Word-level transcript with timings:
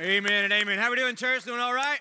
Amen 0.00 0.44
and 0.44 0.52
amen. 0.52 0.78
How 0.78 0.86
are 0.86 0.90
we 0.90 0.96
doing, 0.96 1.16
church? 1.16 1.42
Doing 1.42 1.58
all 1.58 1.74
right? 1.74 1.98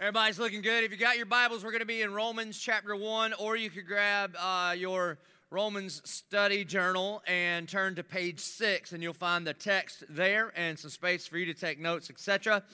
Everybody's 0.00 0.40
looking 0.40 0.60
good. 0.60 0.82
If 0.82 0.90
you 0.90 0.96
got 0.96 1.16
your 1.16 1.26
Bibles, 1.26 1.62
we're 1.62 1.70
going 1.70 1.78
to 1.78 1.86
be 1.86 2.02
in 2.02 2.12
Romans 2.12 2.58
chapter 2.58 2.96
1, 2.96 3.34
or 3.34 3.54
you 3.54 3.70
could 3.70 3.86
grab 3.86 4.34
uh, 4.36 4.74
your 4.76 5.18
Romans 5.48 6.02
study 6.04 6.64
journal 6.64 7.22
and 7.28 7.68
turn 7.68 7.94
to 7.94 8.02
page 8.02 8.40
6, 8.40 8.90
and 8.90 9.04
you'll 9.04 9.12
find 9.12 9.46
the 9.46 9.54
text 9.54 10.02
there 10.08 10.52
and 10.56 10.76
some 10.76 10.90
space 10.90 11.24
for 11.24 11.38
you 11.38 11.46
to 11.46 11.54
take 11.54 11.78
notes, 11.78 12.10
etc. 12.10 12.64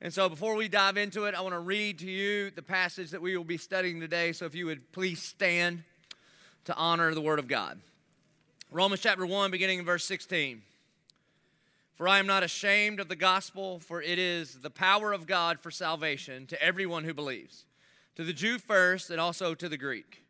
And 0.00 0.10
so 0.10 0.30
before 0.30 0.54
we 0.54 0.68
dive 0.68 0.96
into 0.96 1.24
it, 1.24 1.34
I 1.34 1.42
want 1.42 1.52
to 1.52 1.60
read 1.60 1.98
to 1.98 2.10
you 2.10 2.50
the 2.50 2.62
passage 2.62 3.10
that 3.10 3.20
we 3.20 3.36
will 3.36 3.44
be 3.44 3.58
studying 3.58 4.00
today. 4.00 4.32
So 4.32 4.46
if 4.46 4.54
you 4.54 4.64
would 4.64 4.90
please 4.90 5.20
stand 5.20 5.82
to 6.64 6.74
honor 6.76 7.12
the 7.12 7.20
Word 7.20 7.40
of 7.40 7.46
God. 7.46 7.78
Romans 8.70 9.02
chapter 9.02 9.26
1, 9.26 9.50
beginning 9.50 9.80
in 9.80 9.84
verse 9.84 10.06
16. 10.06 10.62
For 11.98 12.06
I 12.06 12.20
am 12.20 12.28
not 12.28 12.44
ashamed 12.44 13.00
of 13.00 13.08
the 13.08 13.16
gospel, 13.16 13.80
for 13.80 14.00
it 14.00 14.20
is 14.20 14.60
the 14.60 14.70
power 14.70 15.12
of 15.12 15.26
God 15.26 15.58
for 15.58 15.72
salvation 15.72 16.46
to 16.46 16.62
everyone 16.62 17.02
who 17.02 17.12
believes, 17.12 17.66
to 18.14 18.22
the 18.22 18.32
Jew 18.32 18.60
first, 18.60 19.10
and 19.10 19.20
also 19.20 19.52
to 19.56 19.68
the 19.68 19.76
Greek. 19.76 20.22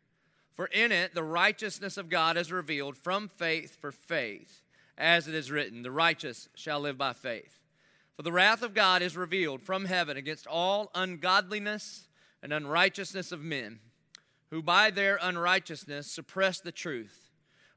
For 0.55 0.65
in 0.65 0.91
it 0.91 1.13
the 1.13 1.21
righteousness 1.21 1.95
of 1.95 2.09
God 2.09 2.37
is 2.37 2.51
revealed 2.51 2.97
from 2.97 3.27
faith 3.27 3.77
for 3.79 3.91
faith, 3.91 4.63
as 4.97 5.27
it 5.27 5.35
is 5.35 5.51
written, 5.51 5.83
The 5.83 5.91
righteous 5.91 6.49
shall 6.55 6.79
live 6.79 6.97
by 6.97 7.13
faith. 7.13 7.59
For 8.15 8.23
the 8.23 8.31
wrath 8.31 8.63
of 8.63 8.73
God 8.73 9.03
is 9.03 9.15
revealed 9.15 9.61
from 9.61 9.85
heaven 9.85 10.17
against 10.17 10.47
all 10.47 10.89
ungodliness 10.95 12.07
and 12.41 12.51
unrighteousness 12.51 13.31
of 13.31 13.43
men, 13.43 13.79
who 14.49 14.63
by 14.63 14.89
their 14.89 15.19
unrighteousness 15.21 16.11
suppress 16.11 16.59
the 16.59 16.71
truth. 16.71 17.28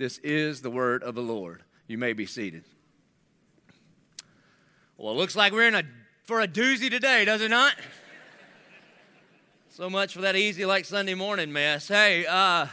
This 0.00 0.16
is 0.24 0.62
the 0.62 0.70
word 0.70 1.02
of 1.02 1.14
the 1.14 1.20
Lord. 1.20 1.62
You 1.86 1.98
may 1.98 2.14
be 2.14 2.24
seated. 2.24 2.64
Well, 4.96 5.12
it 5.12 5.18
looks 5.18 5.36
like 5.36 5.52
we're 5.52 5.68
in 5.68 5.74
a 5.74 5.82
for 6.24 6.40
a 6.40 6.48
doozy 6.48 6.88
today, 6.88 7.26
does 7.26 7.42
it 7.42 7.50
not? 7.50 7.74
so 9.68 9.90
much 9.90 10.14
for 10.14 10.22
that 10.22 10.36
easy 10.36 10.64
like 10.64 10.86
Sunday 10.86 11.12
morning 11.12 11.52
mess. 11.52 11.86
Hey, 11.86 12.24
uh, 12.26 12.68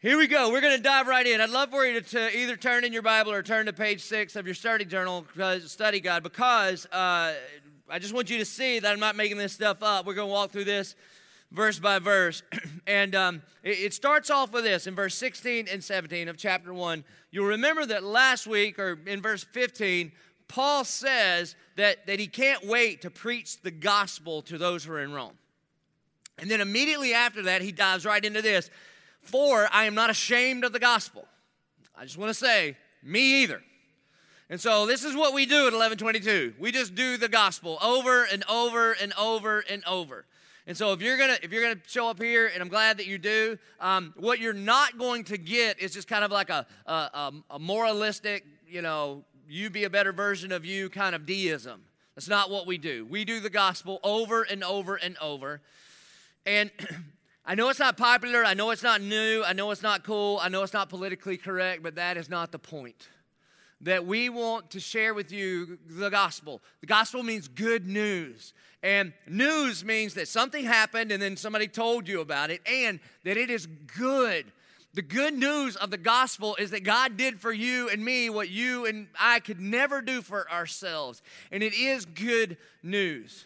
here 0.00 0.18
we 0.18 0.26
go. 0.26 0.52
We're 0.52 0.60
going 0.60 0.76
to 0.76 0.82
dive 0.82 1.06
right 1.06 1.26
in. 1.26 1.40
I'd 1.40 1.48
love 1.48 1.70
for 1.70 1.86
you 1.86 2.02
to, 2.02 2.06
to, 2.10 2.38
either 2.38 2.58
turn 2.58 2.84
in 2.84 2.92
your 2.92 3.00
Bible 3.00 3.32
or 3.32 3.42
turn 3.42 3.64
to 3.64 3.72
page 3.72 4.02
six 4.02 4.36
of 4.36 4.44
your 4.44 4.54
study 4.54 4.84
journal, 4.84 5.24
study 5.64 6.00
guide, 6.00 6.22
because 6.22 6.84
uh, 6.92 7.32
I 7.88 7.98
just 7.98 8.12
want 8.12 8.28
you 8.28 8.36
to 8.36 8.44
see 8.44 8.78
that 8.78 8.92
I'm 8.92 9.00
not 9.00 9.16
making 9.16 9.38
this 9.38 9.54
stuff 9.54 9.82
up. 9.82 10.04
We're 10.04 10.12
going 10.12 10.28
to 10.28 10.34
walk 10.34 10.50
through 10.50 10.64
this 10.64 10.94
verse 11.50 11.78
by 11.78 11.98
verse. 11.98 12.42
and 12.86 13.14
um, 13.14 13.42
it, 13.62 13.78
it, 13.78 13.94
starts 13.94 14.30
off 14.30 14.52
with 14.52 14.64
this 14.64 14.86
in 14.86 14.94
verse 14.94 15.14
16 15.14 15.68
and 15.70 15.82
17 15.82 16.28
of 16.28 16.36
chapter 16.36 16.72
1. 16.72 17.04
You'll 17.30 17.46
remember 17.46 17.86
that 17.86 18.02
last 18.02 18.46
week, 18.46 18.78
or 18.78 18.98
in 19.06 19.20
verse 19.22 19.44
15, 19.44 20.12
Paul 20.48 20.84
says 20.84 21.54
that, 21.76 22.06
that 22.06 22.18
he 22.18 22.26
can't 22.26 22.66
wait 22.66 23.02
to 23.02 23.10
preach 23.10 23.60
the 23.62 23.70
gospel 23.70 24.42
to 24.42 24.58
those 24.58 24.84
who 24.84 24.92
are 24.92 25.00
in 25.00 25.12
Rome. 25.12 25.38
And 26.38 26.50
then 26.50 26.60
immediately 26.60 27.12
after 27.12 27.42
that, 27.42 27.62
he 27.62 27.70
dives 27.70 28.04
right 28.04 28.24
into 28.24 28.42
this 28.42 28.70
For 29.20 29.68
I 29.72 29.84
am 29.84 29.94
not 29.94 30.10
ashamed 30.10 30.64
of 30.64 30.72
the 30.72 30.78
gospel. 30.78 31.26
I 31.96 32.04
just 32.04 32.16
want 32.16 32.30
to 32.30 32.34
say, 32.34 32.76
me 33.02 33.42
either. 33.42 33.62
And 34.48 34.60
so 34.60 34.86
this 34.86 35.04
is 35.04 35.14
what 35.14 35.32
we 35.32 35.46
do 35.46 35.68
at 35.68 35.72
1122. 35.72 36.54
We 36.58 36.72
just 36.72 36.94
do 36.94 37.16
the 37.16 37.28
gospel 37.28 37.78
over 37.80 38.24
and 38.24 38.42
over 38.48 38.92
and 38.92 39.12
over 39.16 39.60
and 39.60 39.84
over. 39.84 40.16
And 40.16 40.24
so 40.76 40.92
if 40.92 41.02
you're 41.02 41.16
gonna 41.16 41.38
if 41.42 41.52
you're 41.52 41.62
gonna 41.62 41.80
show 41.86 42.08
up 42.08 42.22
here, 42.22 42.48
and 42.52 42.62
I'm 42.62 42.68
glad 42.68 42.98
that 42.98 43.06
you 43.06 43.18
do, 43.18 43.58
um, 43.80 44.14
what 44.16 44.38
you're 44.38 44.52
not 44.52 44.98
going 44.98 45.24
to 45.24 45.38
get 45.38 45.80
is 45.80 45.92
just 45.92 46.08
kind 46.08 46.24
of 46.24 46.30
like 46.30 46.50
a, 46.50 46.66
a, 46.86 47.32
a 47.50 47.58
moralistic, 47.58 48.44
you 48.68 48.82
know, 48.82 49.24
you 49.48 49.68
be 49.68 49.84
a 49.84 49.90
better 49.90 50.12
version 50.12 50.52
of 50.52 50.64
you 50.64 50.88
kind 50.88 51.14
of 51.14 51.26
deism. 51.26 51.82
That's 52.14 52.28
not 52.28 52.50
what 52.50 52.66
we 52.66 52.78
do. 52.78 53.06
We 53.08 53.24
do 53.24 53.40
the 53.40 53.50
gospel 53.50 53.98
over 54.02 54.42
and 54.42 54.62
over 54.62 54.96
and 54.96 55.16
over. 55.20 55.60
And 56.46 56.70
I 57.44 57.54
know 57.54 57.68
it's 57.68 57.78
not 57.78 57.96
popular. 57.96 58.44
I 58.44 58.54
know 58.54 58.70
it's 58.70 58.82
not 58.82 59.00
new. 59.00 59.42
I 59.44 59.52
know 59.52 59.70
it's 59.70 59.82
not 59.82 60.04
cool. 60.04 60.38
I 60.42 60.48
know 60.48 60.62
it's 60.62 60.72
not 60.72 60.88
politically 60.88 61.36
correct, 61.36 61.82
but 61.82 61.94
that 61.96 62.16
is 62.16 62.28
not 62.28 62.52
the 62.52 62.58
point. 62.58 63.08
That 63.80 64.06
we 64.06 64.28
want 64.28 64.70
to 64.72 64.80
share 64.80 65.14
with 65.14 65.32
you 65.32 65.78
the 65.86 66.10
gospel. 66.10 66.60
The 66.80 66.86
gospel 66.86 67.22
means 67.22 67.48
good 67.48 67.86
news. 67.86 68.52
And 68.82 69.12
news 69.26 69.84
means 69.84 70.14
that 70.14 70.28
something 70.28 70.64
happened 70.64 71.12
and 71.12 71.22
then 71.22 71.36
somebody 71.36 71.68
told 71.68 72.08
you 72.08 72.20
about 72.20 72.50
it 72.50 72.62
and 72.66 72.98
that 73.24 73.36
it 73.36 73.50
is 73.50 73.66
good. 73.66 74.50
The 74.94 75.02
good 75.02 75.34
news 75.34 75.76
of 75.76 75.90
the 75.90 75.98
gospel 75.98 76.56
is 76.56 76.70
that 76.70 76.82
God 76.82 77.16
did 77.16 77.40
for 77.40 77.52
you 77.52 77.88
and 77.90 78.04
me 78.04 78.28
what 78.30 78.48
you 78.48 78.86
and 78.86 79.06
I 79.18 79.40
could 79.40 79.60
never 79.60 80.00
do 80.00 80.22
for 80.22 80.50
ourselves. 80.50 81.22
And 81.52 81.62
it 81.62 81.74
is 81.74 82.06
good 82.06 82.56
news. 82.82 83.44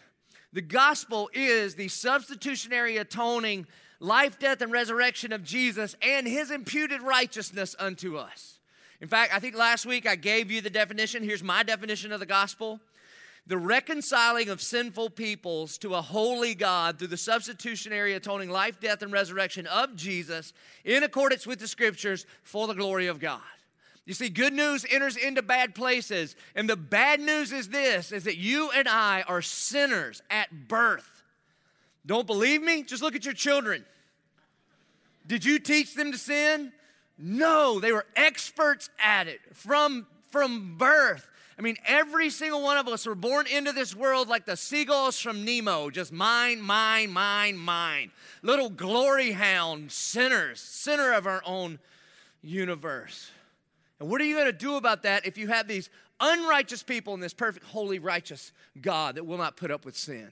The 0.53 0.61
gospel 0.61 1.29
is 1.33 1.75
the 1.75 1.89
substitutionary 1.89 2.97
atoning 2.97 3.67
life, 3.99 4.39
death, 4.39 4.61
and 4.61 4.71
resurrection 4.71 5.33
of 5.33 5.43
Jesus 5.43 5.95
and 6.01 6.27
his 6.27 6.49
imputed 6.49 7.01
righteousness 7.01 7.75
unto 7.77 8.17
us. 8.17 8.59
In 9.01 9.07
fact, 9.07 9.35
I 9.35 9.39
think 9.39 9.55
last 9.55 9.85
week 9.85 10.07
I 10.07 10.15
gave 10.15 10.49
you 10.49 10.61
the 10.61 10.69
definition. 10.69 11.23
Here's 11.23 11.43
my 11.43 11.61
definition 11.63 12.11
of 12.11 12.19
the 12.19 12.25
gospel 12.25 12.79
the 13.47 13.57
reconciling 13.57 14.49
of 14.49 14.61
sinful 14.61 15.11
peoples 15.11 15.77
to 15.79 15.93
a 15.93 16.01
holy 16.01 16.55
God 16.55 16.97
through 16.97 17.09
the 17.09 17.17
substitutionary 17.17 18.13
atoning 18.13 18.49
life, 18.49 18.79
death, 18.79 19.01
and 19.01 19.11
resurrection 19.11 19.67
of 19.67 19.95
Jesus 19.95 20.51
in 20.83 21.03
accordance 21.03 21.45
with 21.45 21.59
the 21.59 21.67
scriptures 21.67 22.25
for 22.43 22.67
the 22.67 22.73
glory 22.73 23.07
of 23.07 23.19
God. 23.19 23.41
You 24.05 24.13
see, 24.13 24.29
good 24.29 24.53
news 24.53 24.85
enters 24.89 25.15
into 25.15 25.41
bad 25.41 25.73
places. 25.73 26.35
And 26.55 26.69
the 26.69 26.75
bad 26.75 27.19
news 27.19 27.51
is 27.51 27.69
this 27.69 28.11
is 28.11 28.23
that 28.25 28.37
you 28.37 28.69
and 28.71 28.87
I 28.87 29.23
are 29.27 29.41
sinners 29.41 30.21
at 30.29 30.67
birth. 30.67 31.23
Don't 32.05 32.27
believe 32.27 32.61
me? 32.61 32.83
Just 32.83 33.01
look 33.01 33.15
at 33.15 33.25
your 33.25 33.33
children. 33.33 33.83
Did 35.27 35.43
you 35.43 35.57
teach 35.57 35.95
them 35.95 36.11
to 36.11 36.17
sin? 36.17 36.71
No, 37.17 37.79
they 37.79 37.91
were 37.91 38.05
experts 38.15 38.89
at 39.03 39.27
it 39.27 39.39
from, 39.53 40.05
from 40.29 40.77
birth. 40.77 41.27
I 41.57 41.61
mean, 41.61 41.77
every 41.85 42.29
single 42.29 42.61
one 42.61 42.77
of 42.77 42.87
us 42.87 43.05
were 43.05 43.15
born 43.15 43.47
into 43.47 43.71
this 43.71 43.95
world 43.95 44.27
like 44.27 44.45
the 44.45 44.57
seagulls 44.57 45.19
from 45.19 45.45
Nemo, 45.45 45.89
just 45.89 46.11
mine, 46.11 46.61
mine, 46.61 47.11
mine, 47.11 47.57
mine. 47.57 48.11
Little 48.41 48.69
glory 48.69 49.31
hound 49.31 49.91
sinners, 49.91 50.59
center 50.59 51.13
of 51.13 51.25
our 51.25 51.41
own 51.45 51.79
universe. 52.41 53.31
And 54.01 54.09
what 54.09 54.19
are 54.19 54.25
you 54.25 54.35
going 54.35 54.47
to 54.47 54.51
do 54.51 54.75
about 54.75 55.03
that 55.03 55.25
if 55.25 55.37
you 55.37 55.47
have 55.47 55.67
these 55.67 55.89
unrighteous 56.19 56.83
people 56.83 57.13
in 57.13 57.21
this 57.21 57.33
perfect, 57.33 57.65
holy, 57.67 57.99
righteous 57.99 58.51
God 58.81 59.15
that 59.15 59.25
will 59.25 59.37
not 59.37 59.55
put 59.55 59.71
up 59.71 59.85
with 59.85 59.95
sin? 59.95 60.31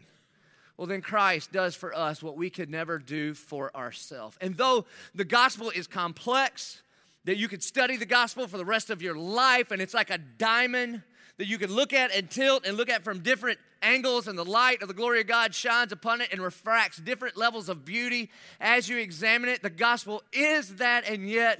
Well, 0.75 0.88
then 0.88 1.02
Christ 1.02 1.54
does 1.54 1.74
for 1.74 1.96
us 1.96 2.22
what 2.22 2.36
we 2.36 2.50
could 2.50 2.70
never 2.70 2.98
do 3.00 3.34
for 3.34 3.74
ourselves. 3.78 4.38
And 4.42 4.58
though 4.58 4.86
the 5.16 5.24
gospel 5.24 5.70
is 5.70 5.88
complex, 5.88 6.81
that 7.25 7.38
you 7.38 7.48
could 7.48 7.64
study 7.64 7.96
the 7.96 8.06
gospel 8.06 8.48
for 8.48 8.58
the 8.58 8.66
rest 8.66 8.90
of 8.90 9.02
your 9.02 9.16
life, 9.16 9.72
and 9.72 9.81
it's 9.81 9.94
like 9.94 10.10
a 10.10 10.18
diamond 10.18 11.04
that 11.38 11.47
you 11.47 11.57
can 11.57 11.71
look 11.71 11.94
at 11.94 12.12
and 12.12 12.30
tilt 12.30 12.65
and 12.65 12.77
look 12.77 12.89
at 12.89 13.03
from 13.03 13.19
different 13.19 13.59
angles, 13.81 14.27
and 14.27 14.38
the 14.38 14.45
light 14.45 14.81
of 14.81 14.88
the 14.88 14.94
glory 14.94 15.21
of 15.21 15.27
God 15.27 15.53
shines 15.53 15.91
upon 15.91 16.21
it 16.21 16.30
and 16.31 16.41
refracts 16.41 16.97
different 16.97 17.35
levels 17.35 17.69
of 17.69 17.85
beauty 17.85 18.30
as 18.59 18.88
you 18.88 18.97
examine 18.97 19.50
it. 19.50 19.62
The 19.62 19.69
gospel 19.69 20.24
is 20.31 20.75
that, 20.75 21.07
and 21.07 21.30
yet 21.30 21.59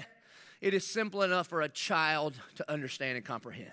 it 0.62 0.74
is 0.74 0.86
simple 0.86 1.22
enough 1.22 1.48
for 1.48 1.62
a 1.62 1.70
child 1.70 2.36
to 2.56 2.72
understand 2.72 3.18
and 3.18 3.26
comprehend. 3.26 3.72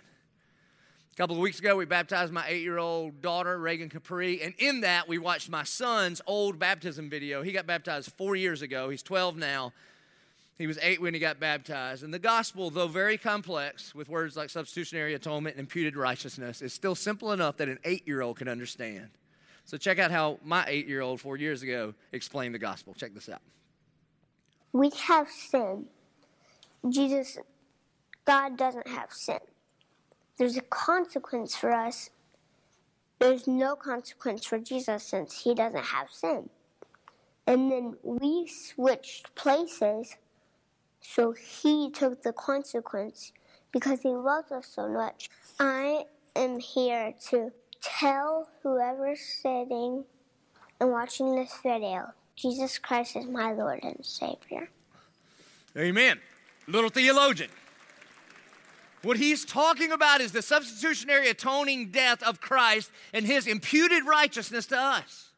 A 1.12 1.16
couple 1.16 1.36
of 1.36 1.42
weeks 1.42 1.58
ago, 1.58 1.76
we 1.76 1.84
baptized 1.84 2.32
my 2.32 2.44
eight 2.48 2.62
year 2.62 2.78
old 2.78 3.20
daughter, 3.20 3.58
Reagan 3.58 3.88
Capri, 3.88 4.42
and 4.42 4.54
in 4.58 4.80
that, 4.80 5.06
we 5.06 5.18
watched 5.18 5.50
my 5.50 5.64
son's 5.64 6.20
old 6.26 6.58
baptism 6.58 7.10
video. 7.10 7.42
He 7.42 7.52
got 7.52 7.66
baptized 7.66 8.12
four 8.12 8.36
years 8.36 8.62
ago, 8.62 8.88
he's 8.88 9.02
12 9.02 9.36
now. 9.36 9.72
He 10.60 10.66
was 10.66 10.78
eight 10.82 11.00
when 11.00 11.14
he 11.14 11.20
got 11.20 11.40
baptized. 11.40 12.04
And 12.04 12.12
the 12.12 12.18
gospel, 12.18 12.68
though 12.68 12.86
very 12.86 13.16
complex, 13.16 13.94
with 13.94 14.10
words 14.10 14.36
like 14.36 14.50
substitutionary 14.50 15.14
atonement 15.14 15.56
and 15.56 15.60
imputed 15.60 15.96
righteousness, 15.96 16.60
is 16.60 16.74
still 16.74 16.94
simple 16.94 17.32
enough 17.32 17.56
that 17.56 17.70
an 17.70 17.78
eight 17.84 18.06
year 18.06 18.20
old 18.20 18.36
can 18.36 18.46
understand. 18.46 19.08
So, 19.64 19.78
check 19.78 19.98
out 19.98 20.10
how 20.10 20.38
my 20.44 20.66
eight 20.68 20.86
year 20.86 21.00
old 21.00 21.18
four 21.18 21.38
years 21.38 21.62
ago 21.62 21.94
explained 22.12 22.54
the 22.54 22.58
gospel. 22.58 22.92
Check 22.92 23.14
this 23.14 23.30
out. 23.30 23.40
We 24.74 24.90
have 24.90 25.28
sin. 25.30 25.86
Jesus, 26.90 27.38
God 28.26 28.58
doesn't 28.58 28.86
have 28.86 29.10
sin. 29.12 29.38
There's 30.36 30.58
a 30.58 30.62
consequence 30.62 31.56
for 31.56 31.72
us. 31.72 32.10
There's 33.18 33.46
no 33.46 33.76
consequence 33.76 34.44
for 34.44 34.58
Jesus 34.58 35.04
since 35.04 35.40
he 35.40 35.54
doesn't 35.54 35.86
have 35.86 36.10
sin. 36.10 36.50
And 37.46 37.72
then 37.72 37.96
we 38.02 38.46
switched 38.46 39.34
places 39.34 40.16
so 41.00 41.32
he 41.32 41.90
took 41.90 42.22
the 42.22 42.32
consequence 42.32 43.32
because 43.72 44.00
he 44.02 44.10
loves 44.10 44.52
us 44.52 44.66
so 44.66 44.88
much. 44.88 45.30
I 45.58 46.04
am 46.36 46.58
here 46.58 47.14
to 47.30 47.52
tell 47.80 48.48
whoever's 48.62 49.20
sitting 49.20 50.04
and 50.80 50.90
watching 50.90 51.34
this 51.36 51.52
video 51.62 52.12
Jesus 52.36 52.78
Christ 52.78 53.16
is 53.16 53.26
my 53.26 53.52
Lord 53.52 53.80
and 53.82 53.98
Savior. 54.02 54.70
Amen. 55.76 56.18
Little 56.66 56.88
theologian. 56.88 57.50
What 59.02 59.18
he's 59.18 59.44
talking 59.44 59.92
about 59.92 60.20
is 60.20 60.32
the 60.32 60.42
substitutionary 60.42 61.28
atoning 61.28 61.90
death 61.90 62.22
of 62.22 62.40
Christ 62.40 62.90
and 63.12 63.26
his 63.26 63.46
imputed 63.46 64.04
righteousness 64.06 64.66
to 64.66 64.78
us 64.78 65.29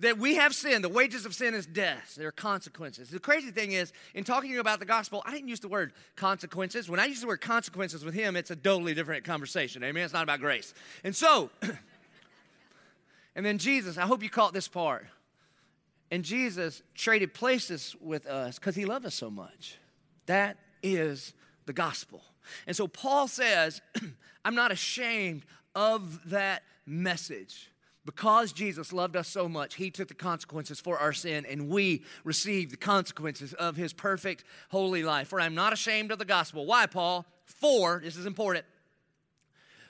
that 0.00 0.18
we 0.18 0.36
have 0.36 0.54
sin. 0.54 0.82
The 0.82 0.88
wages 0.88 1.26
of 1.26 1.34
sin 1.34 1.54
is 1.54 1.66
death. 1.66 2.14
There 2.16 2.28
are 2.28 2.32
consequences. 2.32 3.10
The 3.10 3.18
crazy 3.18 3.50
thing 3.50 3.72
is, 3.72 3.92
in 4.14 4.24
talking 4.24 4.56
about 4.58 4.78
the 4.78 4.86
gospel, 4.86 5.22
I 5.26 5.32
didn't 5.32 5.48
use 5.48 5.60
the 5.60 5.68
word 5.68 5.92
consequences. 6.16 6.88
When 6.88 7.00
I 7.00 7.06
use 7.06 7.20
the 7.20 7.26
word 7.26 7.40
consequences 7.40 8.04
with 8.04 8.14
him, 8.14 8.36
it's 8.36 8.50
a 8.50 8.56
totally 8.56 8.94
different 8.94 9.24
conversation. 9.24 9.82
Amen. 9.82 10.04
It's 10.04 10.12
not 10.12 10.22
about 10.22 10.40
grace. 10.40 10.72
And 11.02 11.14
so, 11.14 11.50
and 13.34 13.44
then 13.44 13.58
Jesus, 13.58 13.98
I 13.98 14.02
hope 14.02 14.22
you 14.22 14.30
caught 14.30 14.52
this 14.52 14.68
part. 14.68 15.06
And 16.10 16.24
Jesus 16.24 16.82
traded 16.94 17.34
places 17.34 17.94
with 18.00 18.26
us 18.26 18.58
because 18.58 18.76
he 18.76 18.84
loved 18.84 19.04
us 19.04 19.14
so 19.14 19.30
much. 19.30 19.78
That 20.26 20.56
is 20.82 21.34
the 21.66 21.72
gospel. 21.72 22.22
And 22.66 22.74
so 22.74 22.86
Paul 22.86 23.28
says, 23.28 23.82
I'm 24.44 24.54
not 24.54 24.72
ashamed 24.72 25.44
of 25.74 26.30
that 26.30 26.62
message. 26.86 27.70
Because 28.08 28.54
Jesus 28.54 28.90
loved 28.90 29.16
us 29.16 29.28
so 29.28 29.50
much, 29.50 29.74
he 29.74 29.90
took 29.90 30.08
the 30.08 30.14
consequences 30.14 30.80
for 30.80 30.98
our 30.98 31.12
sin, 31.12 31.44
and 31.44 31.68
we 31.68 32.04
received 32.24 32.70
the 32.72 32.78
consequences 32.78 33.52
of 33.52 33.76
his 33.76 33.92
perfect, 33.92 34.44
holy 34.70 35.02
life. 35.02 35.28
For 35.28 35.38
I'm 35.38 35.54
not 35.54 35.74
ashamed 35.74 36.10
of 36.10 36.18
the 36.18 36.24
gospel. 36.24 36.64
Why, 36.64 36.86
Paul? 36.86 37.26
For, 37.44 38.00
this 38.02 38.16
is 38.16 38.24
important, 38.24 38.64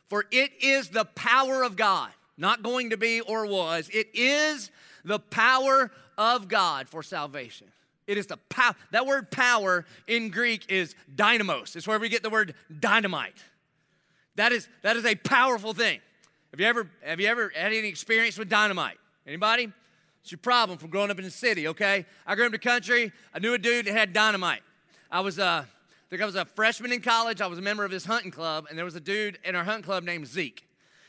for 0.08 0.24
it 0.32 0.50
is 0.60 0.88
the 0.88 1.04
power 1.04 1.62
of 1.62 1.76
God, 1.76 2.10
not 2.36 2.64
going 2.64 2.90
to 2.90 2.96
be 2.96 3.20
or 3.20 3.46
was, 3.46 3.88
it 3.94 4.08
is 4.14 4.72
the 5.04 5.20
power 5.20 5.92
of 6.18 6.48
God 6.48 6.88
for 6.88 7.04
salvation. 7.04 7.68
It 8.08 8.18
is 8.18 8.26
the 8.26 8.38
power. 8.48 8.74
That 8.90 9.06
word 9.06 9.30
power 9.30 9.84
in 10.08 10.30
Greek 10.30 10.66
is 10.68 10.96
dynamos. 11.14 11.76
It's 11.76 11.86
where 11.86 12.00
we 12.00 12.08
get 12.08 12.24
the 12.24 12.30
word 12.30 12.54
dynamite. 12.80 13.36
That 14.34 14.50
is, 14.50 14.68
that 14.82 14.96
is 14.96 15.04
a 15.06 15.14
powerful 15.14 15.72
thing. 15.72 16.00
Have 16.50 16.60
you 16.60 16.66
ever 16.66 16.90
have 17.04 17.20
you 17.20 17.26
ever 17.26 17.52
had 17.54 17.72
any 17.72 17.88
experience 17.88 18.38
with 18.38 18.48
dynamite? 18.48 18.98
Anybody? 19.26 19.70
It's 20.22 20.32
your 20.32 20.38
problem 20.38 20.78
from 20.78 20.90
growing 20.90 21.10
up 21.10 21.18
in 21.18 21.24
the 21.24 21.30
city, 21.30 21.68
okay? 21.68 22.04
I 22.26 22.34
grew 22.34 22.44
up 22.44 22.48
in 22.48 22.52
the 22.52 22.58
country. 22.58 23.12
I 23.32 23.38
knew 23.38 23.54
a 23.54 23.58
dude 23.58 23.86
that 23.86 23.92
had 23.92 24.12
dynamite. 24.12 24.62
I 25.10 25.20
was 25.20 25.38
uh, 25.38 25.64
I 25.64 26.10
think 26.10 26.22
I 26.22 26.26
was 26.26 26.36
a 26.36 26.46
freshman 26.46 26.92
in 26.92 27.02
college. 27.02 27.42
I 27.42 27.46
was 27.46 27.58
a 27.58 27.62
member 27.62 27.84
of 27.84 27.90
his 27.90 28.06
hunting 28.06 28.30
club, 28.30 28.66
and 28.68 28.78
there 28.78 28.84
was 28.84 28.96
a 28.96 29.00
dude 29.00 29.38
in 29.44 29.54
our 29.54 29.64
hunting 29.64 29.84
club 29.84 30.04
named 30.04 30.26
Zeke. 30.26 30.66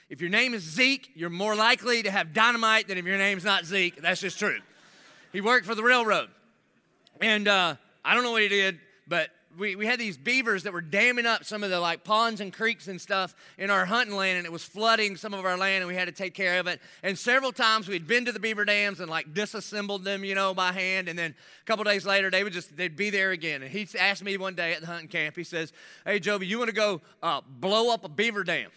If 0.09 0.19
your 0.19 0.29
name 0.29 0.53
is 0.53 0.63
Zeke, 0.63 1.11
you're 1.15 1.29
more 1.29 1.55
likely 1.55 2.03
to 2.03 2.11
have 2.11 2.33
dynamite 2.33 2.87
than 2.87 2.97
if 2.97 3.05
your 3.05 3.17
name's 3.17 3.45
not 3.45 3.65
Zeke. 3.65 4.01
That's 4.01 4.19
just 4.19 4.39
true. 4.39 4.59
He 5.31 5.39
worked 5.39 5.65
for 5.65 5.75
the 5.75 5.83
railroad. 5.83 6.29
And 7.21 7.47
uh, 7.47 7.75
I 8.03 8.13
don't 8.13 8.23
know 8.23 8.31
what 8.31 8.41
he 8.41 8.49
did, 8.49 8.79
but 9.07 9.29
we, 9.57 9.75
we 9.75 9.85
had 9.85 9.99
these 9.99 10.17
beavers 10.17 10.63
that 10.63 10.73
were 10.73 10.81
damming 10.81 11.25
up 11.25 11.43
some 11.43 11.63
of 11.63 11.69
the 11.69 11.79
like 11.79 12.03
ponds 12.03 12.39
and 12.41 12.53
creeks 12.53 12.87
and 12.87 12.99
stuff 12.99 13.35
in 13.57 13.69
our 13.69 13.85
hunting 13.85 14.15
land 14.15 14.37
and 14.37 14.45
it 14.45 14.51
was 14.51 14.63
flooding 14.63 15.15
some 15.15 15.33
of 15.33 15.43
our 15.43 15.57
land 15.57 15.81
and 15.81 15.87
we 15.87 15.95
had 15.95 16.05
to 16.05 16.11
take 16.11 16.33
care 16.33 16.59
of 16.59 16.67
it. 16.67 16.79
And 17.03 17.17
several 17.17 17.51
times 17.51 17.87
we'd 17.87 18.07
been 18.07 18.25
to 18.25 18.31
the 18.31 18.39
beaver 18.39 18.63
dams 18.65 18.99
and 18.99 19.09
like 19.09 19.33
disassembled 19.33 20.03
them 20.03 20.23
you 20.23 20.35
know 20.35 20.53
by 20.53 20.71
hand 20.71 21.09
and 21.09 21.17
then 21.17 21.33
a 21.61 21.65
couple 21.65 21.83
days 21.83 22.05
later 22.05 22.29
they 22.29 22.43
would 22.43 22.53
just 22.53 22.75
they'd 22.77 22.95
be 22.95 23.09
there 23.09 23.31
again. 23.31 23.63
And 23.63 23.71
he 23.71 23.87
asked 23.97 24.23
me 24.23 24.37
one 24.37 24.55
day 24.55 24.73
at 24.73 24.81
the 24.81 24.87
hunting 24.87 25.07
camp 25.07 25.35
he 25.35 25.43
says 25.43 25.73
hey 26.05 26.19
joby 26.19 26.45
you 26.45 26.57
want 26.59 26.69
to 26.69 26.75
go 26.75 27.01
uh, 27.23 27.41
blow 27.59 27.93
up 27.93 28.05
a 28.05 28.09
beaver 28.09 28.43
dam? 28.43 28.69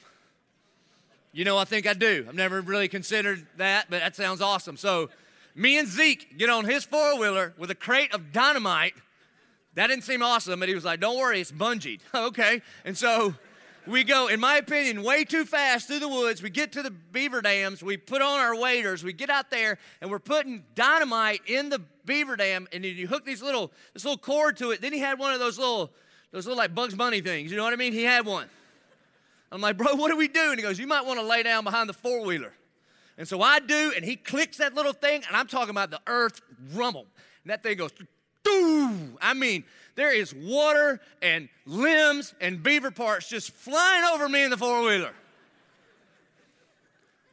You 1.33 1.45
know 1.45 1.59
i 1.59 1.65
think 1.65 1.87
i 1.87 1.95
do. 1.95 2.25
I've 2.29 2.35
never 2.35 2.61
really 2.61 2.89
considered 2.89 3.47
that 3.59 3.87
but 3.91 4.01
that 4.01 4.17
sounds 4.17 4.41
awesome. 4.41 4.77
So 4.77 5.11
me 5.55 5.79
and 5.79 5.87
zeke 5.87 6.39
get 6.39 6.49
on 6.49 6.65
his 6.65 6.85
four-wheeler 6.85 7.55
with 7.59 7.71
a 7.71 7.75
crate 7.75 8.15
of 8.15 8.33
dynamite 8.33 8.95
that 9.75 9.87
didn't 9.87 10.05
seem 10.05 10.23
awesome, 10.23 10.61
but 10.61 10.69
he 10.69 10.75
was 10.75 10.85
like, 10.85 11.01
Don't 11.01 11.19
worry, 11.19 11.41
it's 11.41 11.53
bungeed. 11.53 12.01
okay. 12.15 12.63
And 12.85 12.97
so 12.97 13.35
we 13.87 14.05
go, 14.05 14.29
in 14.29 14.39
my 14.39 14.57
opinion, 14.57 15.03
way 15.03 15.25
too 15.25 15.45
fast 15.45 15.89
through 15.89 15.99
the 15.99 16.09
woods. 16.09 16.43
We 16.43 16.51
get 16.51 16.73
to 16.73 16.83
the 16.83 16.91
beaver 16.91 17.43
dams, 17.43 17.83
we 17.83 17.97
put 17.97 18.23
on 18.23 18.39
our 18.39 18.57
waders, 18.57 19.03
we 19.03 19.13
get 19.13 19.31
out 19.31 19.51
there, 19.51 19.79
and 20.01 20.11
we're 20.11 20.21
putting 20.21 20.65
dynamite 20.75 21.43
in 21.47 21.69
the 21.69 21.81
beaver 22.05 22.37
dam, 22.37 22.69
and 22.73 22.85
you 22.85 23.09
hook 23.09 23.25
these 23.25 23.43
little 23.43 23.73
this 23.95 24.05
little 24.05 24.19
cord 24.19 24.57
to 24.59 24.71
it. 24.71 24.81
Then 24.81 24.93
he 24.93 24.99
had 24.99 25.19
one 25.19 25.33
of 25.33 25.41
those 25.41 25.59
little 25.59 25.91
those 26.31 26.47
little 26.47 26.59
like 26.59 26.75
Bugs 26.75 26.95
Bunny 26.95 27.21
things. 27.21 27.51
You 27.51 27.57
know 27.57 27.65
what 27.65 27.73
I 27.73 27.77
mean? 27.77 27.93
He 27.93 28.05
had 28.05 28.25
one. 28.25 28.49
I'm 29.51 29.61
like, 29.61 29.77
bro, 29.77 29.95
what 29.95 30.11
do 30.11 30.17
we 30.17 30.29
do? 30.29 30.51
And 30.51 30.57
he 30.57 30.63
goes, 30.63 30.79
You 30.79 30.87
might 30.87 31.05
want 31.05 31.21
to 31.21 31.27
lay 31.27 31.43
down 31.43 31.65
behind 31.65 31.89
the 31.89 31.95
four 31.95 32.25
wheeler. 32.25 32.53
And 33.19 33.29
so 33.29 33.43
I 33.43 33.61
do, 33.61 33.93
and 33.95 34.05
he 34.05 34.17
clicks 34.17 34.57
that 34.57 34.75
little 34.75 34.95
thing, 34.95 35.23
and 35.29 35.37
I'm 35.37 35.47
talking 35.47 35.71
about 35.71 35.91
the 35.91 36.01
earth 36.07 36.41
rumble. 36.73 37.07
And 37.45 37.51
that 37.51 37.63
thing 37.63 37.77
goes 37.77 37.93
I 38.47 39.35
mean, 39.35 39.65
there 39.95 40.15
is 40.15 40.35
water 40.35 41.01
and 41.21 41.49
limbs 41.67 42.35
and 42.41 42.63
beaver 42.63 42.91
parts 42.91 43.29
just 43.29 43.51
flying 43.53 44.05
over 44.05 44.29
me 44.29 44.43
in 44.43 44.51
the 44.51 44.57
four 44.57 44.83
wheeler. 44.83 45.13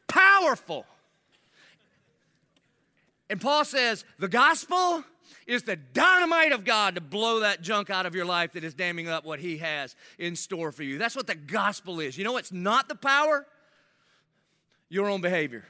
Powerful. 0.08 0.86
And 3.30 3.40
Paul 3.40 3.64
says 3.64 4.04
the 4.18 4.28
gospel 4.28 5.04
is 5.46 5.64
the 5.64 5.76
dynamite 5.76 6.52
of 6.52 6.64
God 6.66 6.96
to 6.96 7.02
blow 7.02 7.40
that 7.40 7.62
junk 7.62 7.90
out 7.90 8.06
of 8.06 8.16
your 8.16 8.26
life 8.26 8.54
that 8.54 8.64
is 8.64 8.74
damming 8.74 9.08
up 9.08 9.26
what 9.26 9.40
He 9.40 9.58
has 9.58 9.96
in 10.18 10.36
store 10.36 10.72
for 10.72 10.84
you. 10.84 10.98
That's 10.98 11.16
what 11.16 11.28
the 11.28 11.36
gospel 11.36 12.00
is. 12.00 12.18
You 12.18 12.24
know 12.24 12.34
what's 12.34 12.52
not 12.52 12.88
the 12.88 12.96
power? 12.96 13.46
Your 14.90 15.10
own 15.10 15.22
behavior. 15.22 15.66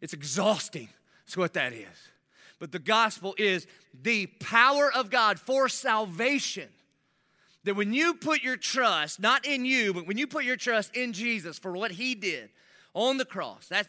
It's 0.00 0.12
exhausting. 0.12 0.88
That's 1.26 1.36
what 1.36 1.54
that 1.54 1.72
is. 1.72 1.86
But 2.58 2.72
the 2.72 2.78
gospel 2.78 3.34
is 3.38 3.66
the 4.02 4.26
power 4.26 4.90
of 4.92 5.10
God 5.10 5.38
for 5.38 5.68
salvation. 5.68 6.68
That 7.64 7.76
when 7.76 7.92
you 7.92 8.14
put 8.14 8.42
your 8.42 8.56
trust, 8.56 9.20
not 9.20 9.44
in 9.44 9.64
you, 9.64 9.92
but 9.92 10.06
when 10.06 10.16
you 10.16 10.26
put 10.26 10.44
your 10.44 10.56
trust 10.56 10.96
in 10.96 11.12
Jesus 11.12 11.58
for 11.58 11.72
what 11.72 11.90
he 11.90 12.14
did 12.14 12.48
on 12.94 13.18
the 13.18 13.24
cross, 13.24 13.66
that's, 13.68 13.88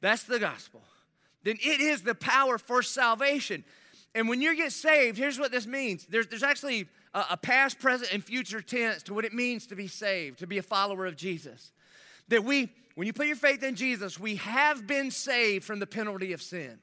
that's 0.00 0.24
the 0.24 0.38
gospel. 0.38 0.82
then 1.44 1.56
it 1.60 1.80
is 1.80 2.02
the 2.02 2.14
power 2.14 2.58
for 2.58 2.82
salvation. 2.82 3.64
And 4.14 4.28
when 4.28 4.42
you 4.42 4.56
get 4.56 4.72
saved, 4.72 5.16
here's 5.18 5.38
what 5.38 5.52
this 5.52 5.66
means 5.66 6.06
there's, 6.06 6.26
there's 6.26 6.42
actually 6.42 6.88
a, 7.14 7.24
a 7.30 7.36
past, 7.36 7.78
present, 7.78 8.12
and 8.12 8.24
future 8.24 8.60
tense 8.60 9.04
to 9.04 9.14
what 9.14 9.24
it 9.24 9.32
means 9.32 9.66
to 9.68 9.76
be 9.76 9.86
saved, 9.86 10.40
to 10.40 10.46
be 10.46 10.58
a 10.58 10.62
follower 10.62 11.06
of 11.06 11.16
Jesus. 11.16 11.72
That 12.28 12.44
we, 12.44 12.70
when 12.94 13.06
you 13.06 13.12
put 13.12 13.26
your 13.26 13.36
faith 13.36 13.62
in 13.62 13.76
Jesus, 13.76 14.18
we 14.18 14.36
have 14.36 14.86
been 14.86 15.10
saved 15.10 15.64
from 15.64 15.78
the 15.78 15.86
penalty 15.86 16.32
of 16.32 16.42
sin. 16.42 16.78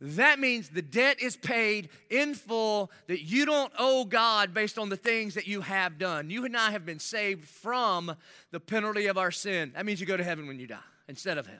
That 0.00 0.38
means 0.38 0.68
the 0.68 0.82
debt 0.82 1.22
is 1.22 1.36
paid 1.36 1.88
in 2.10 2.34
full, 2.34 2.90
that 3.06 3.22
you 3.22 3.46
don't 3.46 3.72
owe 3.78 4.04
God 4.04 4.52
based 4.52 4.78
on 4.78 4.90
the 4.90 4.96
things 4.96 5.34
that 5.34 5.46
you 5.46 5.62
have 5.62 5.98
done. 5.98 6.28
You 6.28 6.44
and 6.44 6.54
I 6.54 6.70
have 6.70 6.84
been 6.84 6.98
saved 6.98 7.48
from 7.48 8.14
the 8.50 8.60
penalty 8.60 9.06
of 9.06 9.16
our 9.16 9.30
sin. 9.30 9.72
That 9.74 9.86
means 9.86 10.00
you 10.00 10.06
go 10.06 10.18
to 10.18 10.24
heaven 10.24 10.46
when 10.46 10.58
you 10.58 10.66
die 10.66 10.76
instead 11.08 11.38
of 11.38 11.46
hell. 11.46 11.56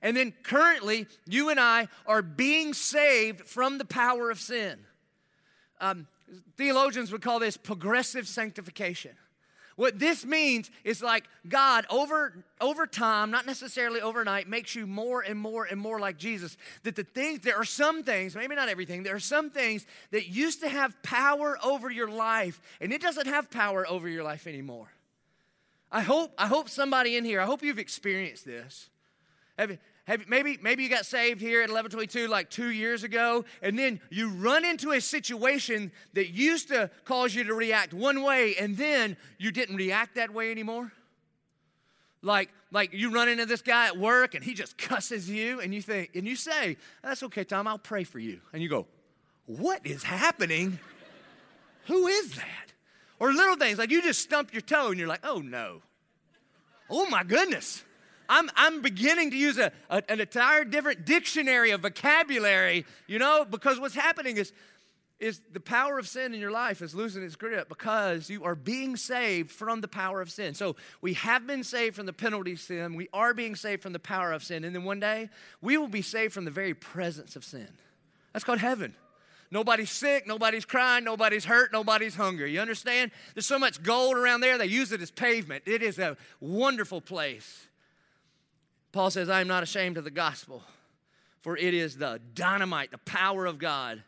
And 0.00 0.16
then 0.16 0.32
currently, 0.42 1.06
you 1.26 1.48
and 1.48 1.58
I 1.58 1.88
are 2.06 2.22
being 2.22 2.72
saved 2.72 3.46
from 3.46 3.78
the 3.78 3.84
power 3.84 4.30
of 4.30 4.38
sin. 4.38 4.78
Um, 5.80 6.06
theologians 6.56 7.10
would 7.10 7.22
call 7.22 7.40
this 7.40 7.56
progressive 7.56 8.28
sanctification. 8.28 9.12
What 9.76 9.98
this 9.98 10.24
means 10.24 10.70
is 10.84 11.02
like 11.02 11.24
God 11.48 11.86
over 11.90 12.44
over 12.60 12.86
time, 12.86 13.30
not 13.30 13.46
necessarily 13.46 14.00
overnight, 14.00 14.48
makes 14.48 14.74
you 14.74 14.86
more 14.86 15.22
and 15.22 15.38
more 15.38 15.64
and 15.64 15.80
more 15.80 15.98
like 15.98 16.16
Jesus. 16.16 16.56
That 16.82 16.96
the 16.96 17.04
things 17.04 17.40
there 17.40 17.56
are 17.56 17.64
some 17.64 18.02
things, 18.02 18.34
maybe 18.34 18.54
not 18.54 18.68
everything, 18.68 19.02
there 19.02 19.14
are 19.14 19.20
some 19.20 19.50
things 19.50 19.86
that 20.10 20.28
used 20.28 20.60
to 20.60 20.68
have 20.68 21.00
power 21.02 21.58
over 21.64 21.90
your 21.90 22.08
life 22.08 22.60
and 22.80 22.92
it 22.92 23.00
doesn't 23.00 23.26
have 23.26 23.50
power 23.50 23.86
over 23.88 24.08
your 24.08 24.24
life 24.24 24.46
anymore. 24.46 24.88
I 25.90 26.02
hope 26.02 26.32
I 26.38 26.46
hope 26.46 26.68
somebody 26.68 27.16
in 27.16 27.24
here, 27.24 27.40
I 27.40 27.46
hope 27.46 27.62
you've 27.62 27.78
experienced 27.78 28.44
this. 28.44 28.90
Have, 29.58 29.78
have, 30.04 30.28
maybe, 30.28 30.58
maybe 30.60 30.82
you 30.82 30.88
got 30.88 31.06
saved 31.06 31.40
here 31.40 31.60
at 31.60 31.70
1122 31.70 32.26
like 32.26 32.50
two 32.50 32.70
years 32.70 33.04
ago, 33.04 33.44
and 33.62 33.78
then 33.78 34.00
you 34.10 34.30
run 34.30 34.64
into 34.64 34.90
a 34.90 35.00
situation 35.00 35.92
that 36.14 36.30
used 36.30 36.68
to 36.68 36.90
cause 37.04 37.34
you 37.34 37.44
to 37.44 37.54
react 37.54 37.94
one 37.94 38.22
way, 38.22 38.56
and 38.56 38.76
then 38.76 39.16
you 39.38 39.52
didn't 39.52 39.76
react 39.76 40.16
that 40.16 40.32
way 40.32 40.50
anymore. 40.50 40.92
Like, 42.20 42.50
like 42.72 42.92
you 42.92 43.12
run 43.12 43.28
into 43.28 43.46
this 43.46 43.62
guy 43.62 43.86
at 43.86 43.96
work 43.96 44.34
and 44.34 44.44
he 44.44 44.54
just 44.54 44.76
cusses 44.78 45.30
you, 45.30 45.60
and 45.60 45.72
you 45.72 45.82
think, 45.82 46.10
and 46.16 46.26
you 46.26 46.34
say, 46.34 46.78
That's 47.02 47.22
okay, 47.24 47.44
Tom, 47.44 47.68
I'll 47.68 47.78
pray 47.78 48.04
for 48.04 48.18
you. 48.18 48.40
And 48.52 48.60
you 48.60 48.68
go, 48.68 48.86
What 49.46 49.86
is 49.86 50.02
happening? 50.02 50.80
Who 51.86 52.06
is 52.06 52.34
that? 52.36 52.72
Or 53.20 53.32
little 53.32 53.56
things 53.56 53.78
like 53.78 53.90
you 53.90 54.02
just 54.02 54.20
stump 54.20 54.52
your 54.52 54.62
toe 54.62 54.88
and 54.88 54.98
you're 54.98 55.08
like, 55.08 55.24
Oh 55.24 55.38
no. 55.38 55.82
Oh 56.90 57.08
my 57.08 57.22
goodness. 57.22 57.84
I'm, 58.28 58.50
I'm 58.56 58.82
beginning 58.82 59.30
to 59.30 59.36
use 59.36 59.58
a, 59.58 59.72
a, 59.90 60.02
an 60.08 60.20
entire 60.20 60.64
different 60.64 61.04
dictionary 61.04 61.70
of 61.70 61.82
vocabulary, 61.82 62.86
you 63.06 63.18
know, 63.18 63.44
because 63.48 63.78
what's 63.80 63.94
happening 63.94 64.36
is, 64.36 64.52
is 65.20 65.40
the 65.52 65.60
power 65.60 65.98
of 65.98 66.08
sin 66.08 66.34
in 66.34 66.40
your 66.40 66.50
life 66.50 66.82
is 66.82 66.94
losing 66.94 67.22
its 67.22 67.36
grip 67.36 67.68
because 67.68 68.28
you 68.28 68.44
are 68.44 68.54
being 68.54 68.96
saved 68.96 69.50
from 69.50 69.80
the 69.80 69.88
power 69.88 70.20
of 70.20 70.30
sin. 70.30 70.54
So 70.54 70.76
we 71.00 71.14
have 71.14 71.46
been 71.46 71.62
saved 71.62 71.94
from 71.96 72.06
the 72.06 72.12
penalty 72.12 72.52
of 72.52 72.60
sin. 72.60 72.94
We 72.94 73.08
are 73.12 73.32
being 73.32 73.54
saved 73.54 73.82
from 73.82 73.92
the 73.92 74.00
power 74.00 74.32
of 74.32 74.42
sin. 74.42 74.64
And 74.64 74.74
then 74.74 74.84
one 74.84 75.00
day, 75.00 75.30
we 75.60 75.78
will 75.78 75.88
be 75.88 76.02
saved 76.02 76.32
from 76.32 76.44
the 76.44 76.50
very 76.50 76.74
presence 76.74 77.36
of 77.36 77.44
sin. 77.44 77.68
That's 78.32 78.44
called 78.44 78.58
heaven. 78.58 78.94
Nobody's 79.52 79.90
sick, 79.90 80.26
nobody's 80.26 80.64
crying, 80.64 81.04
nobody's 81.04 81.44
hurt, 81.44 81.74
nobody's 81.74 82.14
hungry. 82.14 82.52
You 82.52 82.60
understand? 82.60 83.10
There's 83.34 83.46
so 83.46 83.58
much 83.58 83.82
gold 83.82 84.16
around 84.16 84.40
there, 84.40 84.56
they 84.56 84.64
use 84.64 84.92
it 84.92 85.02
as 85.02 85.10
pavement. 85.10 85.64
It 85.66 85.82
is 85.82 85.98
a 85.98 86.16
wonderful 86.40 87.02
place. 87.02 87.66
Paul 88.92 89.10
says, 89.10 89.30
I 89.30 89.40
am 89.40 89.48
not 89.48 89.62
ashamed 89.62 89.96
of 89.96 90.04
the 90.04 90.10
gospel, 90.10 90.62
for 91.40 91.56
it 91.56 91.74
is 91.74 91.96
the 91.96 92.20
dynamite, 92.34 92.90
the 92.90 92.98
power 92.98 93.46
of 93.46 93.58
God 93.58 94.02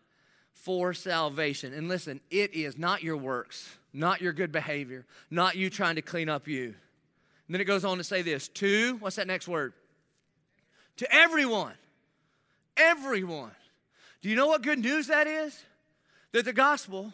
for 0.53 0.93
salvation. 0.93 1.73
And 1.73 1.89
listen, 1.89 2.21
it 2.31 2.55
is 2.55 2.79
not 2.79 3.03
your 3.03 3.17
works, 3.17 3.69
not 3.93 4.21
your 4.21 4.33
good 4.33 4.53
behavior, 4.53 5.07
not 5.31 5.57
you 5.57 5.71
trying 5.71 5.97
to 5.97 6.03
clean 6.03 6.29
up 6.29 6.47
you. 6.47 6.67
And 7.47 7.55
then 7.55 7.61
it 7.61 7.65
goes 7.65 7.85
on 7.85 7.99
to 7.99 8.05
say 8.05 8.23
this 8.23 8.49
to, 8.49 8.97
what's 8.99 9.17
that 9.17 9.27
next 9.27 9.49
word? 9.49 9.73
To 10.99 11.15
everyone. 11.15 11.75
Everyone. 12.77 13.53
Do 14.23 14.29
you 14.29 14.37
know 14.37 14.47
what 14.47 14.63
good 14.63 14.79
news 14.79 15.09
that 15.09 15.27
is? 15.27 15.65
That 16.33 16.45
the 16.45 16.53
gospel 16.53 17.13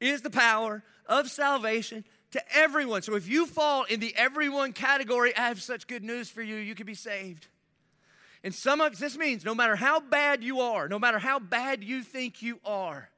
is 0.00 0.22
the 0.22 0.30
power 0.30 0.82
of 1.06 1.30
salvation 1.30 2.04
to 2.32 2.42
everyone. 2.54 3.02
So 3.02 3.14
if 3.14 3.28
you 3.28 3.46
fall 3.46 3.84
in 3.84 4.00
the 4.00 4.14
everyone 4.16 4.72
category, 4.72 5.36
I 5.36 5.48
have 5.48 5.62
such 5.62 5.86
good 5.86 6.04
news 6.04 6.28
for 6.30 6.42
you. 6.42 6.56
You 6.56 6.74
can 6.74 6.86
be 6.86 6.94
saved. 6.94 7.46
And 8.44 8.54
some 8.54 8.80
of 8.80 8.98
this 8.98 9.16
means 9.16 9.44
no 9.44 9.54
matter 9.54 9.76
how 9.76 10.00
bad 10.00 10.44
you 10.44 10.60
are, 10.60 10.88
no 10.88 10.98
matter 10.98 11.18
how 11.18 11.38
bad 11.38 11.82
you 11.82 12.02
think 12.02 12.42
you 12.42 12.60
are, 12.64 13.10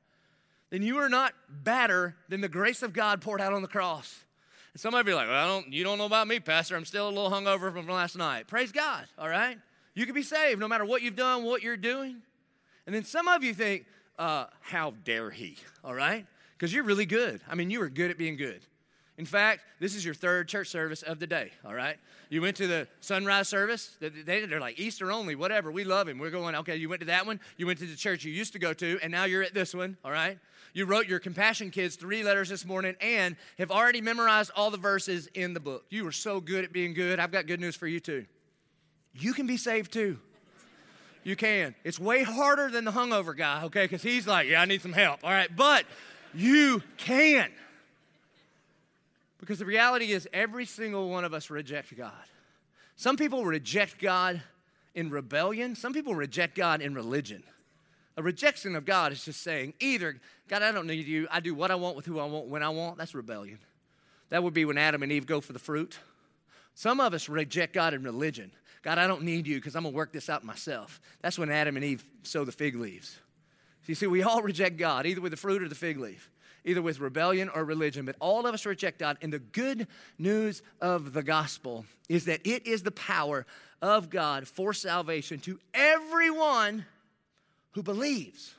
then 0.70 0.82
you 0.82 0.98
are 0.98 1.08
not 1.08 1.34
badder 1.48 2.16
than 2.28 2.40
the 2.40 2.48
grace 2.48 2.82
of 2.82 2.92
God 2.92 3.20
poured 3.20 3.40
out 3.40 3.52
on 3.52 3.62
the 3.62 3.68
cross. 3.68 4.24
And 4.72 4.80
some 4.80 4.94
of 4.94 5.06
you 5.06 5.12
are 5.12 5.16
like, 5.16 5.28
well, 5.28 5.44
I 5.44 5.46
don't, 5.46 5.72
you 5.72 5.82
don't 5.82 5.98
know 5.98 6.06
about 6.06 6.28
me, 6.28 6.38
Pastor. 6.38 6.76
I'm 6.76 6.84
still 6.84 7.08
a 7.08 7.10
little 7.10 7.30
hungover 7.30 7.72
from 7.72 7.88
last 7.88 8.16
night. 8.16 8.46
Praise 8.46 8.70
God, 8.70 9.06
all 9.18 9.28
right? 9.28 9.58
You 9.94 10.06
can 10.06 10.14
be 10.14 10.22
saved 10.22 10.60
no 10.60 10.68
matter 10.68 10.84
what 10.84 11.02
you've 11.02 11.16
done, 11.16 11.44
what 11.44 11.62
you're 11.62 11.76
doing. 11.76 12.22
And 12.86 12.94
then 12.94 13.04
some 13.04 13.28
of 13.28 13.42
you 13.42 13.52
think, 13.52 13.86
uh, 14.18 14.46
how 14.60 14.94
dare 15.04 15.30
he, 15.30 15.56
all 15.82 15.94
right? 15.94 16.24
Because 16.56 16.72
you're 16.72 16.84
really 16.84 17.06
good. 17.06 17.40
I 17.48 17.54
mean, 17.56 17.70
you 17.70 17.82
are 17.82 17.88
good 17.88 18.10
at 18.10 18.18
being 18.18 18.36
good. 18.36 18.60
In 19.20 19.26
fact, 19.26 19.64
this 19.80 19.94
is 19.94 20.02
your 20.02 20.14
third 20.14 20.48
church 20.48 20.68
service 20.68 21.02
of 21.02 21.18
the 21.18 21.26
day, 21.26 21.50
all 21.62 21.74
right? 21.74 21.98
You 22.30 22.40
went 22.40 22.56
to 22.56 22.66
the 22.66 22.88
sunrise 23.00 23.50
service. 23.50 23.98
They're 24.00 24.58
like 24.58 24.80
Easter 24.80 25.12
only, 25.12 25.34
whatever. 25.34 25.70
We 25.70 25.84
love 25.84 26.08
him. 26.08 26.18
We're 26.18 26.30
going, 26.30 26.54
okay, 26.54 26.76
you 26.76 26.88
went 26.88 27.00
to 27.00 27.06
that 27.08 27.26
one. 27.26 27.38
You 27.58 27.66
went 27.66 27.80
to 27.80 27.86
the 27.86 27.96
church 27.96 28.24
you 28.24 28.32
used 28.32 28.54
to 28.54 28.58
go 28.58 28.72
to, 28.72 28.98
and 29.02 29.12
now 29.12 29.24
you're 29.24 29.42
at 29.42 29.52
this 29.52 29.74
one, 29.74 29.98
all 30.06 30.10
right? 30.10 30.38
You 30.72 30.86
wrote 30.86 31.06
your 31.06 31.18
Compassion 31.18 31.70
Kids 31.70 31.96
three 31.96 32.22
letters 32.22 32.48
this 32.48 32.64
morning 32.64 32.96
and 33.02 33.36
have 33.58 33.70
already 33.70 34.00
memorized 34.00 34.52
all 34.56 34.70
the 34.70 34.78
verses 34.78 35.28
in 35.34 35.52
the 35.52 35.60
book. 35.60 35.84
You 35.90 36.04
were 36.04 36.12
so 36.12 36.40
good 36.40 36.64
at 36.64 36.72
being 36.72 36.94
good. 36.94 37.20
I've 37.20 37.30
got 37.30 37.46
good 37.46 37.60
news 37.60 37.76
for 37.76 37.86
you, 37.86 38.00
too. 38.00 38.24
You 39.12 39.34
can 39.34 39.46
be 39.46 39.58
saved, 39.58 39.92
too. 39.92 40.18
You 41.24 41.36
can. 41.36 41.74
It's 41.84 42.00
way 42.00 42.22
harder 42.22 42.70
than 42.70 42.86
the 42.86 42.92
hungover 42.92 43.36
guy, 43.36 43.64
okay? 43.64 43.84
Because 43.84 44.02
he's 44.02 44.26
like, 44.26 44.48
yeah, 44.48 44.62
I 44.62 44.64
need 44.64 44.80
some 44.80 44.94
help, 44.94 45.20
all 45.22 45.30
right? 45.30 45.54
But 45.54 45.84
you 46.32 46.82
can. 46.96 47.50
Because 49.40 49.58
the 49.58 49.64
reality 49.64 50.12
is, 50.12 50.28
every 50.32 50.66
single 50.66 51.08
one 51.08 51.24
of 51.24 51.32
us 51.32 51.50
reject 51.50 51.96
God. 51.96 52.12
Some 52.96 53.16
people 53.16 53.44
reject 53.44 53.98
God 53.98 54.42
in 54.94 55.08
rebellion, 55.08 55.74
some 55.74 55.94
people 55.94 56.14
reject 56.14 56.54
God 56.54 56.82
in 56.82 56.94
religion. 56.94 57.42
A 58.16 58.22
rejection 58.22 58.76
of 58.76 58.84
God 58.84 59.12
is 59.12 59.24
just 59.24 59.40
saying, 59.40 59.72
either, 59.80 60.20
God, 60.48 60.62
I 60.62 60.72
don't 60.72 60.86
need 60.86 61.06
you, 61.06 61.26
I 61.30 61.40
do 61.40 61.54
what 61.54 61.70
I 61.70 61.76
want 61.76 61.96
with 61.96 62.04
who 62.04 62.18
I 62.18 62.26
want 62.26 62.48
when 62.48 62.62
I 62.62 62.68
want. 62.68 62.98
That's 62.98 63.14
rebellion. 63.14 63.58
That 64.28 64.42
would 64.42 64.52
be 64.52 64.64
when 64.64 64.76
Adam 64.76 65.02
and 65.02 65.10
Eve 65.10 65.26
go 65.26 65.40
for 65.40 65.52
the 65.52 65.58
fruit. 65.58 65.98
Some 66.74 67.00
of 67.00 67.14
us 67.14 67.28
reject 67.28 67.72
God 67.72 67.94
in 67.94 68.02
religion. 68.02 68.50
God, 68.82 68.98
I 68.98 69.06
don't 69.06 69.22
need 69.22 69.46
you 69.46 69.56
because 69.56 69.76
I'm 69.76 69.84
going 69.84 69.92
to 69.92 69.96
work 69.96 70.12
this 70.12 70.28
out 70.28 70.44
myself. 70.44 71.00
That's 71.22 71.38
when 71.38 71.50
Adam 71.50 71.76
and 71.76 71.84
Eve 71.84 72.04
sow 72.22 72.44
the 72.44 72.52
fig 72.52 72.76
leaves. 72.76 73.18
So 73.82 73.86
you 73.86 73.94
see, 73.94 74.06
we 74.06 74.22
all 74.22 74.42
reject 74.42 74.76
God, 74.76 75.06
either 75.06 75.20
with 75.20 75.30
the 75.30 75.36
fruit 75.36 75.62
or 75.62 75.68
the 75.68 75.74
fig 75.74 75.98
leaf 75.98 76.30
either 76.64 76.82
with 76.82 77.00
rebellion 77.00 77.48
or 77.48 77.64
religion, 77.64 78.04
but 78.04 78.16
all 78.20 78.46
of 78.46 78.54
us 78.54 78.66
reject 78.66 78.98
God. 78.98 79.18
And 79.22 79.32
the 79.32 79.38
good 79.38 79.86
news 80.18 80.62
of 80.80 81.12
the 81.12 81.22
gospel 81.22 81.84
is 82.08 82.24
that 82.26 82.40
it 82.44 82.66
is 82.66 82.82
the 82.82 82.90
power 82.90 83.46
of 83.82 84.10
God 84.10 84.46
for 84.46 84.72
salvation 84.72 85.38
to 85.40 85.58
everyone 85.72 86.84
who 87.72 87.82
believes. 87.82 88.54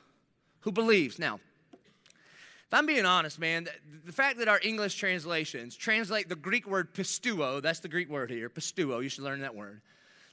Who 0.60 0.72
believes. 0.72 1.18
Now, 1.18 1.40
if 1.72 2.78
I'm 2.78 2.86
being 2.86 3.04
honest, 3.04 3.38
man, 3.38 3.68
the 4.06 4.12
fact 4.12 4.38
that 4.38 4.48
our 4.48 4.60
English 4.62 4.94
translations 4.94 5.76
translate 5.76 6.28
the 6.28 6.36
Greek 6.36 6.66
word 6.66 6.94
pisteuo, 6.94 7.60
that's 7.60 7.80
the 7.80 7.88
Greek 7.88 8.08
word 8.08 8.30
here, 8.30 8.48
pisteuo, 8.48 9.02
you 9.02 9.10
should 9.10 9.24
learn 9.24 9.40
that 9.40 9.54
word. 9.54 9.82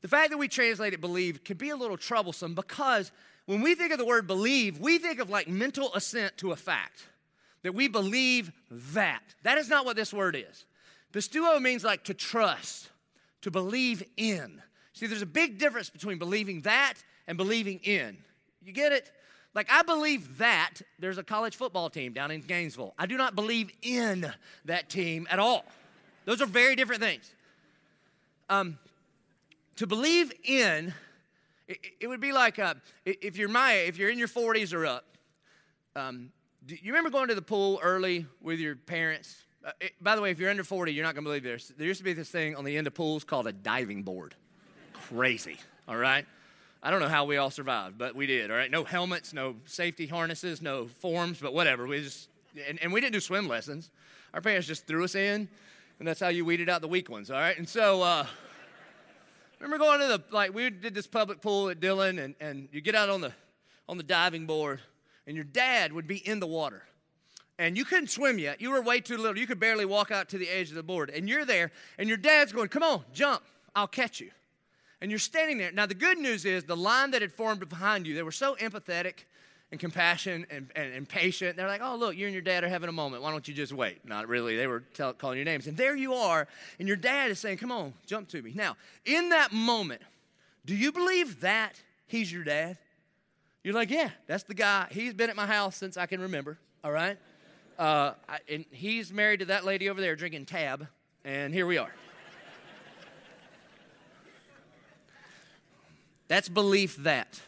The 0.01 0.07
fact 0.07 0.29
that 0.29 0.37
we 0.37 0.47
translate 0.47 0.93
it 0.93 1.01
believe 1.01 1.43
can 1.43 1.57
be 1.57 1.69
a 1.69 1.75
little 1.75 1.97
troublesome 1.97 2.55
because 2.55 3.11
when 3.45 3.61
we 3.61 3.75
think 3.75 3.91
of 3.91 3.97
the 3.97 4.05
word 4.05 4.27
believe, 4.27 4.79
we 4.79 4.99
think 4.99 5.19
of 5.19 5.29
like 5.29 5.49
mental 5.49 5.93
assent 5.93 6.37
to 6.37 6.51
a 6.51 6.55
fact 6.55 7.07
that 7.63 7.73
we 7.73 7.87
believe 7.87 8.51
that. 8.69 9.23
That 9.43 9.57
is 9.57 9.69
not 9.69 9.85
what 9.85 9.95
this 9.95 10.13
word 10.13 10.35
is. 10.35 10.65
Pisteuo 11.13 11.61
means 11.61 11.83
like 11.83 12.03
to 12.05 12.13
trust, 12.13 12.89
to 13.41 13.51
believe 13.51 14.03
in. 14.17 14.61
See, 14.93 15.07
there's 15.07 15.21
a 15.21 15.27
big 15.27 15.57
difference 15.57 15.89
between 15.89 16.17
believing 16.17 16.61
that 16.61 16.95
and 17.27 17.37
believing 17.37 17.79
in. 17.83 18.17
You 18.63 18.73
get 18.73 18.91
it? 18.91 19.11
Like, 19.55 19.67
I 19.71 19.81
believe 19.81 20.37
that 20.37 20.75
there's 20.99 21.17
a 21.17 21.23
college 21.23 21.55
football 21.55 21.89
team 21.89 22.13
down 22.13 22.29
in 22.31 22.41
Gainesville. 22.41 22.93
I 22.97 23.07
do 23.07 23.17
not 23.17 23.35
believe 23.35 23.71
in 23.81 24.31
that 24.65 24.89
team 24.89 25.27
at 25.31 25.39
all. 25.39 25.65
Those 26.25 26.41
are 26.41 26.45
very 26.45 26.75
different 26.75 27.01
things. 27.01 27.33
Um, 28.49 28.77
to 29.77 29.87
believe 29.87 30.31
in, 30.43 30.93
it, 31.67 31.79
it 32.01 32.07
would 32.07 32.19
be 32.19 32.31
like 32.31 32.59
uh, 32.59 32.75
if 33.05 33.37
you're 33.37 33.49
my, 33.49 33.73
if 33.73 33.97
you're 33.97 34.09
in 34.09 34.19
your 34.19 34.27
40s 34.27 34.73
or 34.73 34.85
up, 34.85 35.05
um, 35.95 36.31
do 36.69 36.77
you 36.79 36.91
remember 36.93 37.09
going 37.09 37.29
to 37.29 37.35
the 37.35 37.41
pool 37.41 37.79
early 37.81 38.27
with 38.41 38.59
your 38.59 38.75
parents? 38.75 39.43
Uh, 39.65 39.71
it, 39.81 39.93
by 39.99 40.15
the 40.15 40.21
way, 40.21 40.29
if 40.29 40.37
you're 40.37 40.51
under 40.51 40.63
40, 40.63 40.93
you're 40.93 41.03
not 41.03 41.15
going 41.15 41.23
to 41.23 41.27
believe 41.27 41.41
this. 41.41 41.73
There 41.75 41.87
used 41.87 41.99
to 41.99 42.03
be 42.03 42.13
this 42.13 42.29
thing 42.29 42.55
on 42.55 42.63
the 42.63 42.77
end 42.77 42.85
of 42.85 42.93
pools 42.93 43.23
called 43.23 43.47
a 43.47 43.51
diving 43.51 44.03
board. 44.03 44.35
Crazy, 44.93 45.57
all 45.87 45.97
right? 45.97 46.27
I 46.83 46.91
don't 46.91 46.99
know 46.99 47.07
how 47.07 47.25
we 47.25 47.37
all 47.37 47.49
survived, 47.49 47.97
but 47.97 48.15
we 48.15 48.27
did, 48.27 48.51
all 48.51 48.57
right? 48.57 48.69
No 48.69 48.83
helmets, 48.83 49.33
no 49.33 49.55
safety 49.65 50.05
harnesses, 50.05 50.61
no 50.61 50.85
forms, 50.85 51.39
but 51.39 51.55
whatever. 51.55 51.87
We 51.87 52.03
just, 52.03 52.29
and, 52.67 52.77
and 52.83 52.93
we 52.93 53.01
didn't 53.01 53.13
do 53.13 53.19
swim 53.19 53.47
lessons. 53.47 53.89
Our 54.35 54.41
parents 54.41 54.67
just 54.67 54.85
threw 54.85 55.03
us 55.03 55.15
in, 55.15 55.49
and 55.97 56.07
that's 56.07 56.19
how 56.19 56.27
you 56.27 56.45
weeded 56.45 56.69
out 56.69 56.81
the 56.81 56.87
weak 56.87 57.09
ones, 57.09 57.31
all 57.31 57.39
right? 57.39 57.57
And 57.57 57.67
so, 57.67 58.03
uh, 58.03 58.27
remember 59.59 59.83
going 59.83 60.01
to 60.01 60.07
the, 60.07 60.23
like, 60.29 60.53
we 60.53 60.69
did 60.69 60.93
this 60.93 61.07
public 61.07 61.41
pool 61.41 61.69
at 61.69 61.79
Dillon, 61.79 62.19
and, 62.19 62.35
and 62.39 62.69
you 62.71 62.79
get 62.79 62.93
out 62.93 63.09
on 63.09 63.21
the, 63.21 63.33
on 63.87 63.97
the 63.97 64.03
diving 64.03 64.45
board, 64.45 64.81
and 65.29 65.37
your 65.37 65.45
dad 65.45 65.93
would 65.93 66.07
be 66.07 66.17
in 66.17 66.41
the 66.41 66.47
water. 66.47 66.83
And 67.57 67.77
you 67.77 67.85
couldn't 67.85 68.09
swim 68.09 68.37
yet. 68.37 68.59
You 68.59 68.71
were 68.71 68.81
way 68.81 68.99
too 68.99 69.15
little. 69.15 69.37
You 69.37 69.47
could 69.47 69.59
barely 69.59 69.85
walk 69.85 70.11
out 70.11 70.27
to 70.29 70.37
the 70.37 70.49
edge 70.49 70.69
of 70.69 70.75
the 70.75 70.83
board. 70.83 71.09
And 71.09 71.29
you're 71.29 71.45
there, 71.45 71.71
and 71.97 72.09
your 72.09 72.17
dad's 72.17 72.51
going, 72.51 72.67
Come 72.67 72.83
on, 72.83 73.05
jump. 73.13 73.43
I'll 73.73 73.87
catch 73.87 74.19
you 74.19 74.31
and 75.01 75.11
you're 75.11 75.19
standing 75.19 75.57
there. 75.57 75.71
Now, 75.71 75.85
the 75.85 75.93
good 75.93 76.17
news 76.17 76.45
is 76.45 76.63
the 76.63 76.75
line 76.75 77.11
that 77.11 77.21
had 77.21 77.31
formed 77.31 77.67
behind 77.67 78.05
you, 78.07 78.15
they 78.15 78.23
were 78.23 78.31
so 78.31 78.55
empathetic 78.55 79.25
and 79.71 79.79
compassionate 79.79 80.49
and, 80.49 80.71
and, 80.75 80.93
and, 80.93 81.07
patient. 81.07 81.55
They're 81.55 81.67
like, 81.67 81.81
oh, 81.83 81.95
look, 81.95 82.15
you 82.15 82.25
and 82.25 82.33
your 82.33 82.41
dad 82.41 82.63
are 82.63 82.69
having 82.69 82.89
a 82.89 82.93
moment. 82.93 83.21
Why 83.21 83.31
don't 83.31 83.47
you 83.47 83.53
just 83.53 83.71
wait? 83.71 84.03
Not 84.03 84.27
really. 84.27 84.55
They 84.55 84.65
were 84.65 84.79
tell, 84.79 85.13
calling 85.13 85.37
your 85.37 85.45
names. 85.45 85.67
And 85.67 85.77
there 85.77 85.95
you 85.95 86.15
are, 86.15 86.47
and 86.79 86.87
your 86.87 86.97
dad 86.97 87.29
is 87.29 87.39
saying, 87.39 87.57
come 87.57 87.71
on, 87.71 87.93
jump 88.07 88.29
to 88.29 88.41
me. 88.41 88.51
Now, 88.55 88.77
in 89.05 89.29
that 89.29 89.51
moment, 89.53 90.01
do 90.65 90.75
you 90.75 90.91
believe 90.91 91.41
that 91.41 91.81
he's 92.07 92.31
your 92.31 92.43
dad? 92.43 92.77
You're 93.69 93.75
like, 93.75 93.91
yeah, 93.91 94.09
that's 94.25 94.41
the 94.45 94.55
guy. 94.55 94.87
He's 94.89 95.13
been 95.13 95.29
at 95.29 95.35
my 95.35 95.45
house 95.45 95.75
since 95.75 95.95
I 95.95 96.07
can 96.07 96.21
remember, 96.21 96.57
all 96.83 96.91
right? 96.91 97.19
Uh, 97.77 98.13
I, 98.27 98.39
and 98.51 98.65
he's 98.71 99.13
married 99.13 99.41
to 99.41 99.45
that 99.45 99.63
lady 99.63 99.91
over 99.91 100.01
there 100.01 100.15
drinking 100.15 100.47
tab, 100.47 100.87
and 101.23 101.53
here 101.53 101.67
we 101.67 101.77
are. 101.77 101.93
That's 106.27 106.49
belief 106.49 106.95
that. 107.03 107.39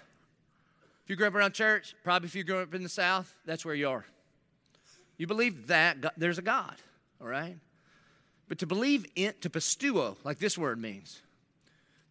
If 1.04 1.10
you 1.10 1.16
grew 1.16 1.26
up 1.26 1.34
around 1.34 1.56
church, 1.56 1.96
probably 2.04 2.28
if 2.28 2.36
you 2.36 2.44
grew 2.44 2.60
up 2.60 2.76
in 2.76 2.84
the 2.84 2.90
South, 2.90 3.34
that's 3.48 3.66
where 3.66 3.74
you 3.74 3.90
are. 3.90 4.06
You 5.18 5.26
believe 5.26 5.66
that 5.70 6.02
God, 6.02 6.12
there's 6.18 6.38
a 6.38 6.44
God, 6.44 6.76
all 7.20 7.26
right? 7.26 7.58
But 8.48 8.60
to 8.60 8.68
believe 8.68 9.08
in, 9.16 9.34
to 9.42 9.50
pisteuo, 9.50 10.18
like 10.24 10.38
this 10.38 10.56
word 10.56 10.80
means, 10.80 11.20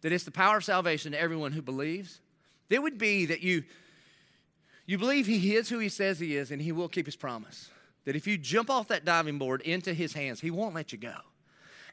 that 0.01 0.11
it's 0.11 0.25
the 0.25 0.31
power 0.31 0.57
of 0.57 0.65
salvation 0.65 1.13
to 1.13 1.17
everyone 1.21 1.53
who 1.53 1.61
believes, 1.61 2.19
it 2.69 2.81
would 2.81 2.97
be 2.97 3.27
that 3.27 3.41
you, 3.41 3.63
you 4.91 4.97
believe 4.97 5.25
he 5.25 5.55
is 5.55 5.69
who 5.69 5.79
he 5.79 5.87
says 5.87 6.19
he 6.19 6.35
is 6.35 6.51
and 6.51 6.61
he 6.61 6.73
will 6.73 6.89
keep 6.89 7.05
his 7.05 7.15
promise. 7.15 7.69
That 8.03 8.17
if 8.17 8.27
you 8.27 8.37
jump 8.37 8.69
off 8.69 8.89
that 8.89 9.05
diving 9.05 9.37
board 9.37 9.61
into 9.61 9.93
his 9.93 10.11
hands, 10.11 10.41
he 10.41 10.51
won't 10.51 10.75
let 10.75 10.91
you 10.91 10.97
go. 10.97 11.15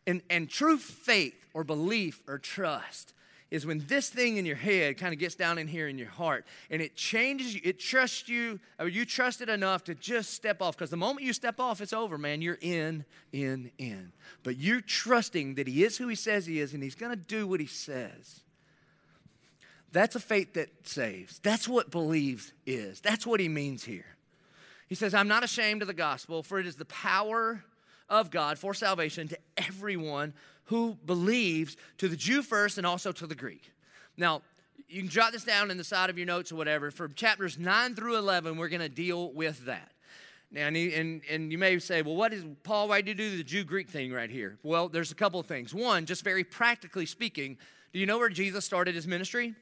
And, 0.05 0.21
and 0.29 0.51
true 0.51 0.79
faith 0.79 1.47
or 1.55 1.63
belief 1.63 2.25
or 2.27 2.39
trust 2.39 3.15
is 3.53 3.65
when 3.65 3.85
this 3.87 4.11
thing 4.11 4.37
in 4.37 4.45
your 4.45 4.57
head 4.57 4.99
kind 4.99 5.13
of 5.13 5.21
gets 5.21 5.37
down 5.37 5.59
in 5.59 5.69
here 5.69 5.87
in 5.87 5.97
your 5.97 6.09
heart 6.09 6.45
and 6.71 6.83
it 6.83 6.97
changes 6.97 7.55
you, 7.55 7.61
it 7.63 7.79
trusts 7.79 8.29
you, 8.29 8.59
or 8.81 8.89
you 8.89 9.05
trust 9.05 9.43
it 9.43 9.49
enough 9.49 9.85
to 9.85 9.95
just 9.95 10.35
step 10.35 10.61
off. 10.61 10.77
Because 10.77 10.91
the 10.91 10.97
moment 10.97 11.25
you 11.25 11.33
step 11.33 11.61
off, 11.61 11.81
it's 11.81 11.93
over, 11.93 12.19
man. 12.19 12.43
You're 12.43 12.59
in, 12.61 13.05
in, 13.33 13.71
in. 13.79 14.13
But 14.43 14.57
you're 14.57 14.81
trusting 14.81 15.55
that 15.55 15.69
He 15.69 15.85
is 15.85 15.99
who 15.99 16.09
He 16.09 16.17
says 16.17 16.47
He 16.47 16.59
is 16.59 16.75
and 16.75 16.83
He's 16.83 16.97
going 16.97 17.13
to 17.13 17.17
do 17.17 17.47
what 17.47 17.61
He 17.61 17.67
says. 17.67 18.41
That's 19.93 20.15
a 20.15 20.21
faith 20.21 20.55
that 20.55 20.87
saves. 20.87 21.39
That's 21.39 21.69
what 21.69 21.91
believes 21.91 22.53
is. 22.67 23.01
That's 23.01 23.27
what 23.27 23.41
He 23.41 23.49
means 23.49 23.85
here. 23.85 24.17
He 24.89 24.95
says, 24.95 25.15
I'm 25.15 25.29
not 25.29 25.45
ashamed 25.45 25.83
of 25.83 25.89
the 25.89 25.95
gospel, 25.95 26.43
for 26.43 26.59
it 26.59 26.67
is 26.67 26.77
the 26.77 26.85
power 26.87 27.65
of 28.09 28.31
God 28.31 28.59
for 28.59 28.73
salvation 28.75 29.29
to 29.29 29.39
everyone 29.57 30.33
who 30.65 30.99
believes, 31.07 31.77
to 31.99 32.09
the 32.09 32.17
Jew 32.17 32.43
first 32.43 32.79
and 32.79 32.87
also 32.87 33.13
to 33.13 33.27
the 33.27 33.35
Greek. 33.35 33.73
Now, 34.17 34.43
you 34.89 35.01
can 35.01 35.11
jot 35.11 35.33
this 35.33 35.45
down 35.45 35.71
in 35.71 35.77
the 35.77 35.85
side 35.85 36.09
of 36.09 36.17
your 36.17 36.27
notes 36.27 36.53
or 36.53 36.57
whatever. 36.57 36.91
For 36.91 37.09
chapters 37.09 37.59
9 37.59 37.95
through 37.95 38.17
11, 38.17 38.57
we're 38.57 38.69
going 38.69 38.81
to 38.81 38.89
deal 38.89 39.33
with 39.33 39.67
that. 39.67 39.93
Now, 40.51 40.67
and, 40.67 40.77
and, 40.77 41.21
and 41.31 41.53
you 41.53 41.59
may 41.59 41.79
say, 41.79 42.01
well, 42.01 42.17
what 42.17 42.33
is, 42.33 42.45
Paul, 42.63 42.89
why 42.89 43.03
do 43.03 43.11
you 43.11 43.15
do 43.15 43.37
the 43.37 43.45
Jew 43.45 43.65
Greek 43.65 43.91
thing 43.91 44.13
right 44.13 44.31
here? 44.31 44.59
Well, 44.63 44.89
there's 44.89 45.13
a 45.13 45.15
couple 45.15 45.39
of 45.39 45.47
things. 45.47 45.75
One, 45.75 46.07
just 46.07 46.25
very 46.25 46.45
practically 46.45 47.05
speaking, 47.05 47.59
do 47.93 47.99
you 47.99 48.07
know 48.07 48.17
where 48.17 48.31
Jesus 48.31 48.65
started 48.65 48.95
his 48.95 49.07
ministry? 49.07 49.55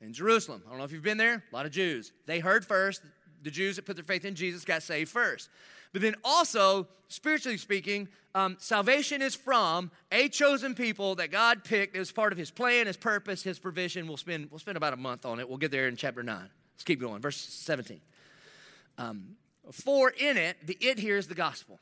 In 0.00 0.12
Jerusalem. 0.12 0.62
I 0.66 0.70
don't 0.70 0.78
know 0.78 0.84
if 0.84 0.92
you've 0.92 1.02
been 1.02 1.18
there. 1.18 1.44
A 1.50 1.54
lot 1.54 1.66
of 1.66 1.72
Jews. 1.72 2.12
They 2.26 2.40
heard 2.40 2.64
first. 2.64 3.02
The 3.42 3.50
Jews 3.50 3.76
that 3.76 3.86
put 3.86 3.96
their 3.96 4.04
faith 4.04 4.24
in 4.24 4.34
Jesus 4.34 4.64
got 4.64 4.82
saved 4.82 5.10
first. 5.10 5.48
But 5.92 6.02
then 6.02 6.14
also, 6.24 6.88
spiritually 7.08 7.58
speaking, 7.58 8.08
um, 8.34 8.56
salvation 8.60 9.22
is 9.22 9.34
from 9.34 9.90
a 10.12 10.28
chosen 10.28 10.74
people 10.74 11.16
that 11.16 11.30
God 11.30 11.64
picked 11.64 11.96
as 11.96 12.12
part 12.12 12.32
of 12.32 12.38
His 12.38 12.50
plan, 12.50 12.86
His 12.86 12.96
purpose, 12.96 13.42
His 13.42 13.58
provision. 13.58 14.06
We'll 14.06 14.16
spend, 14.16 14.50
we'll 14.50 14.60
spend 14.60 14.76
about 14.76 14.92
a 14.92 14.96
month 14.96 15.26
on 15.26 15.40
it. 15.40 15.48
We'll 15.48 15.58
get 15.58 15.70
there 15.70 15.88
in 15.88 15.96
chapter 15.96 16.22
9. 16.22 16.36
Let's 16.36 16.84
keep 16.84 17.00
going. 17.00 17.20
Verse 17.20 17.36
17. 17.36 18.00
Um, 18.98 19.36
for 19.72 20.10
in 20.10 20.36
it, 20.36 20.56
the 20.66 20.76
it 20.80 20.98
here 20.98 21.16
is 21.16 21.26
the 21.26 21.34
gospel. 21.34 21.78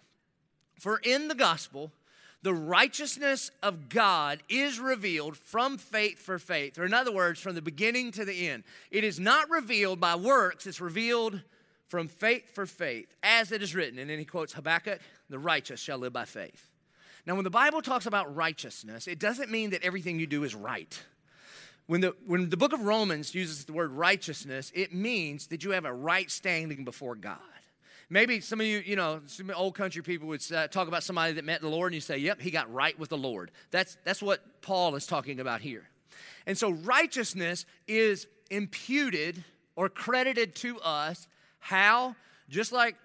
For 0.78 0.98
in 0.98 1.28
the 1.28 1.34
gospel, 1.34 1.92
the 2.42 2.54
righteousness 2.54 3.50
of 3.62 3.88
God 3.88 4.42
is 4.48 4.78
revealed 4.78 5.36
from 5.36 5.76
faith 5.76 6.18
for 6.18 6.38
faith, 6.38 6.78
or 6.78 6.84
in 6.84 6.94
other 6.94 7.12
words, 7.12 7.40
from 7.40 7.54
the 7.54 7.62
beginning 7.62 8.12
to 8.12 8.24
the 8.24 8.48
end. 8.48 8.62
It 8.90 9.02
is 9.02 9.18
not 9.18 9.50
revealed 9.50 10.00
by 10.00 10.14
works, 10.14 10.66
it's 10.66 10.80
revealed 10.80 11.42
from 11.88 12.06
faith 12.06 12.54
for 12.54 12.66
faith, 12.66 13.14
as 13.22 13.50
it 13.50 13.62
is 13.62 13.74
written. 13.74 13.98
And 13.98 14.08
then 14.10 14.18
he 14.18 14.24
quotes 14.24 14.52
Habakkuk, 14.52 15.00
the 15.28 15.38
righteous 15.38 15.80
shall 15.80 15.98
live 15.98 16.12
by 16.12 16.26
faith. 16.26 16.68
Now, 17.26 17.34
when 17.34 17.44
the 17.44 17.50
Bible 17.50 17.82
talks 17.82 18.06
about 18.06 18.34
righteousness, 18.34 19.06
it 19.06 19.18
doesn't 19.18 19.50
mean 19.50 19.70
that 19.70 19.82
everything 19.82 20.20
you 20.20 20.26
do 20.26 20.44
is 20.44 20.54
right. 20.54 21.02
When 21.86 22.02
the, 22.02 22.14
when 22.26 22.50
the 22.50 22.56
book 22.56 22.72
of 22.72 22.82
Romans 22.82 23.34
uses 23.34 23.64
the 23.64 23.72
word 23.72 23.90
righteousness, 23.92 24.70
it 24.74 24.94
means 24.94 25.48
that 25.48 25.64
you 25.64 25.70
have 25.72 25.86
a 25.86 25.92
right 25.92 26.30
standing 26.30 26.84
before 26.84 27.16
God. 27.16 27.38
Maybe 28.10 28.40
some 28.40 28.60
of 28.60 28.66
you, 28.66 28.78
you 28.78 28.96
know, 28.96 29.20
some 29.26 29.50
old 29.54 29.74
country 29.74 30.02
people 30.02 30.28
would 30.28 30.42
uh, 30.52 30.68
talk 30.68 30.88
about 30.88 31.02
somebody 31.02 31.34
that 31.34 31.44
met 31.44 31.60
the 31.60 31.68
Lord 31.68 31.92
and 31.92 31.94
you 31.94 32.00
say, 32.00 32.16
yep, 32.18 32.40
he 32.40 32.50
got 32.50 32.72
right 32.72 32.98
with 32.98 33.10
the 33.10 33.18
Lord. 33.18 33.50
That's, 33.70 33.98
that's 34.04 34.22
what 34.22 34.62
Paul 34.62 34.94
is 34.94 35.06
talking 35.06 35.40
about 35.40 35.60
here. 35.60 35.88
And 36.46 36.56
so 36.56 36.70
righteousness 36.70 37.66
is 37.86 38.26
imputed 38.50 39.44
or 39.76 39.88
credited 39.88 40.54
to 40.56 40.80
us 40.80 41.28
how? 41.58 42.16
Just 42.48 42.72
like 42.72 42.96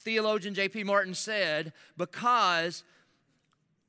theologian 0.00 0.54
J.P. 0.54 0.84
Martin 0.84 1.12
said, 1.12 1.72
because 1.98 2.82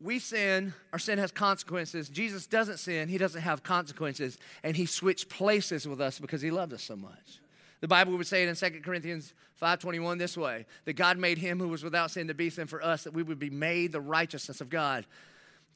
we 0.01 0.19
sin, 0.19 0.73
our 0.91 0.99
sin 0.99 1.17
has 1.17 1.32
consequences. 1.32 2.10
Jesus 2.10 2.45
doesn't 2.45 2.77
sin, 2.77 3.08
he 3.08 3.17
doesn't 3.17 3.41
have 3.41 3.63
consequences, 3.63 4.38
and 4.63 4.75
he 4.75 4.86
switched 4.86 5.30
places 5.30 5.88
with 5.88 6.01
us 6.01 6.19
because 6.19 6.41
he 6.41 6.51
loved 6.51 6.73
us 6.73 6.84
so 6.84 6.95
much. 6.95 7.39
The 7.82 7.88
Bible 7.88 8.18
would 8.18 8.28
say 8.28 8.44
it 8.44 8.50
in 8.50 8.56
2 8.56 8.84
Corinthians 8.84 9.34
5:21 9.62 10.18
this 10.18 10.38
way, 10.38 10.66
that 10.86 10.94
God 10.94 11.18
made 11.18 11.38
him 11.38 11.60
who 11.60 11.68
was 11.68 11.84
without 11.84 12.12
sin 12.12 12.28
to 12.28 12.34
be 12.34 12.50
sin 12.50 12.68
for 12.68 12.84
us 12.84 13.04
that 13.04 13.13
we 13.13 13.24
would 13.24 13.40
be 13.40 13.50
made 13.50 13.92
the 13.92 14.02
righteousness 14.02 14.62
of 14.62 14.70
God. 14.70 15.06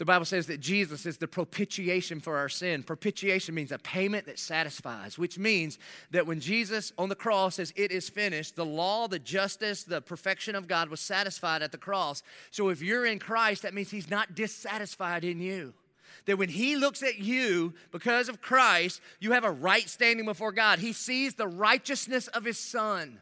The 0.01 0.05
Bible 0.05 0.25
says 0.25 0.47
that 0.47 0.59
Jesus 0.59 1.05
is 1.05 1.17
the 1.17 1.27
propitiation 1.27 2.21
for 2.21 2.35
our 2.35 2.49
sin. 2.49 2.81
Propitiation 2.81 3.53
means 3.53 3.71
a 3.71 3.77
payment 3.77 4.25
that 4.25 4.39
satisfies, 4.39 5.19
which 5.19 5.37
means 5.37 5.77
that 6.09 6.25
when 6.25 6.39
Jesus 6.39 6.91
on 6.97 7.09
the 7.09 7.15
cross 7.15 7.57
says, 7.57 7.71
It 7.75 7.91
is 7.91 8.09
finished, 8.09 8.55
the 8.55 8.65
law, 8.65 9.07
the 9.07 9.19
justice, 9.19 9.83
the 9.83 10.01
perfection 10.01 10.55
of 10.55 10.67
God 10.67 10.89
was 10.89 11.01
satisfied 11.01 11.61
at 11.61 11.71
the 11.71 11.77
cross. 11.77 12.23
So 12.49 12.69
if 12.69 12.81
you're 12.81 13.05
in 13.05 13.19
Christ, 13.19 13.61
that 13.61 13.75
means 13.75 13.91
He's 13.91 14.09
not 14.09 14.33
dissatisfied 14.33 15.23
in 15.23 15.39
you. 15.39 15.75
That 16.25 16.37
when 16.37 16.49
He 16.49 16.75
looks 16.75 17.03
at 17.03 17.19
you 17.19 17.73
because 17.91 18.29
of 18.29 18.41
Christ, 18.41 19.01
you 19.19 19.31
have 19.31 19.43
a 19.43 19.51
right 19.51 19.89
standing 19.89 20.25
before 20.25 20.51
God. 20.51 20.79
He 20.79 20.93
sees 20.93 21.35
the 21.35 21.47
righteousness 21.47 22.27
of 22.27 22.45
His 22.45 22.57
Son. 22.57 23.19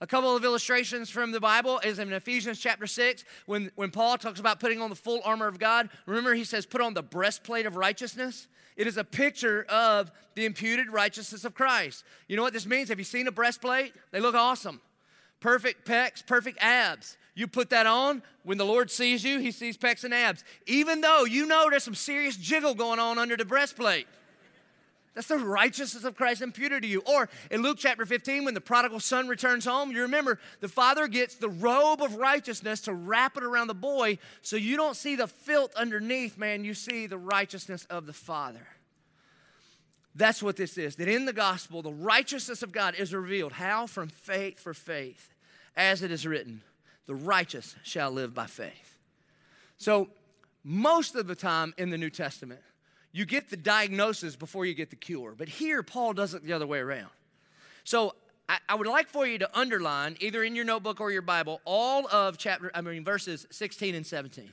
A 0.00 0.06
couple 0.06 0.36
of 0.36 0.44
illustrations 0.44 1.08
from 1.08 1.32
the 1.32 1.40
Bible 1.40 1.80
is 1.82 1.98
in 1.98 2.12
Ephesians 2.12 2.58
chapter 2.58 2.86
6, 2.86 3.24
when, 3.46 3.70
when 3.76 3.90
Paul 3.90 4.18
talks 4.18 4.38
about 4.38 4.60
putting 4.60 4.82
on 4.82 4.90
the 4.90 4.96
full 4.96 5.22
armor 5.24 5.46
of 5.46 5.58
God. 5.58 5.88
Remember, 6.04 6.34
he 6.34 6.44
says, 6.44 6.66
put 6.66 6.82
on 6.82 6.92
the 6.92 7.02
breastplate 7.02 7.64
of 7.64 7.76
righteousness. 7.76 8.46
It 8.76 8.86
is 8.86 8.98
a 8.98 9.04
picture 9.04 9.64
of 9.70 10.12
the 10.34 10.44
imputed 10.44 10.90
righteousness 10.90 11.46
of 11.46 11.54
Christ. 11.54 12.04
You 12.28 12.36
know 12.36 12.42
what 12.42 12.52
this 12.52 12.66
means? 12.66 12.90
Have 12.90 12.98
you 12.98 13.06
seen 13.06 13.26
a 13.26 13.32
breastplate? 13.32 13.94
They 14.10 14.20
look 14.20 14.34
awesome. 14.34 14.82
Perfect 15.40 15.86
pecs, 15.86 16.26
perfect 16.26 16.58
abs. 16.60 17.16
You 17.36 17.46
put 17.46 17.68
that 17.70 17.86
on, 17.86 18.22
when 18.44 18.56
the 18.56 18.64
Lord 18.64 18.90
sees 18.90 19.22
you, 19.22 19.38
he 19.38 19.50
sees 19.50 19.76
pecs 19.76 20.04
and 20.04 20.14
abs. 20.14 20.42
Even 20.66 21.02
though 21.02 21.24
you 21.24 21.46
know 21.46 21.68
there's 21.68 21.84
some 21.84 21.94
serious 21.94 22.34
jiggle 22.34 22.74
going 22.74 22.98
on 22.98 23.18
under 23.18 23.36
the 23.36 23.44
breastplate. 23.44 24.06
That's 25.14 25.28
the 25.28 25.38
righteousness 25.38 26.04
of 26.04 26.16
Christ 26.16 26.40
imputed 26.40 26.82
to 26.82 26.88
you. 26.88 27.02
Or 27.06 27.28
in 27.50 27.62
Luke 27.62 27.76
chapter 27.78 28.06
15, 28.06 28.46
when 28.46 28.54
the 28.54 28.60
prodigal 28.60 29.00
son 29.00 29.28
returns 29.28 29.66
home, 29.66 29.90
you 29.92 30.02
remember 30.02 30.38
the 30.60 30.68
father 30.68 31.08
gets 31.08 31.34
the 31.34 31.48
robe 31.50 32.02
of 32.02 32.16
righteousness 32.16 32.80
to 32.82 32.94
wrap 32.94 33.36
it 33.36 33.42
around 33.42 33.66
the 33.66 33.74
boy 33.74 34.18
so 34.40 34.56
you 34.56 34.76
don't 34.76 34.96
see 34.96 35.14
the 35.14 35.26
filth 35.26 35.74
underneath, 35.76 36.38
man. 36.38 36.64
You 36.64 36.72
see 36.72 37.06
the 37.06 37.18
righteousness 37.18 37.86
of 37.90 38.06
the 38.06 38.12
father. 38.14 38.66
That's 40.14 40.42
what 40.42 40.56
this 40.56 40.78
is. 40.78 40.96
That 40.96 41.08
in 41.08 41.26
the 41.26 41.34
gospel, 41.34 41.82
the 41.82 41.92
righteousness 41.92 42.62
of 42.62 42.72
God 42.72 42.94
is 42.94 43.12
revealed. 43.12 43.52
How? 43.52 43.86
From 43.86 44.08
faith 44.08 44.58
for 44.58 44.72
faith. 44.72 45.34
As 45.76 46.02
it 46.02 46.10
is 46.10 46.26
written, 46.26 46.62
the 47.06 47.14
righteous 47.14 47.74
shall 47.82 48.10
live 48.10 48.34
by 48.34 48.46
faith. 48.46 48.98
So, 49.78 50.08
most 50.64 51.14
of 51.14 51.28
the 51.28 51.36
time 51.36 51.74
in 51.78 51.90
the 51.90 51.98
New 51.98 52.10
Testament, 52.10 52.60
you 53.12 53.24
get 53.24 53.48
the 53.48 53.56
diagnosis 53.56 54.36
before 54.36 54.66
you 54.66 54.74
get 54.74 54.90
the 54.90 54.96
cure. 54.96 55.34
But 55.38 55.48
here, 55.48 55.82
Paul 55.82 56.12
does 56.12 56.34
it 56.34 56.44
the 56.44 56.52
other 56.52 56.66
way 56.66 56.80
around. 56.80 57.10
So 57.84 58.14
I, 58.68 58.74
would 58.74 58.86
like 58.86 59.08
for 59.08 59.26
you 59.26 59.38
to 59.38 59.58
underline, 59.58 60.16
either 60.20 60.42
in 60.42 60.54
your 60.54 60.64
notebook 60.64 61.00
or 61.00 61.10
your 61.10 61.22
Bible, 61.22 61.60
all 61.64 62.06
of 62.08 62.36
chapter, 62.36 62.70
I 62.74 62.80
mean, 62.80 63.04
verses 63.04 63.46
16 63.50 63.94
and 63.94 64.06
17. 64.06 64.50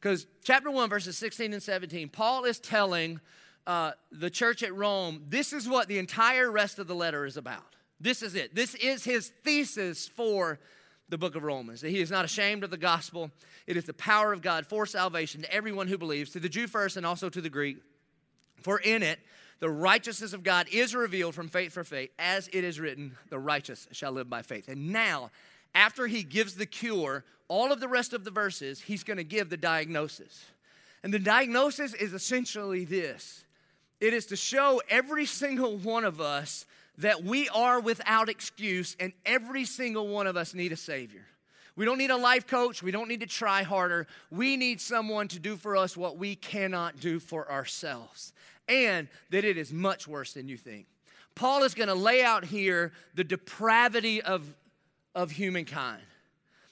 Because 0.00 0.26
chapter 0.42 0.70
1, 0.70 0.88
verses 0.88 1.18
16 1.18 1.52
and 1.52 1.62
17, 1.62 2.08
Paul 2.08 2.44
is 2.44 2.58
telling 2.58 3.20
uh, 3.66 3.92
the 4.10 4.30
church 4.30 4.62
at 4.62 4.74
Rome 4.74 5.24
this 5.28 5.52
is 5.52 5.68
what 5.68 5.86
the 5.86 5.98
entire 5.98 6.50
rest 6.50 6.78
of 6.78 6.86
the 6.86 6.94
letter 6.94 7.26
is 7.26 7.36
about. 7.36 7.74
This 8.00 8.22
is 8.22 8.34
it. 8.34 8.54
This 8.54 8.74
is 8.76 9.04
his 9.04 9.30
thesis 9.44 10.08
for 10.08 10.58
the 11.10 11.18
book 11.18 11.34
of 11.34 11.42
Romans. 11.42 11.80
That 11.82 11.90
he 11.90 12.00
is 12.00 12.10
not 12.10 12.24
ashamed 12.24 12.64
of 12.64 12.70
the 12.70 12.76
gospel. 12.76 13.30
It 13.66 13.76
is 13.76 13.84
the 13.84 13.94
power 13.94 14.32
of 14.32 14.42
God 14.42 14.66
for 14.66 14.86
salvation 14.86 15.42
to 15.42 15.52
everyone 15.52 15.88
who 15.88 15.98
believes, 15.98 16.30
to 16.30 16.40
the 16.40 16.48
Jew 16.48 16.66
first 16.66 16.96
and 16.96 17.04
also 17.04 17.28
to 17.28 17.40
the 17.40 17.50
Greek. 17.50 17.78
For 18.62 18.78
in 18.78 19.02
it, 19.02 19.18
the 19.58 19.70
righteousness 19.70 20.32
of 20.32 20.42
God 20.42 20.68
is 20.72 20.94
revealed 20.94 21.34
from 21.34 21.48
faith 21.48 21.72
for 21.72 21.84
faith, 21.84 22.10
as 22.18 22.48
it 22.48 22.64
is 22.64 22.80
written, 22.80 23.16
the 23.28 23.38
righteous 23.38 23.86
shall 23.92 24.12
live 24.12 24.30
by 24.30 24.42
faith. 24.42 24.68
And 24.68 24.90
now, 24.90 25.30
after 25.74 26.06
he 26.06 26.22
gives 26.22 26.54
the 26.54 26.66
cure, 26.66 27.24
all 27.48 27.70
of 27.70 27.80
the 27.80 27.88
rest 27.88 28.14
of 28.14 28.24
the 28.24 28.30
verses, 28.30 28.80
he's 28.80 29.04
going 29.04 29.18
to 29.18 29.24
give 29.24 29.50
the 29.50 29.56
diagnosis. 29.56 30.46
And 31.02 31.12
the 31.12 31.18
diagnosis 31.18 31.92
is 31.94 32.14
essentially 32.14 32.84
this 32.84 33.44
it 34.00 34.14
is 34.14 34.26
to 34.26 34.36
show 34.36 34.80
every 34.88 35.26
single 35.26 35.76
one 35.76 36.04
of 36.04 36.20
us 36.20 36.64
that 37.00 37.24
we 37.24 37.48
are 37.48 37.80
without 37.80 38.28
excuse, 38.28 38.96
and 39.00 39.12
every 39.26 39.64
single 39.64 40.08
one 40.08 40.26
of 40.26 40.36
us 40.36 40.54
need 40.54 40.72
a 40.72 40.76
Savior. 40.76 41.24
We 41.76 41.84
don't 41.84 41.98
need 41.98 42.10
a 42.10 42.16
life 42.16 42.46
coach. 42.46 42.82
We 42.82 42.90
don't 42.90 43.08
need 43.08 43.20
to 43.20 43.26
try 43.26 43.62
harder. 43.62 44.06
We 44.30 44.56
need 44.56 44.80
someone 44.80 45.28
to 45.28 45.38
do 45.38 45.56
for 45.56 45.76
us 45.76 45.96
what 45.96 46.18
we 46.18 46.34
cannot 46.34 47.00
do 47.00 47.18
for 47.18 47.50
ourselves 47.50 48.32
and 48.68 49.08
that 49.30 49.44
it 49.44 49.56
is 49.56 49.72
much 49.72 50.06
worse 50.06 50.34
than 50.34 50.48
you 50.48 50.56
think. 50.56 50.86
Paul 51.34 51.62
is 51.62 51.74
going 51.74 51.88
to 51.88 51.94
lay 51.94 52.22
out 52.22 52.44
here 52.44 52.92
the 53.14 53.24
depravity 53.24 54.20
of, 54.20 54.54
of 55.14 55.30
humankind. 55.30 56.02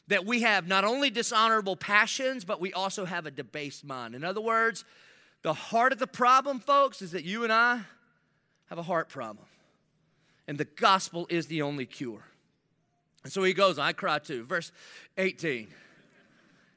That 0.09 0.27
we 0.27 0.43
have 0.43 0.67
not 0.67 0.85
only 0.85 1.11
dishonorable 1.11 1.77
passions, 1.77 2.45
but 2.45 2.61
we 2.61 2.73
also 2.73 3.05
have 3.05 3.27
a 3.27 3.31
debased 3.31 3.85
mind. 3.85 4.15
In 4.15 4.25
other 4.25 4.41
words, 4.41 4.85
the 5.43 5.55
heart 5.55 5.93
of 5.93 5.99
the 5.99 6.07
problem, 6.07 6.61
folks, 6.61 7.03
is 7.03 7.13
that 7.13 7.25
you 7.25 7.45
and 7.45 7.53
I 7.53 7.81
have 8.69 8.79
a 8.79 8.83
heart 8.83 9.09
problem. 9.09 9.47
And 10.49 10.59
the 10.59 10.65
gospel 10.65 11.27
is 11.31 11.47
the 11.47 11.63
only 11.63 11.87
cure. 11.87 12.25
And 13.23 13.33
so 13.33 13.45
he 13.45 13.53
goes, 13.53 13.79
I 13.79 13.93
cry 13.93 14.19
too. 14.19 14.45
Verse 14.45 14.73
18 15.19 15.69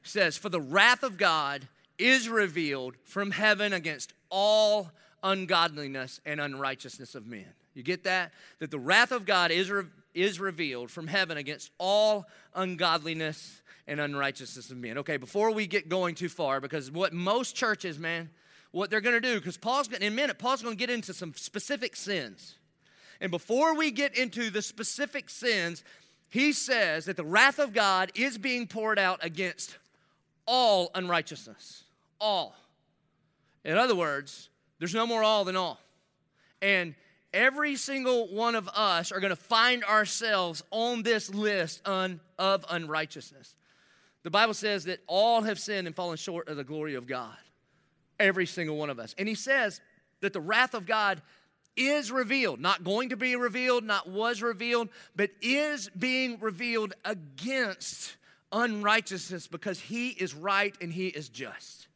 says, 0.02 0.36
For 0.36 0.50
the 0.50 0.60
wrath 0.60 1.02
of 1.02 1.16
God 1.16 1.66
is 1.98 2.28
revealed 2.28 2.94
from 3.04 3.30
heaven 3.30 3.72
against 3.72 4.12
all 4.28 4.90
ungodliness 5.22 6.20
and 6.26 6.40
unrighteousness 6.40 7.14
of 7.14 7.26
men. 7.26 7.46
You 7.74 7.82
get 7.82 8.04
that? 8.04 8.32
That 8.58 8.70
the 8.70 8.78
wrath 8.78 9.12
of 9.12 9.24
God 9.24 9.50
is, 9.50 9.70
re- 9.70 9.84
is 10.12 10.38
revealed 10.38 10.90
from 10.90 11.06
heaven 11.06 11.38
against 11.38 11.70
all 11.78 12.26
ungodliness 12.54 13.62
and 13.86 14.00
unrighteousness 14.00 14.70
of 14.70 14.76
men. 14.76 14.98
Okay, 14.98 15.16
before 15.16 15.50
we 15.50 15.66
get 15.66 15.88
going 15.88 16.14
too 16.14 16.28
far, 16.28 16.60
because 16.60 16.90
what 16.90 17.14
most 17.14 17.56
churches, 17.56 17.98
man, 17.98 18.28
what 18.72 18.90
they're 18.90 19.00
going 19.00 19.20
to 19.20 19.26
do, 19.26 19.38
because 19.38 19.56
Paul's 19.56 19.88
going 19.88 20.02
in 20.02 20.12
a 20.12 20.16
minute, 20.16 20.38
Paul's 20.38 20.62
going 20.62 20.76
to 20.76 20.78
get 20.78 20.90
into 20.90 21.14
some 21.14 21.32
specific 21.34 21.96
sins. 21.96 22.56
And 23.22 23.30
before 23.30 23.76
we 23.76 23.92
get 23.92 24.18
into 24.18 24.50
the 24.50 24.60
specific 24.60 25.30
sins, 25.30 25.84
he 26.28 26.52
says 26.52 27.04
that 27.04 27.16
the 27.16 27.24
wrath 27.24 27.60
of 27.60 27.72
God 27.72 28.10
is 28.16 28.36
being 28.36 28.66
poured 28.66 28.98
out 28.98 29.24
against 29.24 29.78
all 30.44 30.90
unrighteousness. 30.92 31.84
All. 32.20 32.56
In 33.64 33.78
other 33.78 33.94
words, 33.94 34.50
there's 34.80 34.92
no 34.92 35.06
more 35.06 35.22
all 35.22 35.44
than 35.44 35.54
all. 35.54 35.78
And 36.60 36.96
every 37.32 37.76
single 37.76 38.26
one 38.26 38.56
of 38.56 38.68
us 38.70 39.12
are 39.12 39.20
going 39.20 39.30
to 39.30 39.36
find 39.36 39.84
ourselves 39.84 40.64
on 40.72 41.04
this 41.04 41.32
list 41.32 41.80
un, 41.86 42.18
of 42.40 42.64
unrighteousness. 42.68 43.54
The 44.24 44.30
Bible 44.30 44.54
says 44.54 44.84
that 44.86 44.98
all 45.06 45.42
have 45.42 45.60
sinned 45.60 45.86
and 45.86 45.94
fallen 45.94 46.16
short 46.16 46.48
of 46.48 46.56
the 46.56 46.64
glory 46.64 46.96
of 46.96 47.06
God. 47.06 47.36
Every 48.18 48.46
single 48.46 48.76
one 48.76 48.90
of 48.90 48.98
us. 48.98 49.14
And 49.16 49.28
he 49.28 49.36
says 49.36 49.80
that 50.22 50.32
the 50.32 50.40
wrath 50.40 50.74
of 50.74 50.86
God 50.86 51.22
is 51.76 52.10
revealed, 52.12 52.60
not 52.60 52.84
going 52.84 53.10
to 53.10 53.16
be 53.16 53.36
revealed, 53.36 53.84
not 53.84 54.08
was 54.08 54.42
revealed, 54.42 54.88
but 55.16 55.30
is 55.40 55.88
being 55.90 56.38
revealed 56.40 56.94
against 57.04 58.16
unrighteousness 58.52 59.46
because 59.46 59.80
he 59.80 60.10
is 60.10 60.34
right 60.34 60.74
and 60.80 60.92
he 60.92 61.08
is 61.08 61.28
just. 61.28 61.88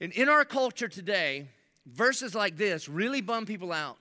And 0.00 0.12
in 0.12 0.28
our 0.28 0.44
culture 0.44 0.88
today, 0.88 1.48
verses 1.86 2.34
like 2.34 2.56
this 2.56 2.88
really 2.88 3.20
bum 3.20 3.46
people 3.46 3.72
out. 3.72 3.98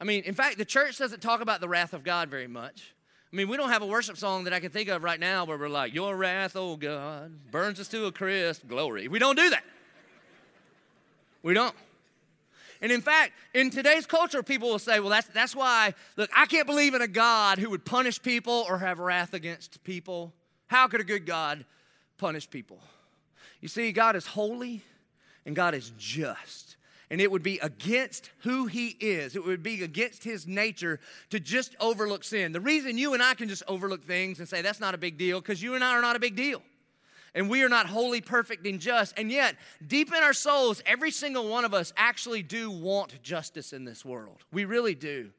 I 0.00 0.04
mean, 0.04 0.22
in 0.24 0.34
fact, 0.34 0.58
the 0.58 0.64
church 0.64 0.96
doesn't 0.98 1.20
talk 1.20 1.40
about 1.40 1.60
the 1.60 1.68
wrath 1.68 1.92
of 1.92 2.04
God 2.04 2.30
very 2.30 2.46
much. 2.46 2.94
I 3.30 3.36
mean, 3.36 3.48
we 3.48 3.56
don't 3.58 3.68
have 3.68 3.82
a 3.82 3.86
worship 3.86 4.16
song 4.16 4.44
that 4.44 4.54
I 4.54 4.60
can 4.60 4.70
think 4.70 4.88
of 4.88 5.02
right 5.02 5.20
now 5.20 5.44
where 5.44 5.58
we're 5.58 5.68
like, 5.68 5.92
Your 5.92 6.16
wrath, 6.16 6.56
oh 6.56 6.76
God, 6.76 7.50
burns 7.50 7.78
us 7.78 7.88
to 7.88 8.06
a 8.06 8.12
crisp, 8.12 8.66
glory. 8.66 9.06
We 9.08 9.18
don't 9.18 9.36
do 9.36 9.50
that. 9.50 9.64
We 11.42 11.52
don't. 11.52 11.74
And 12.80 12.92
in 12.92 13.00
fact, 13.00 13.32
in 13.54 13.70
today's 13.70 14.06
culture, 14.06 14.42
people 14.42 14.68
will 14.70 14.78
say, 14.78 15.00
well, 15.00 15.10
that's, 15.10 15.26
that's 15.28 15.56
why, 15.56 15.94
look, 16.16 16.30
I 16.36 16.46
can't 16.46 16.66
believe 16.66 16.94
in 16.94 17.02
a 17.02 17.08
God 17.08 17.58
who 17.58 17.70
would 17.70 17.84
punish 17.84 18.22
people 18.22 18.64
or 18.68 18.78
have 18.78 18.98
wrath 18.98 19.34
against 19.34 19.82
people. 19.84 20.32
How 20.68 20.86
could 20.86 21.00
a 21.00 21.04
good 21.04 21.26
God 21.26 21.64
punish 22.18 22.48
people? 22.48 22.80
You 23.60 23.68
see, 23.68 23.90
God 23.92 24.14
is 24.14 24.26
holy 24.26 24.82
and 25.44 25.56
God 25.56 25.74
is 25.74 25.92
just 25.98 26.76
and 27.10 27.20
it 27.20 27.30
would 27.30 27.42
be 27.42 27.58
against 27.58 28.30
who 28.38 28.66
he 28.66 28.88
is. 29.00 29.34
It 29.34 29.44
would 29.44 29.62
be 29.62 29.82
against 29.82 30.24
his 30.24 30.46
nature 30.46 31.00
to 31.30 31.40
just 31.40 31.74
overlook 31.80 32.24
sin. 32.24 32.52
The 32.52 32.60
reason 32.60 32.98
you 32.98 33.14
and 33.14 33.22
I 33.22 33.34
can 33.34 33.48
just 33.48 33.62
overlook 33.66 34.04
things 34.04 34.40
and 34.40 34.48
say 34.48 34.62
that's 34.62 34.80
not 34.80 34.94
a 34.94 34.98
big 34.98 35.16
deal, 35.16 35.40
because 35.40 35.62
you 35.62 35.74
and 35.74 35.82
I 35.82 35.92
are 35.92 36.02
not 36.02 36.16
a 36.16 36.20
big 36.20 36.36
deal. 36.36 36.62
And 37.34 37.50
we 37.50 37.62
are 37.62 37.68
not 37.68 37.86
wholly 37.86 38.20
perfect 38.20 38.66
and 38.66 38.80
just. 38.80 39.14
And 39.18 39.30
yet, 39.30 39.56
deep 39.86 40.08
in 40.08 40.22
our 40.22 40.32
souls, 40.32 40.82
every 40.86 41.10
single 41.10 41.48
one 41.48 41.64
of 41.64 41.74
us 41.74 41.92
actually 41.96 42.42
do 42.42 42.70
want 42.70 43.22
justice 43.22 43.72
in 43.72 43.84
this 43.84 44.04
world. 44.04 44.44
We 44.52 44.64
really 44.64 44.94
do. 44.94 45.30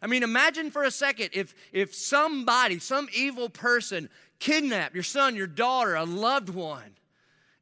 I 0.00 0.06
mean, 0.06 0.22
imagine 0.22 0.70
for 0.70 0.84
a 0.84 0.90
second 0.90 1.30
if, 1.32 1.54
if 1.72 1.94
somebody, 1.94 2.78
some 2.78 3.08
evil 3.12 3.48
person, 3.48 4.08
kidnapped 4.38 4.94
your 4.94 5.02
son, 5.02 5.34
your 5.34 5.46
daughter, 5.46 5.96
a 5.96 6.04
loved 6.04 6.50
one, 6.50 6.96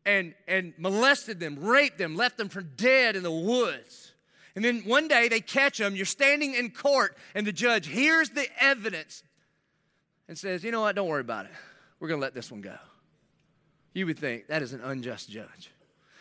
and, 0.04 0.34
and 0.46 0.74
molested 0.78 1.40
them, 1.40 1.58
raped 1.60 1.98
them, 1.98 2.14
left 2.14 2.36
them 2.36 2.48
for 2.48 2.62
dead 2.62 3.16
in 3.16 3.22
the 3.22 3.30
woods. 3.30 4.12
And 4.54 4.64
then 4.64 4.82
one 4.82 5.08
day 5.08 5.28
they 5.28 5.40
catch 5.40 5.78
them, 5.78 5.96
you're 5.96 6.06
standing 6.06 6.54
in 6.54 6.70
court, 6.70 7.16
and 7.34 7.46
the 7.46 7.52
judge 7.52 7.86
hears 7.86 8.30
the 8.30 8.46
evidence 8.60 9.22
and 10.28 10.38
says, 10.38 10.64
You 10.64 10.70
know 10.70 10.80
what? 10.80 10.96
Don't 10.96 11.08
worry 11.08 11.20
about 11.20 11.46
it. 11.46 11.52
We're 12.00 12.08
going 12.08 12.20
to 12.20 12.22
let 12.22 12.34
this 12.34 12.50
one 12.50 12.60
go. 12.60 12.76
You 13.96 14.04
would 14.04 14.18
think 14.18 14.48
that 14.48 14.60
is 14.60 14.74
an 14.74 14.82
unjust 14.82 15.30
judge. 15.30 15.70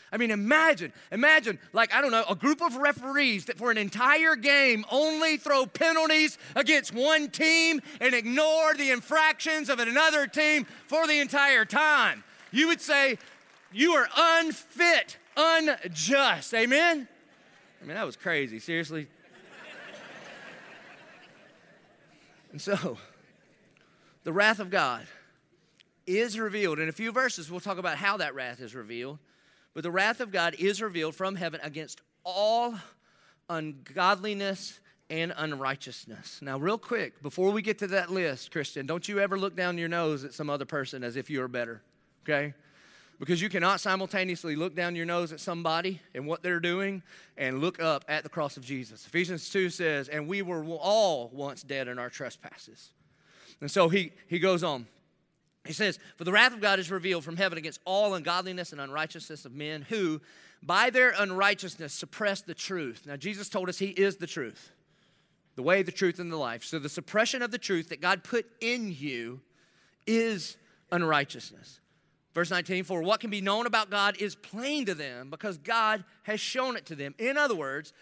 I 0.10 0.16
mean, 0.16 0.32
imagine, 0.32 0.94
imagine, 1.12 1.60
like, 1.74 1.94
I 1.94 2.00
don't 2.00 2.12
know, 2.12 2.24
a 2.30 2.34
group 2.34 2.62
of 2.62 2.78
referees 2.78 3.44
that 3.46 3.58
for 3.58 3.70
an 3.70 3.78
entire 3.78 4.38
game 4.38 4.86
only 4.90 5.36
throw 5.36 5.66
penalties 5.66 6.38
against 6.56 6.94
one 6.94 7.30
team 7.30 7.82
and 8.00 8.16
ignore 8.16 8.76
the 8.76 8.92
infractions 8.92 9.70
of 9.70 9.80
another 9.80 10.26
team 10.26 10.66
for 10.88 11.06
the 11.06 11.20
entire 11.20 11.66
time. 11.66 12.24
You 12.50 12.70
would 12.70 12.80
say, 12.80 13.18
you 13.74 13.92
are 13.92 14.08
unfit, 14.16 15.18
unjust. 15.36 16.54
Amen? 16.54 17.10
I 17.82 17.86
mean, 17.86 17.96
that 17.98 18.06
was 18.06 18.16
crazy. 18.16 18.60
Seriously. 18.60 19.08
and 22.54 22.62
so, 22.62 22.98
the 24.24 24.32
wrath 24.32 24.62
of 24.62 24.70
God 24.70 25.06
is 26.06 26.40
revealed. 26.40 26.80
In 26.80 26.90
a 26.90 26.94
few 26.94 27.12
verses, 27.12 27.50
we'll 27.50 27.60
talk 27.60 27.78
about 27.78 27.98
how 27.98 28.18
that 28.18 28.36
wrath 28.36 28.60
is 28.60 28.76
revealed. 28.76 29.20
But 29.74 29.84
the 29.84 29.92
wrath 29.92 30.20
of 30.20 30.32
God 30.32 30.56
is 30.58 30.82
revealed 30.82 31.16
from 31.16 31.36
heaven 31.36 31.60
against 31.64 32.02
all 32.24 32.76
ungodliness 33.50 34.80
and 35.10 35.34
unrighteousness. 35.36 36.40
Now, 36.42 36.58
real 36.58 36.78
quick, 36.78 37.22
before 37.22 37.52
we 37.52 37.62
get 37.62 37.80
to 37.80 37.88
that 37.88 38.10
list, 38.10 38.52
Christian, 38.52 38.86
don't 38.86 39.08
you 39.08 39.20
ever 39.20 39.38
look 39.38 39.56
down 39.56 39.78
your 39.78 39.90
nose 39.90 40.24
at 40.24 40.34
some 40.34 40.50
other 40.50 40.66
person 40.66 41.04
as 41.04 41.16
if 41.16 41.30
you 41.30 41.42
are 41.42 41.48
better, 41.48 41.82
okay? 42.24 42.54
because 43.20 43.42
you 43.42 43.50
cannot 43.50 43.80
simultaneously 43.80 44.56
look 44.56 44.76
down 44.76 44.96
your 44.96 45.06
nose 45.06 45.32
at 45.32 45.40
somebody 45.40 46.02
and 46.14 46.26
what 46.26 46.44
they're 46.44 46.60
doing 46.60 47.02
and 47.38 47.62
look 47.62 47.82
up 47.82 48.04
at 48.08 48.24
the 48.24 48.30
cross 48.30 48.58
of 48.58 48.64
Jesus. 48.64 49.06
Ephesians 49.06 49.50
2 49.50 49.70
says, 49.70 50.10
And 50.10 50.28
we 50.28 50.42
were 50.42 50.64
all 50.64 51.30
once 51.34 51.64
dead 51.64 51.88
in 51.88 51.98
our 51.98 52.10
trespasses. 52.10 52.92
And 53.62 53.72
so 53.72 53.90
he, 53.90 54.12
he 54.28 54.40
goes 54.40 54.64
on. 54.64 54.88
He 55.66 55.74
says, 55.74 56.00
For 56.18 56.24
the 56.24 56.32
wrath 56.32 56.54
of 56.54 56.62
God 56.62 56.80
is 56.80 56.92
revealed 56.92 57.24
from 57.24 57.38
heaven 57.38 57.58
against 57.58 57.82
all 57.86 58.14
ungodliness 58.14 58.72
and 58.72 58.80
unrighteousness 58.80 59.46
of 59.46 59.54
men 59.54 59.86
who, 59.90 60.22
by 60.62 60.90
their 60.90 61.14
unrighteousness, 61.18 61.94
suppress 61.94 62.42
the 62.42 62.54
truth. 62.54 63.04
Now, 63.06 63.16
Jesus 63.16 63.50
told 63.50 63.70
us 63.70 63.78
He 63.78 63.88
is 63.88 64.18
the 64.18 64.28
truth, 64.28 64.72
the 65.56 65.64
way, 65.64 65.82
the 65.84 65.92
truth, 65.92 66.20
and 66.20 66.32
the 66.32 66.38
life. 66.38 66.64
So, 66.64 66.80
the 66.80 66.90
suppression 66.90 67.42
of 67.42 67.52
the 67.52 67.58
truth 67.58 67.90
that 67.90 68.02
God 68.02 68.24
put 68.24 68.46
in 68.62 68.92
you 68.92 69.42
is 70.06 70.58
unrighteousness. 70.92 71.80
Verse 72.36 72.52
19, 72.52 72.84
for 72.84 73.02
what 73.02 73.22
can 73.22 73.30
be 73.30 73.40
known 73.40 73.66
about 73.66 73.90
God 73.90 74.18
is 74.20 74.36
plain 74.36 74.86
to 74.88 74.94
them 74.94 75.30
because 75.30 75.58
God 75.58 76.04
has 76.24 76.42
shown 76.42 76.76
it 76.76 76.86
to 76.88 76.96
them. 76.96 77.16
In 77.18 77.38
other 77.38 77.56
words, 77.56 77.94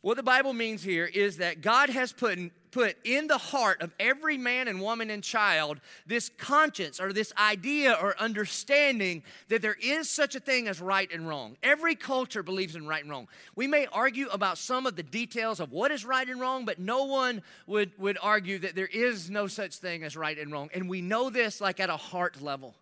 what 0.00 0.16
the 0.16 0.22
Bible 0.22 0.52
means 0.52 0.82
here 0.82 1.06
is 1.06 1.38
that 1.38 1.60
God 1.60 1.90
has 1.90 2.12
put 2.12 2.38
in, 2.38 2.52
put 2.70 2.96
in 3.04 3.26
the 3.26 3.38
heart 3.38 3.82
of 3.82 3.92
every 3.98 4.38
man 4.38 4.68
and 4.68 4.80
woman 4.80 5.10
and 5.10 5.24
child 5.24 5.80
this 6.06 6.30
conscience 6.38 7.00
or 7.00 7.12
this 7.12 7.32
idea 7.36 7.98
or 8.00 8.16
understanding 8.20 9.24
that 9.48 9.60
there 9.60 9.76
is 9.82 10.08
such 10.08 10.36
a 10.36 10.40
thing 10.40 10.68
as 10.68 10.80
right 10.80 11.10
and 11.12 11.26
wrong. 11.26 11.56
Every 11.64 11.96
culture 11.96 12.44
believes 12.44 12.76
in 12.76 12.86
right 12.86 13.02
and 13.02 13.10
wrong. 13.10 13.26
We 13.56 13.66
may 13.66 13.86
argue 13.90 14.28
about 14.28 14.58
some 14.58 14.86
of 14.86 14.94
the 14.94 15.02
details 15.02 15.58
of 15.58 15.72
what 15.72 15.90
is 15.90 16.04
right 16.04 16.28
and 16.28 16.40
wrong, 16.40 16.64
but 16.64 16.78
no 16.78 17.04
one 17.04 17.42
would, 17.66 17.90
would 17.98 18.18
argue 18.22 18.60
that 18.60 18.76
there 18.76 18.86
is 18.86 19.28
no 19.28 19.48
such 19.48 19.76
thing 19.76 20.04
as 20.04 20.16
right 20.16 20.38
and 20.38 20.52
wrong. 20.52 20.70
And 20.72 20.88
we 20.88 21.00
know 21.00 21.28
this 21.28 21.60
like 21.60 21.80
at 21.80 21.90
a 21.90 21.96
heart 21.96 22.40
level. 22.40 22.76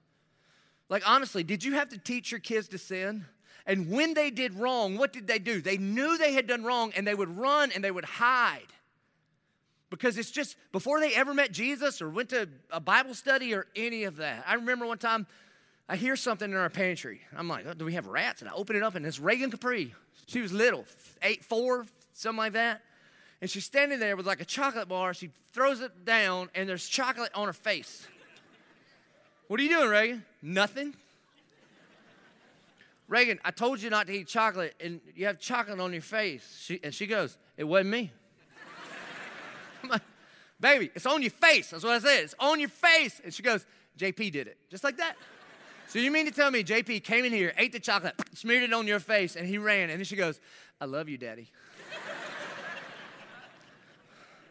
Like, 0.88 1.08
honestly, 1.08 1.42
did 1.42 1.64
you 1.64 1.72
have 1.74 1.88
to 1.88 1.98
teach 1.98 2.30
your 2.30 2.40
kids 2.40 2.68
to 2.68 2.78
sin? 2.78 3.24
And 3.66 3.90
when 3.90 4.14
they 4.14 4.30
did 4.30 4.54
wrong, 4.54 4.96
what 4.96 5.12
did 5.12 5.26
they 5.26 5.40
do? 5.40 5.60
They 5.60 5.76
knew 5.76 6.16
they 6.16 6.32
had 6.32 6.46
done 6.46 6.62
wrong 6.62 6.92
and 6.96 7.06
they 7.06 7.14
would 7.14 7.36
run 7.36 7.72
and 7.72 7.82
they 7.82 7.90
would 7.90 8.04
hide. 8.04 8.66
Because 9.90 10.18
it's 10.18 10.30
just 10.30 10.56
before 10.72 11.00
they 11.00 11.14
ever 11.14 11.34
met 11.34 11.52
Jesus 11.52 12.00
or 12.00 12.08
went 12.08 12.28
to 12.30 12.48
a 12.70 12.80
Bible 12.80 13.14
study 13.14 13.54
or 13.54 13.66
any 13.74 14.04
of 14.04 14.16
that. 14.16 14.44
I 14.46 14.54
remember 14.54 14.86
one 14.86 14.98
time 14.98 15.26
I 15.88 15.96
hear 15.96 16.16
something 16.16 16.50
in 16.50 16.56
our 16.56 16.70
pantry. 16.70 17.20
I'm 17.36 17.48
like, 17.48 17.66
oh, 17.66 17.74
do 17.74 17.84
we 17.84 17.94
have 17.94 18.06
rats? 18.06 18.40
And 18.40 18.48
I 18.48 18.54
open 18.54 18.76
it 18.76 18.82
up 18.82 18.94
and 18.94 19.04
it's 19.04 19.18
Reagan 19.18 19.50
Capri. 19.50 19.94
She 20.26 20.40
was 20.40 20.52
little, 20.52 20.84
eight, 21.22 21.44
four, 21.44 21.86
something 22.12 22.38
like 22.38 22.52
that. 22.52 22.82
And 23.40 23.50
she's 23.50 23.64
standing 23.64 23.98
there 23.98 24.16
with 24.16 24.26
like 24.26 24.40
a 24.40 24.44
chocolate 24.44 24.88
bar. 24.88 25.12
She 25.12 25.30
throws 25.52 25.80
it 25.80 26.04
down 26.04 26.50
and 26.54 26.68
there's 26.68 26.88
chocolate 26.88 27.30
on 27.34 27.46
her 27.46 27.52
face. 27.52 28.06
What 29.48 29.60
are 29.60 29.62
you 29.62 29.68
doing, 29.68 29.88
Reagan? 29.88 30.24
Nothing. 30.42 30.94
Reagan, 33.08 33.38
I 33.44 33.52
told 33.52 33.80
you 33.80 33.90
not 33.90 34.08
to 34.08 34.12
eat 34.12 34.26
chocolate, 34.26 34.74
and 34.80 35.00
you 35.14 35.26
have 35.26 35.38
chocolate 35.38 35.78
on 35.78 35.92
your 35.92 36.02
face. 36.02 36.58
She, 36.60 36.80
and 36.82 36.92
she 36.92 37.06
goes, 37.06 37.38
It 37.56 37.64
wasn't 37.64 37.90
me. 37.90 38.12
I'm 39.84 39.90
like, 39.90 40.02
Baby, 40.58 40.90
it's 40.94 41.06
on 41.06 41.22
your 41.22 41.30
face. 41.30 41.70
That's 41.70 41.84
what 41.84 41.92
I 41.92 41.98
said. 41.98 42.24
It's 42.24 42.34
on 42.40 42.58
your 42.58 42.68
face. 42.68 43.20
And 43.22 43.32
she 43.32 43.42
goes, 43.42 43.64
JP 43.98 44.32
did 44.32 44.48
it. 44.48 44.58
Just 44.70 44.84
like 44.84 44.96
that. 44.98 45.16
So 45.88 46.00
you 46.00 46.10
mean 46.10 46.26
to 46.26 46.32
tell 46.32 46.50
me 46.50 46.64
JP 46.64 47.04
came 47.04 47.24
in 47.24 47.32
here, 47.32 47.52
ate 47.56 47.70
the 47.70 47.78
chocolate, 47.78 48.16
smeared 48.34 48.64
it 48.64 48.72
on 48.72 48.88
your 48.88 48.98
face, 48.98 49.36
and 49.36 49.46
he 49.46 49.56
ran. 49.56 49.88
And 49.88 50.00
then 50.00 50.04
she 50.04 50.16
goes, 50.16 50.40
I 50.80 50.84
love 50.86 51.08
you, 51.08 51.16
Daddy. 51.16 51.48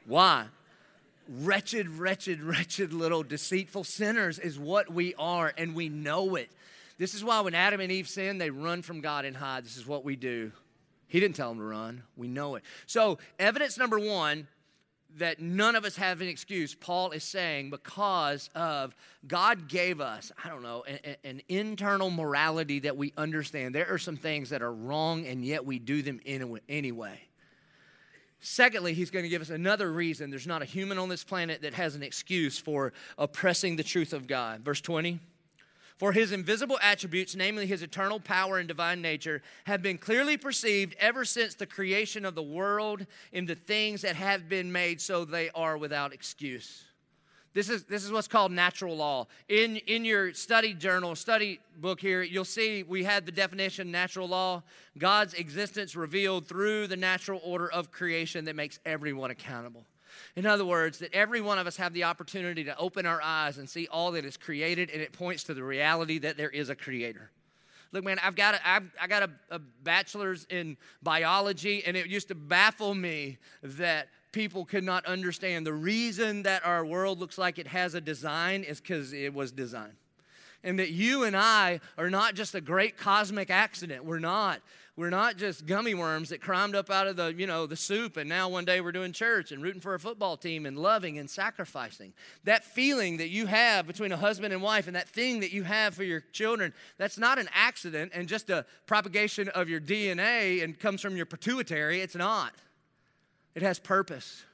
Why? 0.06 0.46
Wretched, 1.28 1.90
wretched, 1.90 2.42
wretched 2.42 2.94
little 2.94 3.22
deceitful 3.22 3.84
sinners 3.84 4.40
is 4.40 4.58
what 4.58 4.90
we 4.90 5.14
are, 5.16 5.54
and 5.58 5.76
we 5.76 5.90
know 5.90 6.36
it. 6.36 6.50
This 6.98 7.14
is 7.14 7.24
why 7.24 7.42
when 7.42 7.54
Adam 7.54 7.82
and 7.82 7.92
Eve 7.92 8.08
sinned, 8.08 8.40
they 8.40 8.50
run 8.50 8.82
from 8.82 9.02
God 9.02 9.26
and 9.26 9.36
hide. 9.36 9.66
This 9.66 9.78
is 9.78 9.86
what 9.86 10.06
we 10.06 10.16
do. 10.16 10.52
He 11.08 11.20
didn't 11.20 11.36
tell 11.36 11.50
them 11.50 11.60
to 11.60 11.66
run. 11.66 12.04
We 12.16 12.28
know 12.28 12.56
it. 12.56 12.64
So, 12.88 13.20
evidence 13.38 13.78
number 13.78 14.00
one 14.00 14.48
that 15.18 15.40
none 15.40 15.76
of 15.76 15.86
us 15.86 15.96
have 15.96 16.22
an 16.22 16.28
excuse, 16.28 16.76
Paul 16.76 17.12
is 17.12 17.24
saying, 17.24 17.70
because 17.70 18.50
of 18.54 18.96
God 19.26 19.68
gave 19.70 20.02
us, 20.02 20.32
I 20.44 20.50
don't 20.50 20.62
know, 20.62 20.84
an, 20.84 21.16
an, 21.24 21.42
internal 21.48 22.10
morality 22.10 22.80
that 22.80 22.98
we 22.98 23.14
understand. 23.18 23.74
There 23.74 23.90
are 23.90 23.98
some 23.98 24.18
things 24.18 24.50
that 24.50 24.62
are 24.62 24.74
wrong, 24.74 25.26
and 25.26 25.46
yet 25.46 25.66
we 25.66 25.80
do 25.80 26.02
them 26.02 26.20
anyway. 26.68 27.22
Secondly, 28.42 28.94
he's 28.94 29.10
going 29.10 29.24
to 29.24 29.30
give 29.30 29.42
us 29.42 29.50
another 29.50 29.92
reason. 29.92 30.30
There's 30.30 30.48
not 30.48 30.62
a 30.62 30.66
human 30.66 30.98
on 30.98 31.08
this 31.08 31.24
planet 31.24 31.62
that 31.62 31.74
has 31.76 31.96
an 31.96 32.04
excuse 32.04 32.60
for 32.60 32.92
oppressing 33.18 33.78
the 33.78 33.84
truth 33.84 34.12
of 34.12 34.28
God. 34.28 34.62
Verse 34.62 34.82
20. 34.82 35.20
For 35.98 36.12
his 36.12 36.34
invisible 36.34 36.78
attributes, 36.82 37.36
namely 37.36 37.66
his 37.66 37.82
eternal 37.82 38.20
power 38.20 38.58
and 38.58 38.68
divine 38.68 39.02
nature, 39.02 39.42
have 39.66 39.82
been 39.82 39.98
clearly 39.98 40.36
perceived 40.36 40.94
ever 41.00 41.24
since 41.24 41.56
the 41.56 41.66
creation 41.66 42.26
of 42.26 42.36
the 42.36 42.44
world 42.44 43.06
in 43.32 43.46
the 43.46 43.56
things 43.56 44.02
that 44.02 44.18
have 44.18 44.50
been 44.50 44.72
made, 44.72 45.00
so 45.00 45.24
they 45.24 45.50
are 45.52 45.78
without 45.78 46.14
excuse. 46.14 46.84
This 47.54 47.70
is, 47.70 47.86
this 47.86 48.04
is 48.04 48.12
what's 48.12 48.28
called 48.28 48.52
natural 48.52 48.98
law. 48.98 49.28
In, 49.48 49.78
in 49.78 50.04
your 50.04 50.34
study 50.34 50.74
journal, 50.74 51.16
study 51.16 51.62
book 51.78 52.02
here, 52.02 52.22
you'll 52.22 52.44
see 52.44 52.84
we 52.84 53.06
had 53.06 53.26
the 53.26 53.32
definition 53.32 53.90
natural 53.90 54.28
law 54.28 54.64
God's 54.98 55.34
existence 55.34 55.96
revealed 55.96 56.46
through 56.46 56.88
the 56.88 56.98
natural 56.98 57.40
order 57.46 57.72
of 57.72 57.94
creation 57.94 58.44
that 58.46 58.58
makes 58.58 58.80
everyone 58.86 59.32
accountable. 59.32 59.86
In 60.36 60.46
other 60.46 60.66
words, 60.66 61.00
that 61.00 61.14
every 61.14 61.42
one 61.42 61.58
of 61.58 61.68
us 61.68 61.78
have 61.78 61.94
the 61.94 62.04
opportunity 62.04 62.64
to 62.66 62.78
open 62.78 63.06
our 63.06 63.22
eyes 63.22 63.58
and 63.58 63.70
see 63.70 63.88
all 63.88 64.12
that 64.12 64.26
is 64.26 64.38
created, 64.38 64.90
and 64.90 65.02
it 65.02 65.14
points 65.14 65.44
to 65.46 65.54
the 65.54 65.64
reality 65.64 66.20
that 66.20 66.38
there 66.38 66.50
is 66.50 66.70
a 66.70 66.76
creator. 66.76 67.32
Look, 67.92 68.04
man, 68.04 68.20
I've 68.22 68.36
got 68.36 68.56
a, 68.56 68.68
I've, 68.68 68.92
I 69.02 69.08
got 69.08 69.24
a, 69.24 69.30
a 69.52 69.60
bachelor's 69.60 70.46
in 70.50 70.76
biology, 71.02 71.84
and 71.86 71.96
it 71.96 72.08
used 72.08 72.28
to 72.28 72.36
baffle 72.36 72.94
me 72.94 73.38
that 73.64 74.10
people 74.32 74.66
could 74.66 74.84
not 74.84 75.06
understand 75.06 75.66
the 75.66 75.74
reason 75.74 76.44
that 76.44 76.66
our 76.66 76.86
world 76.86 77.20
looks 77.20 77.38
like 77.38 77.58
it 77.58 77.68
has 77.68 77.94
a 77.94 78.02
design 78.02 78.64
is 78.64 78.82
because 78.82 79.14
it 79.14 79.34
was 79.34 79.54
designed. 79.54 79.96
And 80.62 80.78
that 80.80 80.90
you 80.90 81.24
and 81.24 81.38
I 81.38 81.80
are 81.98 82.10
not 82.10 82.36
just 82.36 82.54
a 82.54 82.60
great 82.60 82.98
cosmic 82.98 83.50
accident. 83.50 84.04
We're 84.04 84.20
not. 84.20 84.62
We're 84.98 85.10
not 85.10 85.36
just 85.36 85.66
gummy 85.66 85.94
worms 85.94 86.30
that 86.30 86.42
climbed 86.42 86.74
up 86.74 86.90
out 86.90 87.08
of 87.08 87.18
the, 87.18 87.34
you 87.34 87.48
know, 87.48 87.66
the 87.66 87.76
soup 87.76 88.16
and 88.16 88.30
now 88.30 88.48
one 88.48 88.64
day 88.64 88.80
we're 88.80 88.94
doing 88.94 89.12
church 89.12 89.52
and 89.52 89.62
rooting 89.62 89.82
for 89.82 89.94
a 89.94 90.00
football 90.00 90.38
team 90.38 90.66
and 90.66 90.80
loving 90.80 91.18
and 91.18 91.30
sacrificing. 91.30 92.14
That 92.46 92.64
feeling 92.64 93.18
that 93.18 93.28
you 93.28 93.46
have 93.48 93.88
between 93.88 94.14
a 94.14 94.18
husband 94.18 94.54
and 94.54 94.62
wife 94.62 94.88
and 94.88 94.96
that 94.96 95.10
thing 95.10 95.42
that 95.42 95.52
you 95.52 95.64
have 95.64 95.96
for 95.96 96.06
your 96.06 96.22
children, 96.22 96.74
that's 96.98 97.18
not 97.18 97.38
an 97.38 97.50
accident 97.54 98.14
and 98.16 98.30
just 98.30 98.50
a 98.50 98.66
propagation 98.86 99.50
of 99.50 99.68
your 99.68 99.82
DNA 99.82 100.64
and 100.64 100.80
comes 100.80 101.02
from 101.02 101.18
your 101.18 101.26
pituitary. 101.26 102.00
It's 102.00 102.16
not. 102.16 102.54
It 103.54 103.64
has 103.64 103.80
purpose. 103.80 104.46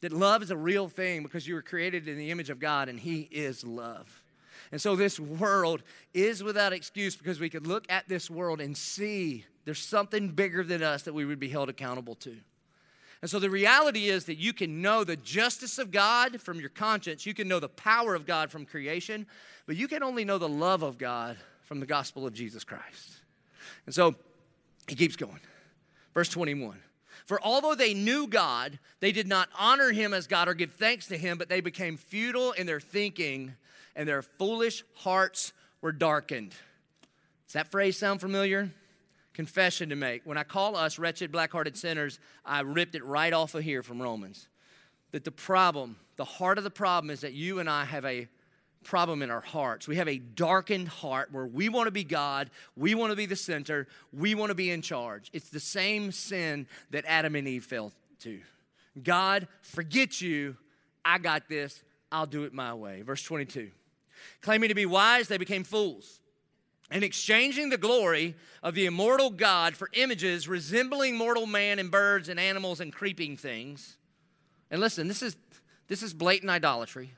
That 0.00 0.14
love 0.14 0.42
is 0.42 0.50
a 0.50 0.56
real 0.56 0.88
thing 0.88 1.22
because 1.22 1.46
you 1.46 1.54
were 1.54 1.62
created 1.62 2.08
in 2.08 2.16
the 2.16 2.30
image 2.30 2.48
of 2.48 2.58
God 2.58 2.88
and 2.88 2.98
He 2.98 3.28
is 3.30 3.64
love. 3.64 4.22
And 4.72 4.80
so 4.80 4.94
this 4.94 5.18
world 5.18 5.82
is 6.14 6.42
without 6.42 6.72
excuse 6.72 7.16
because 7.16 7.40
we 7.40 7.50
could 7.50 7.66
look 7.66 7.84
at 7.90 8.08
this 8.08 8.30
world 8.30 8.60
and 8.60 8.76
see 8.76 9.44
there's 9.64 9.80
something 9.80 10.28
bigger 10.28 10.62
than 10.62 10.82
us 10.82 11.02
that 11.02 11.12
we 11.12 11.24
would 11.24 11.40
be 11.40 11.48
held 11.48 11.68
accountable 11.68 12.14
to. 12.16 12.36
And 13.22 13.30
so 13.30 13.38
the 13.38 13.50
reality 13.50 14.08
is 14.08 14.24
that 14.26 14.36
you 14.36 14.52
can 14.52 14.80
know 14.80 15.04
the 15.04 15.16
justice 15.16 15.78
of 15.78 15.90
God 15.90 16.40
from 16.40 16.58
your 16.58 16.70
conscience, 16.70 17.26
you 17.26 17.34
can 17.34 17.48
know 17.48 17.60
the 17.60 17.68
power 17.68 18.14
of 18.14 18.24
God 18.26 18.50
from 18.50 18.64
creation, 18.64 19.26
but 19.66 19.76
you 19.76 19.88
can 19.88 20.02
only 20.02 20.24
know 20.24 20.38
the 20.38 20.48
love 20.48 20.82
of 20.82 20.96
God 20.96 21.36
from 21.64 21.80
the 21.80 21.86
gospel 21.86 22.26
of 22.26 22.32
Jesus 22.32 22.64
Christ. 22.64 23.20
And 23.86 23.94
so 23.94 24.14
he 24.88 24.94
keeps 24.94 25.16
going. 25.16 25.40
Verse 26.14 26.28
21. 26.30 26.78
For 27.26 27.40
although 27.42 27.74
they 27.74 27.94
knew 27.94 28.26
God, 28.26 28.78
they 29.00 29.12
did 29.12 29.28
not 29.28 29.48
honor 29.56 29.92
him 29.92 30.14
as 30.14 30.26
God 30.26 30.48
or 30.48 30.54
give 30.54 30.72
thanks 30.72 31.06
to 31.08 31.18
him, 31.18 31.38
but 31.38 31.48
they 31.48 31.60
became 31.60 31.96
futile 31.96 32.52
in 32.52 32.66
their 32.66 32.80
thinking, 32.80 33.54
and 33.94 34.08
their 34.08 34.22
foolish 34.22 34.84
hearts 34.94 35.52
were 35.80 35.92
darkened. 35.92 36.54
Does 37.46 37.54
that 37.54 37.70
phrase 37.70 37.98
sound 37.98 38.20
familiar? 38.20 38.70
confession 39.40 39.88
to 39.88 39.96
make. 39.96 40.20
When 40.26 40.36
I 40.36 40.42
call 40.42 40.76
us 40.76 40.98
wretched, 40.98 41.32
black 41.32 41.52
hearted 41.52 41.74
sinners, 41.74 42.18
I 42.44 42.60
ripped 42.60 42.94
it 42.94 43.04
right 43.04 43.32
off 43.32 43.54
of 43.54 43.62
here 43.62 43.82
from 43.82 44.02
Romans. 44.02 44.48
That 45.12 45.24
the 45.24 45.30
problem, 45.30 45.96
the 46.16 46.24
heart 46.24 46.58
of 46.58 46.64
the 46.64 46.70
problem 46.70 47.10
is 47.10 47.20
that 47.20 47.32
you 47.32 47.58
and 47.58 47.68
I 47.68 47.84
have 47.84 48.04
a 48.04 48.28
problem 48.84 49.22
in 49.22 49.30
our 49.30 49.40
hearts. 49.40 49.88
We 49.88 49.96
have 49.96 50.08
a 50.08 50.18
darkened 50.18 50.88
heart 50.88 51.30
where 51.32 51.46
we 51.46 51.70
want 51.70 51.86
to 51.86 51.90
be 51.90 52.04
God, 52.04 52.50
we 52.76 52.94
want 52.94 53.12
to 53.12 53.16
be 53.16 53.26
the 53.26 53.36
center, 53.36 53.88
we 54.12 54.34
want 54.34 54.50
to 54.50 54.54
be 54.54 54.70
in 54.70 54.82
charge. 54.82 55.30
It's 55.32 55.48
the 55.48 55.60
same 55.60 56.12
sin 56.12 56.66
that 56.90 57.04
Adam 57.06 57.34
and 57.34 57.48
Eve 57.48 57.64
fell 57.64 57.92
to. 58.20 58.40
God, 59.02 59.48
forget 59.62 60.20
you, 60.20 60.56
I 61.02 61.16
got 61.18 61.48
this, 61.48 61.82
I'll 62.12 62.26
do 62.26 62.44
it 62.44 62.52
my 62.52 62.74
way. 62.74 63.02
Verse 63.02 63.22
22. 63.22 63.70
Claiming 64.40 64.68
to 64.68 64.74
be 64.74 64.86
wise, 64.86 65.28
they 65.28 65.38
became 65.38 65.64
fools 65.64 66.20
and 66.90 67.04
exchanging 67.04 67.70
the 67.70 67.78
glory 67.78 68.34
of 68.62 68.74
the 68.74 68.86
immortal 68.86 69.30
God 69.30 69.76
for 69.76 69.88
images 69.92 70.48
resembling 70.48 71.16
mortal 71.16 71.46
man 71.46 71.78
and 71.78 71.90
birds 71.90 72.28
and 72.28 72.40
animals 72.40 72.80
and 72.80 72.92
creeping 72.92 73.36
things. 73.36 73.96
And 74.70 74.80
listen, 74.80 75.08
this 75.08 75.22
is 75.22 75.36
this 75.88 76.02
is 76.02 76.14
blatant 76.14 76.50
idolatry. 76.50 77.10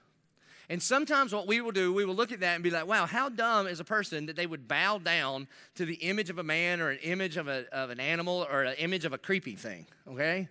And 0.68 0.82
sometimes 0.82 1.34
what 1.34 1.46
we 1.46 1.60
will 1.60 1.72
do, 1.72 1.92
we 1.92 2.06
will 2.06 2.14
look 2.14 2.32
at 2.32 2.40
that 2.40 2.54
and 2.54 2.64
be 2.64 2.70
like, 2.70 2.86
wow, 2.86 3.04
how 3.04 3.28
dumb 3.28 3.66
is 3.66 3.80
a 3.80 3.84
person 3.84 4.24
that 4.26 4.36
they 4.36 4.46
would 4.46 4.66
bow 4.66 4.96
down 4.96 5.46
to 5.74 5.84
the 5.84 5.96
image 5.96 6.30
of 6.30 6.38
a 6.38 6.42
man 6.42 6.80
or 6.80 6.88
an 6.88 6.98
image 7.02 7.36
of, 7.36 7.48
a, 7.48 7.66
of 7.72 7.90
an 7.90 8.00
animal 8.00 8.46
or 8.50 8.62
an 8.62 8.74
image 8.78 9.04
of 9.04 9.12
a 9.12 9.18
creepy 9.18 9.54
thing, 9.56 9.86
okay? 10.08 10.48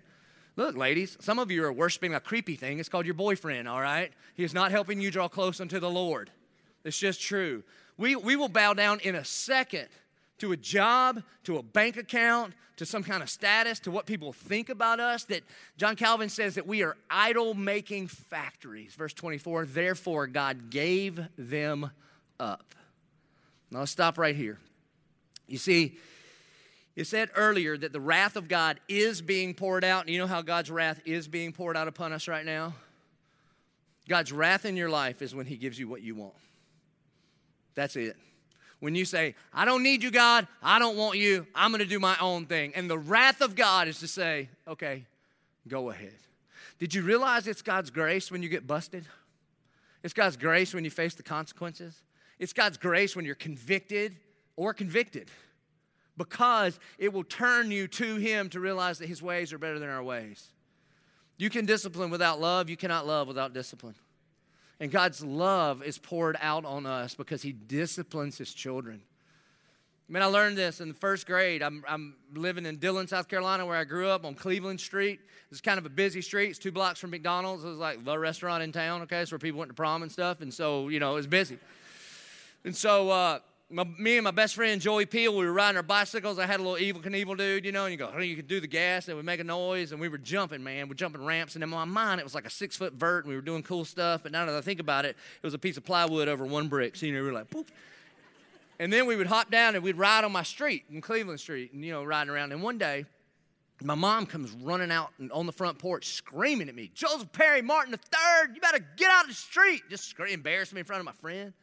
Look, 0.57 0.77
ladies, 0.77 1.17
some 1.21 1.39
of 1.39 1.49
you 1.49 1.63
are 1.63 1.73
worshiping 1.73 2.13
a 2.13 2.19
creepy 2.19 2.55
thing. 2.55 2.77
It's 2.77 2.89
called 2.89 3.05
your 3.05 3.15
boyfriend, 3.15 3.67
all 3.67 3.81
right? 3.81 4.11
He 4.35 4.43
is 4.43 4.53
not 4.53 4.69
helping 4.69 5.01
you 5.01 5.09
draw 5.09 5.27
close 5.27 5.59
unto 5.59 5.79
the 5.79 5.89
Lord. 5.89 6.29
It's 6.83 6.97
just 6.97 7.21
true. 7.21 7.63
We, 7.97 8.15
we 8.15 8.35
will 8.35 8.49
bow 8.49 8.73
down 8.73 8.99
in 9.01 9.15
a 9.15 9.25
second 9.25 9.87
to 10.39 10.51
a 10.51 10.57
job, 10.57 11.21
to 11.43 11.57
a 11.57 11.63
bank 11.63 11.97
account, 11.97 12.53
to 12.77 12.85
some 12.85 13.03
kind 13.03 13.21
of 13.21 13.29
status, 13.29 13.79
to 13.81 13.91
what 13.91 14.07
people 14.07 14.33
think 14.33 14.69
about 14.69 14.99
us. 14.99 15.23
That 15.25 15.43
John 15.77 15.95
Calvin 15.95 16.29
says 16.29 16.55
that 16.55 16.65
we 16.65 16.81
are 16.81 16.97
idol 17.09 17.53
making 17.53 18.07
factories. 18.07 18.95
Verse 18.95 19.13
24, 19.13 19.65
therefore 19.67 20.25
God 20.25 20.71
gave 20.71 21.21
them 21.37 21.91
up. 22.39 22.73
Now 23.69 23.79
let's 23.79 23.91
stop 23.91 24.17
right 24.17 24.35
here. 24.35 24.57
You 25.47 25.59
see, 25.59 25.97
it 26.95 27.05
said 27.05 27.29
earlier 27.35 27.77
that 27.77 27.93
the 27.93 28.01
wrath 28.01 28.35
of 28.35 28.47
God 28.47 28.79
is 28.87 29.21
being 29.21 29.53
poured 29.53 29.83
out. 29.83 30.05
And 30.05 30.09
you 30.09 30.19
know 30.19 30.27
how 30.27 30.41
God's 30.41 30.71
wrath 30.71 30.99
is 31.05 31.27
being 31.27 31.53
poured 31.53 31.77
out 31.77 31.87
upon 31.87 32.13
us 32.13 32.27
right 32.27 32.45
now? 32.45 32.73
God's 34.09 34.31
wrath 34.31 34.65
in 34.65 34.75
your 34.75 34.89
life 34.89 35.21
is 35.21 35.33
when 35.33 35.45
He 35.45 35.55
gives 35.55 35.79
you 35.79 35.87
what 35.87 36.01
you 36.01 36.15
want. 36.15 36.33
That's 37.75 37.95
it. 37.95 38.15
When 38.79 38.95
you 38.95 39.05
say, 39.05 39.35
I 39.53 39.65
don't 39.65 39.83
need 39.83 40.01
you, 40.01 40.09
God, 40.09 40.47
I 40.63 40.79
don't 40.79 40.97
want 40.97 41.17
you, 41.17 41.45
I'm 41.53 41.71
to 41.77 41.85
do 41.85 41.99
my 41.99 42.17
own 42.19 42.47
thing. 42.47 42.73
And 42.75 42.89
the 42.89 42.97
wrath 42.97 43.41
of 43.41 43.55
God 43.55 43.87
is 43.87 43.99
to 43.99 44.07
say, 44.07 44.49
okay, 44.67 45.05
go 45.67 45.91
ahead. 45.91 46.15
Did 46.79 46.95
you 46.95 47.03
realize 47.03 47.47
it's 47.47 47.61
God's 47.61 47.91
grace 47.91 48.31
when 48.31 48.41
you 48.41 48.49
get 48.49 48.65
busted? 48.65 49.05
It's 50.03 50.15
God's 50.15 50.35
grace 50.35 50.73
when 50.73 50.83
you 50.83 50.89
face 50.89 51.13
the 51.13 51.21
consequences. 51.21 52.01
It's 52.39 52.53
God's 52.53 52.79
grace 52.79 53.15
when 53.15 53.23
you're 53.23 53.35
convicted 53.35 54.15
or 54.55 54.73
convicted 54.73 55.29
because 56.17 56.79
it 56.97 57.13
will 57.13 57.23
turn 57.23 57.69
you 57.69 57.87
to 57.87 58.15
Him 58.15 58.49
to 58.49 58.59
realize 58.59 58.97
that 58.97 59.07
His 59.07 59.21
ways 59.21 59.53
are 59.53 59.59
better 59.59 59.77
than 59.77 59.89
our 59.89 60.03
ways. 60.03 60.47
You 61.37 61.49
can 61.51 61.65
discipline 61.65 62.09
without 62.09 62.41
love, 62.41 62.69
you 62.69 62.77
cannot 62.77 63.05
love 63.05 63.27
without 63.27 63.53
discipline. 63.53 63.95
And 64.81 64.91
God's 64.91 65.23
love 65.23 65.83
is 65.83 65.99
poured 65.99 66.35
out 66.41 66.65
on 66.65 66.87
us 66.87 67.13
because 67.13 67.43
He 67.43 67.51
disciplines 67.51 68.39
His 68.39 68.51
children. 68.51 68.99
I 70.09 70.11
mean, 70.11 70.23
I 70.23 70.25
learned 70.25 70.57
this 70.57 70.81
in 70.81 70.87
the 70.87 70.95
first 70.95 71.27
grade. 71.27 71.61
I'm, 71.61 71.85
I'm 71.87 72.15
living 72.33 72.65
in 72.65 72.77
Dillon, 72.77 73.07
South 73.07 73.27
Carolina, 73.27 73.63
where 73.65 73.77
I 73.77 73.83
grew 73.83 74.09
up 74.09 74.25
on 74.25 74.33
Cleveland 74.33 74.81
Street. 74.81 75.19
It's 75.51 75.61
kind 75.61 75.77
of 75.77 75.85
a 75.85 75.89
busy 75.89 76.21
street. 76.21 76.49
It's 76.49 76.57
two 76.57 76.71
blocks 76.71 76.99
from 76.99 77.11
McDonald's. 77.11 77.63
It 77.63 77.67
was 77.67 77.77
like 77.77 78.03
the 78.03 78.17
restaurant 78.17 78.63
in 78.63 78.71
town, 78.71 79.03
okay? 79.03 79.19
It's 79.19 79.31
where 79.31 79.37
people 79.37 79.59
went 79.59 79.69
to 79.69 79.75
prom 79.75 80.01
and 80.01 80.11
stuff. 80.11 80.41
And 80.41 80.51
so, 80.51 80.89
you 80.89 80.99
know, 80.99 81.11
it 81.11 81.15
was 81.15 81.27
busy. 81.27 81.59
And 82.65 82.75
so, 82.75 83.11
uh, 83.11 83.39
my, 83.71 83.85
me 83.97 84.17
and 84.17 84.23
my 84.23 84.31
best 84.31 84.55
friend 84.55 84.81
Joey 84.81 85.05
Peel, 85.05 85.35
we 85.35 85.45
were 85.45 85.53
riding 85.53 85.77
our 85.77 85.83
bicycles. 85.83 86.39
I 86.39 86.45
had 86.45 86.59
a 86.59 86.63
little 86.63 86.77
Evel 86.77 87.03
Knievel 87.03 87.37
dude, 87.37 87.65
you 87.65 87.71
know, 87.71 87.85
and 87.85 87.91
you 87.91 87.97
go, 87.97 88.17
you 88.19 88.35
could 88.35 88.47
do 88.47 88.59
the 88.59 88.67
gas, 88.67 89.07
and 89.07 89.17
we 89.17 89.23
make 89.23 89.39
a 89.39 89.43
noise, 89.43 89.91
and 89.91 90.01
we 90.01 90.09
were 90.09 90.17
jumping, 90.17 90.63
man. 90.63 90.87
We're 90.89 90.95
jumping 90.95 91.25
ramps, 91.25 91.55
and 91.55 91.63
in 91.63 91.69
my 91.69 91.85
mind, 91.85 92.19
it 92.19 92.23
was 92.23 92.35
like 92.35 92.45
a 92.45 92.49
six 92.49 92.75
foot 92.75 92.93
vert, 92.93 93.25
and 93.25 93.29
we 93.29 93.35
were 93.35 93.41
doing 93.41 93.63
cool 93.63 93.85
stuff. 93.85 94.23
But 94.23 94.31
now 94.31 94.45
that 94.45 94.55
I 94.55 94.61
think 94.61 94.79
about 94.79 95.05
it, 95.05 95.15
it 95.41 95.45
was 95.45 95.53
a 95.53 95.59
piece 95.59 95.77
of 95.77 95.85
plywood 95.85 96.27
over 96.27 96.45
one 96.45 96.67
brick. 96.67 96.95
So, 96.95 97.05
you 97.05 97.13
know, 97.13 97.21
we 97.21 97.27
were 97.27 97.33
like, 97.33 97.49
boop. 97.49 97.67
And 98.79 98.91
then 98.91 99.05
we 99.05 99.15
would 99.15 99.27
hop 99.27 99.51
down 99.51 99.75
and 99.75 99.83
we'd 99.83 99.97
ride 99.97 100.23
on 100.23 100.31
my 100.31 100.41
street 100.41 100.85
in 100.91 101.01
Cleveland 101.01 101.39
Street 101.39 101.71
and, 101.71 101.85
you 101.85 101.91
know, 101.91 102.03
riding 102.03 102.33
around. 102.33 102.51
And 102.51 102.63
one 102.63 102.79
day, 102.79 103.05
my 103.83 103.95
mom 103.95 104.25
comes 104.25 104.51
running 104.51 104.91
out 104.91 105.11
on 105.31 105.45
the 105.45 105.51
front 105.51 105.77
porch 105.77 106.07
screaming 106.07 106.69
at 106.69 106.75
me, 106.75 106.91
Joseph 106.93 107.31
Perry 107.31 107.61
Martin 107.61 107.93
III, 107.93 108.55
you 108.55 108.61
better 108.61 108.83
get 108.97 109.09
out 109.09 109.23
of 109.23 109.29
the 109.29 109.35
street. 109.35 109.81
Just 109.89 110.07
scream, 110.07 110.33
embarrassed 110.33 110.73
me 110.73 110.79
in 110.79 110.85
front 110.85 110.99
of 110.99 111.05
my 111.05 111.13
friend. 111.13 111.53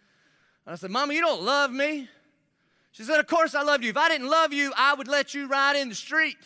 And 0.69 0.75
I 0.75 0.77
said, 0.77 0.91
Mama, 0.91 1.15
you 1.15 1.23
don't 1.23 1.43
love 1.45 1.73
me. 1.73 2.11
She 2.93 3.03
said, 3.03 3.19
Of 3.19 3.27
course 3.27 3.55
I 3.55 3.63
love 3.63 3.83
you. 3.83 3.89
If 3.89 3.97
I 3.97 4.11
didn't 4.11 4.29
love 4.29 4.53
you, 4.53 4.71
I 4.77 4.93
would 4.93 5.09
let 5.09 5.33
you 5.33 5.49
ride 5.49 5.77
in 5.77 5.89
the 5.89 5.95
street. 5.95 6.37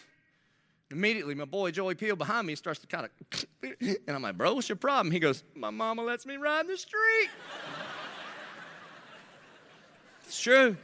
Immediately, 0.92 1.34
my 1.34 1.44
boy 1.44 1.72
Joey 1.72 1.96
Peel 1.96 2.14
behind 2.14 2.46
me 2.46 2.54
starts 2.54 2.78
to 2.78 2.86
kind 2.86 3.06
of, 3.06 3.46
and 3.80 3.98
I'm 4.06 4.22
like, 4.22 4.38
Bro, 4.38 4.54
what's 4.54 4.68
your 4.68 4.76
problem? 4.76 5.10
He 5.10 5.18
goes, 5.18 5.42
My 5.56 5.70
mama 5.70 6.02
lets 6.02 6.24
me 6.24 6.36
ride 6.36 6.60
in 6.60 6.66
the 6.68 6.76
street. 6.76 7.30
It's 10.24 10.40
true. 10.40 10.78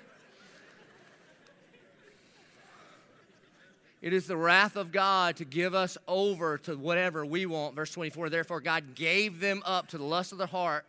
It 4.03 4.13
is 4.13 4.27
the 4.27 4.37
wrath 4.37 4.77
of 4.77 4.93
God 4.93 5.37
to 5.37 5.47
give 5.47 5.75
us 5.75 5.97
over 6.07 6.59
to 6.59 6.77
whatever 6.77 7.25
we 7.25 7.47
want. 7.47 7.75
Verse 7.75 7.91
24, 7.93 8.29
therefore 8.29 8.61
God 8.61 8.95
gave 8.95 9.41
them 9.41 9.63
up 9.65 9.89
to 9.89 9.97
the 9.97 10.05
lust 10.05 10.33
of 10.33 10.39
their 10.39 10.49
heart, 10.49 10.85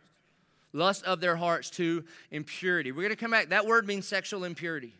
lust 0.72 1.04
of 1.04 1.20
their 1.20 1.36
hearts 1.36 1.70
to 1.70 2.04
impurity. 2.30 2.92
We're 2.92 3.02
going 3.02 3.10
to 3.10 3.16
come 3.16 3.30
back. 3.30 3.48
That 3.48 3.66
word 3.66 3.86
means 3.86 4.06
sexual 4.06 4.44
impurity. 4.44 4.94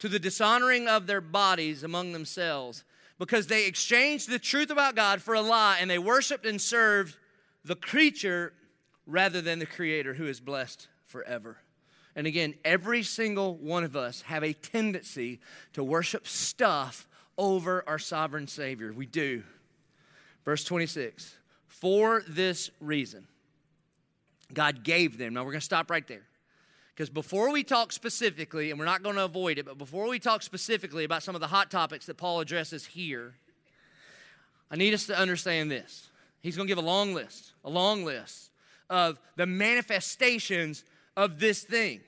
To 0.00 0.08
the 0.08 0.18
dishonoring 0.18 0.88
of 0.88 1.06
their 1.06 1.20
bodies 1.20 1.84
among 1.84 2.12
themselves, 2.12 2.84
because 3.18 3.46
they 3.46 3.66
exchanged 3.66 4.28
the 4.28 4.38
truth 4.38 4.70
about 4.70 4.96
God 4.96 5.22
for 5.22 5.34
a 5.34 5.40
lie, 5.40 5.78
and 5.80 5.88
they 5.88 5.98
worshiped 5.98 6.44
and 6.44 6.60
served 6.60 7.16
the 7.64 7.76
creature 7.76 8.52
rather 9.06 9.40
than 9.40 9.58
the 9.58 9.66
creator 9.66 10.14
who 10.14 10.26
is 10.26 10.40
blessed 10.40 10.88
forever. 11.06 11.58
And 12.14 12.26
again, 12.26 12.54
every 12.64 13.02
single 13.02 13.54
one 13.56 13.84
of 13.84 13.96
us 13.96 14.22
have 14.22 14.42
a 14.42 14.52
tendency 14.52 15.40
to 15.72 15.84
worship 15.84 16.26
stuff 16.26 17.08
over 17.38 17.84
our 17.86 17.98
sovereign 17.98 18.46
Savior. 18.48 18.92
We 18.92 19.06
do. 19.06 19.42
Verse 20.44 20.64
26 20.64 21.36
For 21.66 22.22
this 22.28 22.70
reason, 22.80 23.26
God 24.54 24.84
gave 24.84 25.18
them. 25.18 25.34
Now 25.34 25.44
we're 25.44 25.52
going 25.52 25.60
to 25.60 25.64
stop 25.64 25.90
right 25.90 26.06
there. 26.06 26.22
Because 26.94 27.08
before 27.08 27.50
we 27.50 27.64
talk 27.64 27.90
specifically, 27.90 28.70
and 28.70 28.78
we're 28.78 28.84
not 28.84 29.02
going 29.02 29.16
to 29.16 29.24
avoid 29.24 29.58
it, 29.58 29.64
but 29.64 29.78
before 29.78 30.08
we 30.08 30.18
talk 30.18 30.42
specifically 30.42 31.04
about 31.04 31.22
some 31.22 31.34
of 31.34 31.40
the 31.40 31.46
hot 31.46 31.70
topics 31.70 32.06
that 32.06 32.18
Paul 32.18 32.40
addresses 32.40 32.84
here, 32.84 33.34
I 34.70 34.76
need 34.76 34.92
us 34.92 35.06
to 35.06 35.18
understand 35.18 35.70
this. 35.70 36.10
He's 36.42 36.56
going 36.56 36.68
to 36.68 36.74
give 36.74 36.82
a 36.82 36.86
long 36.86 37.14
list, 37.14 37.52
a 37.64 37.70
long 37.70 38.04
list 38.04 38.50
of 38.90 39.18
the 39.36 39.46
manifestations 39.46 40.84
of 41.16 41.38
this 41.38 41.62
thing 41.62 42.00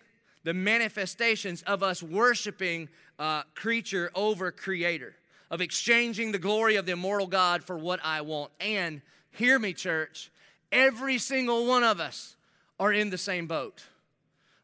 the 0.44 0.54
manifestations 0.54 1.62
of 1.62 1.83
us 1.83 2.02
worshiping 2.02 2.88
uh, 3.18 3.42
creature 3.54 4.11
over 4.14 4.52
creator, 4.52 5.16
of 5.50 5.61
exchanging 5.61 6.33
the 6.33 6.38
glory 6.38 6.76
of 6.76 6.87
the 6.87 6.92
immortal 6.92 7.26
God 7.26 7.64
for 7.64 7.76
what 7.76 7.98
I 8.04 8.20
want. 8.20 8.52
And 8.61 9.00
hear 9.30 9.59
me, 9.59 9.72
church, 9.72 10.30
every 10.74 11.16
single 11.16 11.66
one 11.66 11.82
of 11.82 12.00
us 12.00 12.37
are 12.78 12.92
in 12.92 13.08
the 13.08 13.16
same 13.16 13.46
boat, 13.46 13.84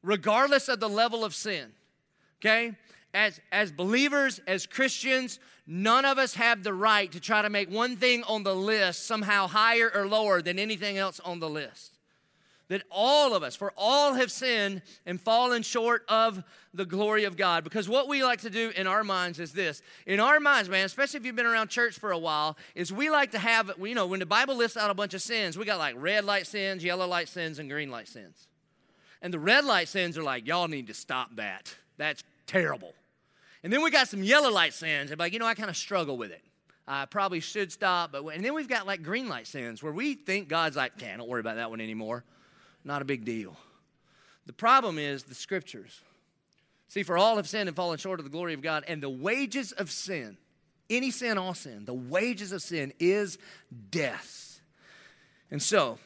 regardless 0.02 0.68
of 0.68 0.80
the 0.80 0.88
level 0.88 1.24
of 1.24 1.34
sin. 1.34 1.72
Okay? 2.40 2.74
As, 3.14 3.40
as 3.50 3.72
believers, 3.72 4.40
as 4.46 4.66
Christians, 4.66 5.38
none 5.66 6.04
of 6.04 6.18
us 6.18 6.34
have 6.34 6.62
the 6.62 6.74
right 6.74 7.10
to 7.12 7.20
try 7.20 7.40
to 7.40 7.50
make 7.50 7.70
one 7.70 7.96
thing 7.96 8.22
on 8.24 8.42
the 8.42 8.54
list 8.54 9.06
somehow 9.06 9.46
higher 9.46 9.90
or 9.94 10.06
lower 10.06 10.42
than 10.42 10.58
anything 10.58 10.98
else 10.98 11.20
on 11.20 11.40
the 11.40 11.48
list 11.48 11.99
that 12.70 12.84
all 12.88 13.34
of 13.34 13.42
us, 13.42 13.56
for 13.56 13.72
all 13.76 14.14
have 14.14 14.30
sinned 14.30 14.80
and 15.04 15.20
fallen 15.20 15.62
short 15.62 16.04
of 16.08 16.42
the 16.72 16.86
glory 16.86 17.24
of 17.24 17.36
God. 17.36 17.64
Because 17.64 17.88
what 17.88 18.06
we 18.06 18.22
like 18.22 18.42
to 18.42 18.50
do 18.50 18.70
in 18.76 18.86
our 18.86 19.02
minds 19.02 19.40
is 19.40 19.52
this. 19.52 19.82
In 20.06 20.20
our 20.20 20.38
minds, 20.38 20.68
man, 20.68 20.86
especially 20.86 21.18
if 21.18 21.26
you've 21.26 21.34
been 21.34 21.46
around 21.46 21.68
church 21.68 21.98
for 21.98 22.12
a 22.12 22.18
while, 22.18 22.56
is 22.76 22.92
we 22.92 23.10
like 23.10 23.32
to 23.32 23.40
have, 23.40 23.72
you 23.82 23.96
know, 23.96 24.06
when 24.06 24.20
the 24.20 24.26
Bible 24.26 24.54
lists 24.54 24.76
out 24.76 24.88
a 24.88 24.94
bunch 24.94 25.14
of 25.14 25.20
sins, 25.20 25.58
we 25.58 25.64
got 25.64 25.80
like 25.80 25.96
red 25.98 26.24
light 26.24 26.46
sins, 26.46 26.84
yellow 26.84 27.08
light 27.08 27.28
sins, 27.28 27.58
and 27.58 27.68
green 27.68 27.90
light 27.90 28.06
sins. 28.06 28.46
And 29.20 29.34
the 29.34 29.40
red 29.40 29.64
light 29.64 29.88
sins 29.88 30.16
are 30.16 30.22
like, 30.22 30.46
y'all 30.46 30.68
need 30.68 30.86
to 30.86 30.94
stop 30.94 31.34
that. 31.34 31.74
That's 31.96 32.22
terrible. 32.46 32.94
And 33.64 33.72
then 33.72 33.82
we 33.82 33.90
got 33.90 34.06
some 34.06 34.22
yellow 34.22 34.50
light 34.50 34.74
sins, 34.74 35.10
and 35.10 35.18
like, 35.18 35.32
you 35.32 35.40
know, 35.40 35.46
I 35.46 35.54
kind 35.54 35.70
of 35.70 35.76
struggle 35.76 36.16
with 36.16 36.30
it. 36.30 36.44
I 36.86 37.06
probably 37.06 37.40
should 37.40 37.72
stop, 37.72 38.12
but 38.12 38.24
and 38.26 38.44
then 38.44 38.54
we've 38.54 38.68
got 38.68 38.86
like 38.86 39.02
green 39.02 39.28
light 39.28 39.48
sins 39.48 39.82
where 39.82 39.92
we 39.92 40.14
think 40.14 40.48
God's 40.48 40.76
like, 40.76 40.98
"Can't, 40.98 41.18
don't 41.18 41.28
worry 41.28 41.40
about 41.40 41.56
that 41.56 41.70
one 41.70 41.80
anymore." 41.80 42.24
Not 42.84 43.02
a 43.02 43.04
big 43.04 43.24
deal. 43.24 43.56
The 44.46 44.52
problem 44.52 44.98
is 44.98 45.24
the 45.24 45.34
scriptures. 45.34 46.00
See, 46.88 47.02
for 47.02 47.16
all 47.16 47.36
have 47.36 47.48
sinned 47.48 47.68
and 47.68 47.76
fallen 47.76 47.98
short 47.98 48.18
of 48.18 48.24
the 48.24 48.30
glory 48.30 48.54
of 48.54 48.62
God, 48.62 48.84
and 48.88 49.02
the 49.02 49.08
wages 49.08 49.72
of 49.72 49.90
sin, 49.90 50.36
any 50.88 51.10
sin, 51.10 51.38
all 51.38 51.54
sin, 51.54 51.84
the 51.84 51.94
wages 51.94 52.50
of 52.50 52.62
sin 52.62 52.92
is 52.98 53.38
death. 53.90 54.60
And 55.52 55.62
so, 55.62 55.98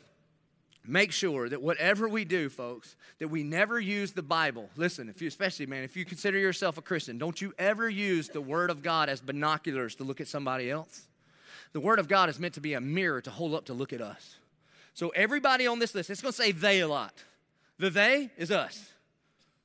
make 0.86 1.12
sure 1.12 1.48
that 1.48 1.62
whatever 1.62 2.08
we 2.08 2.24
do, 2.24 2.50
folks, 2.50 2.96
that 3.18 3.28
we 3.28 3.42
never 3.42 3.80
use 3.80 4.12
the 4.12 4.22
Bible. 4.22 4.68
Listen, 4.76 5.08
if 5.08 5.22
you, 5.22 5.28
especially, 5.28 5.66
man, 5.66 5.84
if 5.84 5.96
you 5.96 6.04
consider 6.04 6.38
yourself 6.38 6.76
a 6.76 6.82
Christian, 6.82 7.16
don't 7.16 7.40
you 7.40 7.54
ever 7.58 7.88
use 7.88 8.28
the 8.28 8.40
Word 8.40 8.68
of 8.68 8.82
God 8.82 9.08
as 9.08 9.20
binoculars 9.20 9.94
to 9.96 10.04
look 10.04 10.20
at 10.20 10.28
somebody 10.28 10.70
else. 10.70 11.06
The 11.72 11.80
Word 11.80 11.98
of 11.98 12.08
God 12.08 12.28
is 12.28 12.38
meant 12.38 12.54
to 12.54 12.60
be 12.60 12.74
a 12.74 12.80
mirror 12.80 13.20
to 13.22 13.30
hold 13.30 13.54
up 13.54 13.64
to 13.66 13.74
look 13.74 13.92
at 13.92 14.02
us. 14.02 14.36
So 14.94 15.08
everybody 15.10 15.66
on 15.66 15.80
this 15.80 15.94
list, 15.94 16.08
it's 16.08 16.22
going 16.22 16.32
to 16.32 16.42
say 16.42 16.52
they 16.52 16.80
a 16.80 16.88
lot. 16.88 17.12
The 17.78 17.90
they 17.90 18.30
is 18.38 18.50
us. 18.50 18.90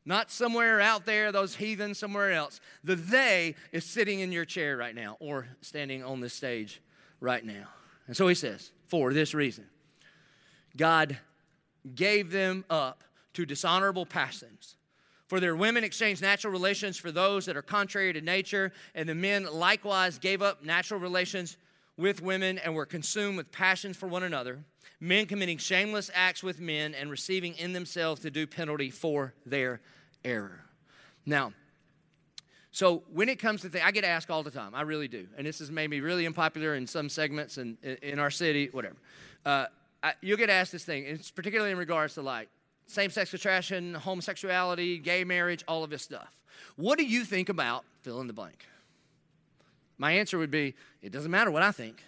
Not 0.05 0.31
somewhere 0.31 0.81
out 0.81 1.05
there, 1.05 1.31
those 1.31 1.55
heathens 1.55 1.99
somewhere 1.99 2.31
else. 2.31 2.59
The 2.83 2.95
they 2.95 3.55
is 3.71 3.85
sitting 3.85 4.21
in 4.21 4.31
your 4.31 4.45
chair 4.45 4.75
right 4.75 4.95
now 4.95 5.17
or 5.19 5.47
standing 5.61 6.03
on 6.03 6.19
this 6.19 6.33
stage 6.33 6.81
right 7.19 7.45
now. 7.45 7.67
And 8.07 8.17
so 8.17 8.27
he 8.27 8.33
says, 8.33 8.71
for 8.87 9.13
this 9.13 9.35
reason, 9.35 9.65
God 10.75 11.17
gave 11.93 12.31
them 12.31 12.65
up 12.69 13.03
to 13.33 13.45
dishonorable 13.45 14.07
passions. 14.07 14.75
For 15.27 15.39
their 15.39 15.55
women 15.55 15.83
exchanged 15.83 16.23
natural 16.23 16.51
relations 16.51 16.97
for 16.97 17.11
those 17.11 17.45
that 17.45 17.55
are 17.55 17.61
contrary 17.61 18.11
to 18.13 18.21
nature, 18.21 18.71
and 18.95 19.07
the 19.07 19.13
men 19.13 19.45
likewise 19.45 20.17
gave 20.17 20.41
up 20.41 20.63
natural 20.63 20.99
relations 20.99 21.55
with 21.97 22.23
women 22.23 22.57
and 22.57 22.73
were 22.73 22.87
consumed 22.87 23.37
with 23.37 23.51
passions 23.51 23.95
for 23.95 24.07
one 24.07 24.23
another 24.23 24.63
men 24.99 25.25
committing 25.25 25.57
shameless 25.57 26.11
acts 26.13 26.43
with 26.43 26.59
men 26.59 26.93
and 26.93 27.09
receiving 27.09 27.55
in 27.55 27.73
themselves 27.73 28.21
the 28.21 28.31
due 28.31 28.47
penalty 28.47 28.89
for 28.89 29.33
their 29.45 29.81
error. 30.23 30.61
Now, 31.25 31.53
so 32.71 33.03
when 33.11 33.29
it 33.29 33.39
comes 33.39 33.61
to 33.61 33.69
things, 33.69 33.83
I 33.85 33.91
get 33.91 34.03
asked 34.03 34.29
all 34.29 34.43
the 34.43 34.51
time. 34.51 34.75
I 34.75 34.81
really 34.81 35.07
do, 35.07 35.27
and 35.37 35.47
this 35.47 35.59
has 35.59 35.71
made 35.71 35.89
me 35.89 36.01
really 36.01 36.25
unpopular 36.25 36.75
in 36.75 36.85
some 36.85 37.09
segments 37.09 37.57
and 37.57 37.77
in, 37.81 37.95
in 37.95 38.19
our 38.19 38.29
city, 38.29 38.69
whatever. 38.71 38.95
Uh, 39.45 39.65
I, 40.03 40.13
you'll 40.21 40.37
get 40.37 40.49
asked 40.49 40.71
this 40.71 40.83
thing, 40.85 41.05
and 41.05 41.19
it's 41.19 41.31
particularly 41.31 41.71
in 41.71 41.77
regards 41.77 42.13
to 42.13 42.21
like 42.21 42.49
same 42.85 43.09
sex 43.09 43.33
attraction, 43.33 43.93
homosexuality, 43.95 44.97
gay 44.97 45.23
marriage, 45.23 45.63
all 45.67 45.83
of 45.83 45.89
this 45.89 46.03
stuff. 46.03 46.35
What 46.75 46.97
do 46.97 47.05
you 47.05 47.23
think 47.23 47.49
about 47.49 47.85
fill 48.01 48.21
in 48.21 48.27
the 48.27 48.33
blank? 48.33 48.65
My 49.97 50.13
answer 50.13 50.37
would 50.37 50.51
be 50.51 50.75
it 51.01 51.11
doesn't 51.11 51.31
matter 51.31 51.51
what 51.51 51.63
I 51.63 51.71
think, 51.71 52.03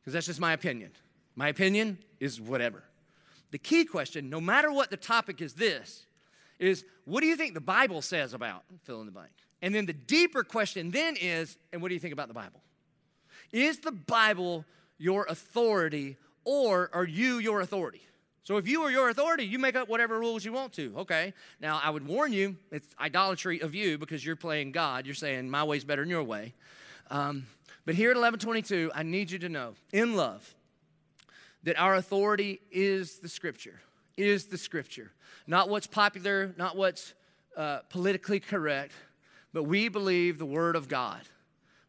because 0.00 0.12
that's 0.12 0.26
just 0.26 0.40
my 0.40 0.52
opinion. 0.52 0.92
My 1.38 1.46
opinion 1.46 1.98
is 2.18 2.40
whatever. 2.40 2.82
The 3.52 3.58
key 3.58 3.84
question, 3.84 4.28
no 4.28 4.40
matter 4.40 4.72
what 4.72 4.90
the 4.90 4.96
topic 4.96 5.40
is, 5.40 5.54
this 5.54 6.04
is 6.58 6.84
what 7.04 7.20
do 7.20 7.28
you 7.28 7.36
think 7.36 7.54
the 7.54 7.60
Bible 7.60 8.02
says 8.02 8.34
about 8.34 8.64
fill 8.82 8.98
in 8.98 9.06
the 9.06 9.12
blank? 9.12 9.30
And 9.62 9.72
then 9.72 9.86
the 9.86 9.92
deeper 9.92 10.42
question 10.42 10.90
then 10.90 11.14
is, 11.20 11.56
and 11.72 11.80
what 11.80 11.88
do 11.90 11.94
you 11.94 12.00
think 12.00 12.12
about 12.12 12.26
the 12.26 12.34
Bible? 12.34 12.60
Is 13.52 13.78
the 13.78 13.92
Bible 13.92 14.64
your 14.98 15.26
authority 15.28 16.16
or 16.44 16.90
are 16.92 17.04
you 17.06 17.38
your 17.38 17.60
authority? 17.60 18.02
So 18.42 18.56
if 18.56 18.66
you 18.66 18.82
are 18.82 18.90
your 18.90 19.08
authority, 19.08 19.44
you 19.44 19.60
make 19.60 19.76
up 19.76 19.88
whatever 19.88 20.18
rules 20.18 20.44
you 20.44 20.52
want 20.52 20.72
to. 20.72 20.92
Okay. 20.98 21.32
Now 21.60 21.80
I 21.80 21.90
would 21.90 22.04
warn 22.04 22.32
you, 22.32 22.56
it's 22.72 22.88
idolatry 22.98 23.60
of 23.60 23.76
you 23.76 23.96
because 23.96 24.26
you're 24.26 24.34
playing 24.34 24.72
God. 24.72 25.06
You're 25.06 25.14
saying 25.14 25.48
my 25.48 25.62
way's 25.62 25.84
better 25.84 26.02
than 26.02 26.10
your 26.10 26.24
way. 26.24 26.54
Um, 27.12 27.46
but 27.86 27.94
here 27.94 28.10
at 28.10 28.16
1122, 28.16 28.90
I 28.92 29.04
need 29.04 29.30
you 29.30 29.38
to 29.38 29.48
know, 29.48 29.74
in 29.92 30.16
love, 30.16 30.56
that 31.64 31.78
our 31.78 31.94
authority 31.94 32.60
is 32.70 33.18
the 33.18 33.28
Scripture. 33.28 33.80
Is 34.16 34.46
the 34.46 34.58
Scripture, 34.58 35.12
not 35.46 35.68
what's 35.68 35.86
popular, 35.86 36.54
not 36.56 36.76
what's 36.76 37.14
uh, 37.56 37.80
politically 37.88 38.40
correct, 38.40 38.92
but 39.52 39.64
we 39.64 39.88
believe 39.88 40.38
the 40.38 40.46
Word 40.46 40.76
of 40.76 40.88
God. 40.88 41.20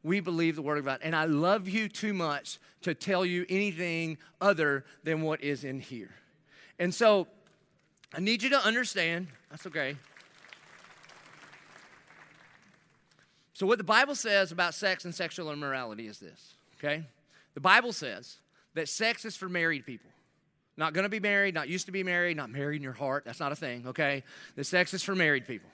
We 0.04 0.20
believe 0.20 0.56
the 0.56 0.62
Word 0.62 0.78
of 0.78 0.86
God. 0.86 1.00
And 1.02 1.16
I 1.16 1.26
love 1.26 1.68
you 1.68 1.90
too 1.90 2.14
much 2.14 2.60
to 2.82 2.94
tell 2.94 3.26
you 3.26 3.46
anything 3.50 4.18
other 4.40 4.86
than 5.04 5.22
what 5.22 5.44
is 5.44 5.64
in 5.64 5.80
here. 5.80 6.12
And 6.78 6.94
so 6.94 7.28
I 8.14 8.20
need 8.20 8.42
you 8.42 8.50
to 8.50 8.60
understand, 8.60 9.28
that's 9.50 9.68
okay. 9.68 9.96
So, 13.54 13.68
what 13.68 13.78
the 13.78 13.84
Bible 13.84 14.16
says 14.16 14.54
about 14.54 14.74
sex 14.74 15.04
and 15.04 15.14
sexual 15.14 15.52
immorality 15.52 16.08
is 16.08 16.20
this, 16.20 16.54
okay? 16.78 17.04
The 17.56 17.60
Bible 17.60 17.92
says 17.92 18.38
that 18.76 18.88
sex 18.90 19.26
is 19.26 19.36
for 19.36 19.50
married 19.50 19.86
people. 19.86 20.10
Not 20.78 20.94
gonna 20.94 21.10
be 21.10 21.20
married, 21.20 21.54
not 21.54 21.68
used 21.68 21.88
to 21.88 21.92
be 21.92 22.04
married, 22.04 22.38
not 22.38 22.50
married 22.50 22.78
in 22.78 22.84
your 22.84 22.94
heart. 22.94 23.26
That's 23.26 23.40
not 23.40 23.52
a 23.52 23.56
thing, 23.56 23.88
okay? 23.88 24.24
The 24.56 24.64
sex 24.64 24.94
is 24.94 25.04
for 25.04 25.16
married 25.16 25.46
people. 25.46 25.70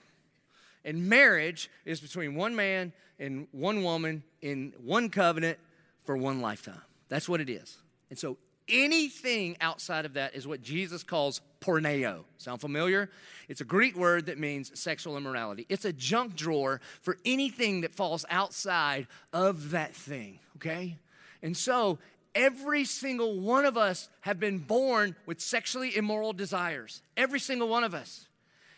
And 0.84 1.08
marriage 1.08 1.70
is 1.84 2.00
between 2.00 2.34
one 2.34 2.54
man 2.56 2.92
and 3.18 3.48
one 3.52 3.82
woman 3.82 4.22
in 4.40 4.72
one 4.82 5.08
covenant 5.08 5.58
for 6.04 6.16
one 6.16 6.40
lifetime. 6.40 6.82
That's 7.08 7.28
what 7.28 7.40
it 7.40 7.50
is. 7.50 7.76
And 8.10 8.18
so 8.18 8.36
anything 8.68 9.56
outside 9.60 10.04
of 10.04 10.14
that 10.14 10.34
is 10.34 10.46
what 10.46 10.62
Jesus 10.62 11.02
calls 11.02 11.40
porneia. 11.60 12.24
Sound 12.38 12.60
familiar? 12.60 13.10
It's 13.48 13.60
a 13.60 13.64
Greek 13.64 13.96
word 13.96 14.26
that 14.26 14.38
means 14.38 14.78
sexual 14.78 15.16
immorality. 15.16 15.66
It's 15.68 15.84
a 15.84 15.92
junk 15.92 16.34
drawer 16.34 16.80
for 17.00 17.16
anything 17.24 17.82
that 17.82 17.94
falls 17.94 18.24
outside 18.28 19.06
of 19.32 19.70
that 19.70 19.94
thing, 19.94 20.38
okay? 20.56 20.96
And 21.42 21.56
so 21.56 21.98
every 22.36 22.84
single 22.84 23.40
one 23.40 23.64
of 23.64 23.76
us 23.76 24.08
have 24.20 24.38
been 24.38 24.58
born 24.58 25.16
with 25.24 25.40
sexually 25.40 25.96
immoral 25.96 26.32
desires. 26.32 27.02
Every 27.16 27.40
single 27.40 27.68
one 27.68 27.82
of 27.82 27.94
us. 27.94 28.26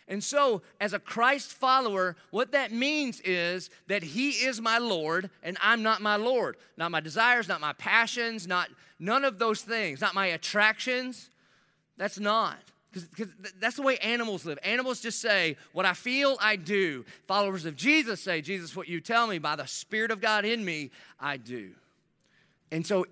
And 0.07 0.25
so, 0.25 0.63
as 0.81 0.95
a 0.95 0.99
Christ 0.99 1.53
follower, 1.53 2.17
what 2.31 2.53
that 2.53 2.73
means 2.73 3.21
is 3.21 3.69
that 3.89 4.03
He 4.03 4.31
is 4.31 4.59
my 4.59 4.79
Lord 4.79 5.29
and 5.43 5.59
I'm 5.61 5.83
not 5.83 6.01
my 6.01 6.17
Lord. 6.17 6.57
Not 6.79 6.91
my 6.91 7.01
desires, 7.01 7.47
not 7.47 7.61
my 7.61 7.75
passions, 7.75 8.47
not 8.47 8.71
none 8.99 9.25
of 9.25 9.39
those 9.39 9.61
things, 9.61 10.01
not 10.01 10.15
my 10.15 10.27
attractions. 10.27 11.29
That's 11.99 12.19
not. 12.19 12.57
Because 12.91 13.29
that's 13.61 13.77
the 13.77 13.83
way 13.83 13.99
animals 13.99 14.47
live. 14.47 14.59
Animals 14.63 15.03
just 15.03 15.21
say, 15.21 15.57
What 15.73 15.85
I 15.85 15.93
feel, 15.93 16.39
I 16.41 16.57
do. 16.57 17.05
Followers 17.27 17.67
of 17.67 17.77
Jesus 17.77 18.21
say, 18.21 18.41
Jesus, 18.41 18.75
what 18.75 18.89
you 18.89 19.03
tell 19.03 19.27
me 19.27 19.39
by 19.39 19.57
the 19.57 19.67
Spirit 19.67 20.11
of 20.11 20.23
God 20.23 20.47
in 20.47 20.65
me, 20.65 20.91
I 21.21 21.37
do. 21.37 21.73
And 22.71 22.87
so, 22.87 23.07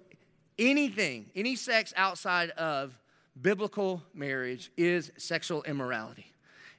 anything, 0.59 1.27
any 1.35 1.57
sex 1.57 1.93
outside 1.97 2.51
of 2.51 2.99
biblical 3.41 4.03
marriage 4.15 4.71
is 4.77 5.13
sexual 5.17 5.63
immorality. 5.65 6.33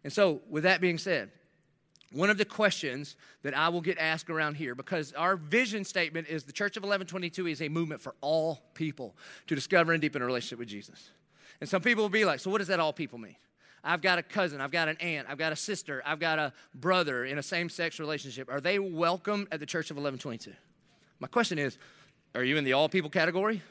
And 0.03 0.11
so, 0.11 0.41
with 0.49 0.63
that 0.63 0.81
being 0.81 0.97
said, 0.97 1.31
one 2.13 2.29
of 2.29 2.37
the 2.37 2.45
questions 2.45 3.15
that 3.43 3.55
I 3.55 3.69
will 3.69 3.81
get 3.81 3.97
asked 3.97 4.29
around 4.29 4.55
here, 4.55 4.75
because 4.75 5.11
our 5.13 5.35
vision 5.35 5.83
statement 5.83 6.27
is 6.27 6.43
the 6.43 6.53
Church 6.53 6.77
of 6.77 6.83
1122 6.83 7.47
is 7.47 7.61
a 7.61 7.67
movement 7.67 7.99
for 7.99 8.15
all 8.21 8.61
people 8.73 9.15
to 9.47 9.55
discover 9.55 9.91
and 9.91 10.01
deepen 10.01 10.21
a 10.21 10.25
relationship 10.25 10.59
with 10.59 10.69
Jesus. 10.69 11.09
And 11.59 11.69
some 11.69 11.81
people 11.81 12.03
will 12.03 12.09
be 12.09 12.23
like, 12.23 12.39
so 12.39 12.49
what 12.49 12.59
does 12.59 12.67
that 12.67 12.79
all 12.79 12.93
people 12.93 13.17
mean? 13.17 13.35
I've 13.83 14.01
got 14.01 14.19
a 14.19 14.23
cousin, 14.23 14.61
I've 14.61 14.71
got 14.71 14.87
an 14.87 14.97
aunt, 14.97 15.27
I've 15.29 15.37
got 15.37 15.51
a 15.51 15.55
sister, 15.55 16.01
I've 16.05 16.19
got 16.19 16.39
a 16.39 16.53
brother 16.73 17.25
in 17.25 17.37
a 17.37 17.43
same 17.43 17.69
sex 17.69 17.99
relationship. 17.99 18.49
Are 18.49 18.61
they 18.61 18.79
welcome 18.79 19.47
at 19.51 19.59
the 19.59 19.65
Church 19.65 19.91
of 19.91 19.97
1122? 19.97 20.53
My 21.19 21.27
question 21.27 21.57
is, 21.57 21.77
are 22.37 22.43
you 22.43 22.57
in 22.57 22.63
the 22.63 22.73
all 22.73 22.87
people 22.87 23.09
category? 23.09 23.63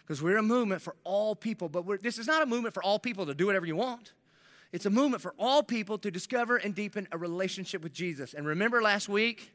Because 0.00 0.22
we're 0.22 0.38
a 0.38 0.42
movement 0.42 0.80
for 0.80 0.96
all 1.04 1.36
people, 1.36 1.68
but 1.68 2.02
this 2.02 2.18
is 2.18 2.26
not 2.26 2.42
a 2.42 2.46
movement 2.46 2.72
for 2.72 2.82
all 2.82 2.98
people 2.98 3.26
to 3.26 3.34
do 3.34 3.46
whatever 3.46 3.66
you 3.66 3.76
want. 3.76 4.12
It's 4.72 4.86
a 4.86 4.90
movement 4.90 5.22
for 5.22 5.34
all 5.38 5.62
people 5.62 5.98
to 5.98 6.10
discover 6.10 6.56
and 6.56 6.74
deepen 6.74 7.06
a 7.12 7.18
relationship 7.18 7.82
with 7.82 7.92
Jesus. 7.92 8.32
And 8.32 8.46
remember 8.46 8.80
last 8.80 9.10
week, 9.10 9.52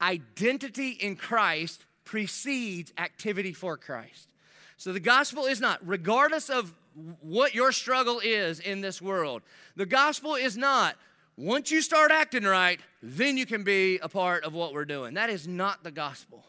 identity 0.00 0.90
in 0.90 1.16
Christ 1.16 1.86
precedes 2.04 2.92
activity 2.98 3.52
for 3.52 3.76
Christ. 3.76 4.28
So 4.76 4.92
the 4.92 5.00
gospel 5.00 5.46
is 5.46 5.60
not, 5.60 5.80
regardless 5.84 6.50
of 6.50 6.72
what 7.20 7.52
your 7.52 7.72
struggle 7.72 8.20
is 8.20 8.60
in 8.60 8.80
this 8.80 9.02
world, 9.02 9.42
the 9.74 9.86
gospel 9.86 10.36
is 10.36 10.56
not, 10.56 10.96
once 11.36 11.72
you 11.72 11.82
start 11.82 12.12
acting 12.12 12.44
right, 12.44 12.78
then 13.02 13.36
you 13.36 13.44
can 13.44 13.64
be 13.64 13.98
a 13.98 14.08
part 14.08 14.44
of 14.44 14.52
what 14.52 14.72
we're 14.72 14.84
doing. 14.84 15.14
That 15.14 15.30
is 15.30 15.48
not 15.48 15.82
the 15.82 15.90
gospel. 15.90 16.44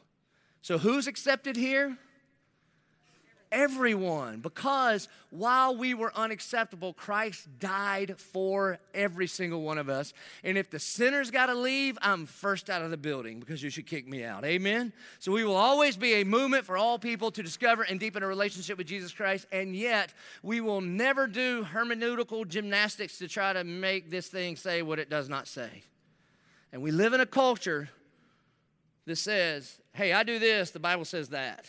So 0.65 0.79
who's 0.79 1.05
accepted 1.05 1.55
here? 1.55 1.95
everyone 3.51 4.39
because 4.39 5.07
while 5.29 5.77
we 5.77 5.93
were 5.93 6.11
unacceptable, 6.17 6.91
Christ 6.91 7.47
died 7.59 8.19
for 8.19 8.79
every 8.93 9.27
single 9.27 9.61
one 9.61 9.77
of 9.77 9.87
us. 9.87 10.11
And 10.43 10.57
if 10.57 10.71
the 10.71 10.79
sinner's 10.79 11.29
got 11.29 11.45
to 11.45 11.53
leave, 11.53 11.97
I'm 12.01 12.25
first 12.25 12.69
out 12.69 12.81
of 12.81 12.89
the 12.89 12.97
building 12.97 13.39
because 13.39 13.61
you 13.61 13.69
should 13.69 13.85
kick 13.85 14.07
me 14.07 14.25
out. 14.25 14.43
Amen? 14.43 14.91
So 15.19 15.31
we 15.31 15.45
will 15.45 15.55
always 15.55 15.95
be 15.95 16.15
a 16.15 16.25
movement 16.25 16.65
for 16.65 16.75
all 16.75 16.97
people 16.97 17.29
to 17.31 17.43
discover 17.43 17.83
and 17.83 17.99
deepen 17.99 18.23
a 18.23 18.27
relationship 18.27 18.79
with 18.79 18.87
Jesus 18.87 19.13
Christ. 19.13 19.45
And 19.51 19.75
yet, 19.75 20.13
we 20.41 20.59
will 20.59 20.81
never 20.81 21.27
do 21.27 21.63
hermeneutical 21.63 22.45
gymnastics 22.47 23.19
to 23.19 23.27
try 23.29 23.53
to 23.53 23.63
make 23.63 24.09
this 24.09 24.27
thing 24.27 24.55
say 24.55 24.81
what 24.81 24.97
it 24.97 25.11
does 25.11 25.29
not 25.29 25.47
say. 25.47 25.83
And 26.73 26.81
we 26.81 26.91
live 26.91 27.13
in 27.13 27.21
a 27.21 27.25
culture 27.25 27.89
that 29.05 29.17
says, 29.17 29.79
hey, 29.93 30.13
I 30.13 30.23
do 30.23 30.39
this, 30.39 30.71
the 30.71 30.79
Bible 30.79 31.05
says 31.05 31.29
that. 31.29 31.65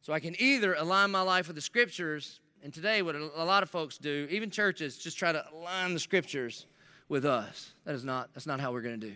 So 0.00 0.12
I 0.12 0.20
can 0.20 0.34
either 0.40 0.74
align 0.74 1.10
my 1.10 1.22
life 1.22 1.46
with 1.46 1.56
the 1.56 1.62
scriptures, 1.62 2.40
and 2.62 2.72
today, 2.72 3.02
what 3.02 3.14
a 3.14 3.44
lot 3.44 3.62
of 3.62 3.70
folks 3.70 3.98
do, 3.98 4.26
even 4.30 4.50
churches, 4.50 4.96
just 4.96 5.18
try 5.18 5.32
to 5.32 5.44
align 5.52 5.94
the 5.94 6.00
scriptures 6.00 6.66
with 7.08 7.24
us. 7.24 7.72
That 7.84 7.94
is 7.94 8.04
not, 8.04 8.30
that's 8.34 8.46
not 8.46 8.60
how 8.60 8.72
we're 8.72 8.82
going 8.82 9.00
to 9.00 9.06
do. 9.08 9.14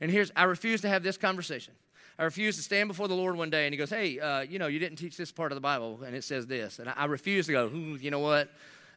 And 0.00 0.10
here's, 0.10 0.32
I 0.34 0.44
refuse 0.44 0.80
to 0.82 0.88
have 0.88 1.02
this 1.02 1.16
conversation. 1.16 1.74
I 2.18 2.24
refuse 2.24 2.56
to 2.56 2.62
stand 2.62 2.88
before 2.88 3.08
the 3.08 3.14
Lord 3.14 3.36
one 3.36 3.50
day 3.50 3.66
and 3.66 3.74
he 3.74 3.78
goes, 3.78 3.90
Hey, 3.90 4.18
uh, 4.18 4.40
you 4.40 4.58
know, 4.58 4.66
you 4.68 4.78
didn't 4.78 4.96
teach 4.96 5.16
this 5.16 5.30
part 5.30 5.52
of 5.52 5.56
the 5.56 5.60
Bible, 5.60 6.00
and 6.04 6.16
it 6.16 6.24
says 6.24 6.46
this. 6.46 6.78
And 6.78 6.88
I, 6.88 6.92
I 6.96 7.04
refuse 7.04 7.46
to 7.46 7.52
go, 7.52 7.68
You 7.68 8.10
know 8.10 8.20
what? 8.20 8.50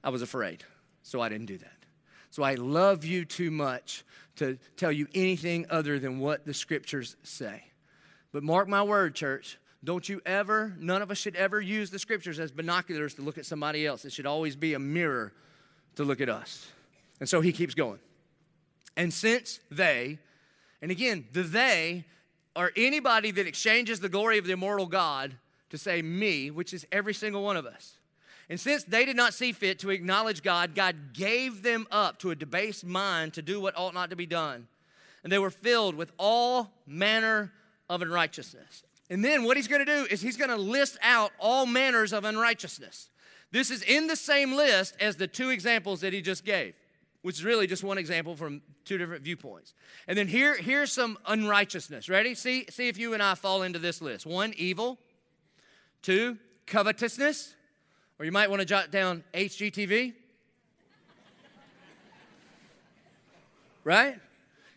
I 0.04 0.10
was 0.10 0.22
afraid, 0.22 0.64
so 1.04 1.22
I 1.22 1.28
didn't 1.28 1.48
do 1.48 1.58
that. 1.58 1.86
So 2.32 2.44
I 2.44 2.56
love 2.56 3.04
you 3.04 3.26
too 3.26 3.52
much 3.52 4.06
to 4.38 4.58
tell 4.78 4.92
you 4.92 5.08
anything 5.14 5.66
other 5.70 6.00
than 6.00 6.20
what 6.20 6.46
the 6.46 6.54
scriptures 6.54 7.18
say. 7.24 7.64
But 8.32 8.44
mark 8.44 8.68
my 8.68 8.84
word, 8.84 9.16
church, 9.16 9.58
don't 9.84 10.08
you 10.08 10.22
ever, 10.26 10.76
none 10.78 11.02
of 11.02 11.10
us 11.10 11.18
should 11.18 11.36
ever 11.36 11.62
use 11.62 11.90
the 11.90 12.00
scriptures 12.00 12.40
as 12.40 12.52
binoculars 12.52 13.14
to 13.16 13.22
look 13.22 13.38
at 13.38 13.46
somebody 13.46 13.86
else. 13.86 14.06
It 14.06 14.12
should 14.12 14.26
always 14.26 14.56
be 14.56 14.74
a 14.74 14.80
mirror 14.80 15.34
to 15.96 16.04
look 16.04 16.22
at 16.22 16.30
us. 16.30 16.68
And 17.20 17.28
so 17.28 17.42
he 17.42 17.52
keeps 17.52 17.74
going. 17.74 18.00
And 18.98 19.14
since 19.14 19.60
they, 19.72 20.20
and 20.82 20.92
again, 20.92 21.26
the 21.32 21.44
they 21.44 22.06
are 22.56 22.72
anybody 22.76 23.32
that 23.32 23.48
exchanges 23.48 24.00
the 24.00 24.10
glory 24.10 24.38
of 24.38 24.46
the 24.46 24.54
immortal 24.54 24.86
God 24.86 25.36
to 25.70 25.78
say 25.78 26.02
me, 26.02 26.52
which 26.52 26.74
is 26.74 26.86
every 26.92 27.14
single 27.14 27.44
one 27.44 27.56
of 27.56 27.66
us. 27.66 27.94
And 28.50 28.60
since 28.60 28.84
they 28.84 29.06
did 29.06 29.16
not 29.16 29.34
see 29.34 29.52
fit 29.52 29.80
to 29.80 29.92
acknowledge 29.92 30.42
God, 30.42 30.74
God 30.74 31.14
gave 31.14 31.62
them 31.62 31.88
up 31.92 32.20
to 32.20 32.32
a 32.32 32.36
debased 32.36 32.84
mind 32.84 33.34
to 33.36 33.42
do 33.42 33.62
what 33.62 33.78
ought 33.78 33.94
not 33.94 34.10
to 34.10 34.16
be 34.16 34.26
done. 34.26 34.68
And 35.24 35.32
they 35.32 35.40
were 35.40 35.52
filled 35.52 35.96
with 35.96 36.12
all 36.18 36.72
manner 36.88 37.54
of 37.90 38.02
unrighteousness. 38.02 38.84
And 39.10 39.26
then 39.26 39.44
what 39.44 39.58
he's 39.58 39.68
going 39.68 39.84
to 39.84 39.92
do 39.92 40.08
is 40.10 40.22
he's 40.22 40.38
going 40.38 40.52
to 40.52 40.56
list 40.56 40.98
out 41.02 41.32
all 41.40 41.66
manners 41.66 42.14
of 42.14 42.24
unrighteousness. 42.24 43.10
This 43.52 43.72
is 43.72 43.82
in 43.82 44.08
the 44.08 44.16
same 44.16 44.54
list 44.54 44.96
as 45.00 45.16
the 45.16 45.28
two 45.28 45.50
examples 45.50 46.02
that 46.02 46.14
he 46.14 46.22
just 46.22 46.46
gave, 46.46 46.76
which 47.24 47.38
is 47.38 47.44
really 47.44 47.66
just 47.66 47.84
one 47.84 47.98
example 47.98 48.36
from 48.36 48.62
two 48.86 49.00
different 49.00 49.24
viewpoints. 49.24 49.74
And 50.08 50.16
then 50.16 50.28
here, 50.28 50.56
here's 50.56 50.92
some 50.92 51.18
unrighteousness. 51.26 52.08
Ready? 52.08 52.36
See, 52.36 52.68
see 52.70 52.88
if 52.88 53.00
you 53.00 53.16
and 53.16 53.24
I 53.24 53.34
fall 53.34 53.64
into 53.64 53.80
this 53.80 54.02
list. 54.02 54.28
One, 54.28 54.54
evil. 54.56 55.00
Two, 56.04 56.38
covetousness. 56.68 57.56
Or 58.20 58.26
you 58.26 58.32
might 58.32 58.50
want 58.50 58.60
to 58.60 58.66
jot 58.66 58.92
down 58.92 59.24
HGTV. 59.34 60.14
right? 63.84 64.20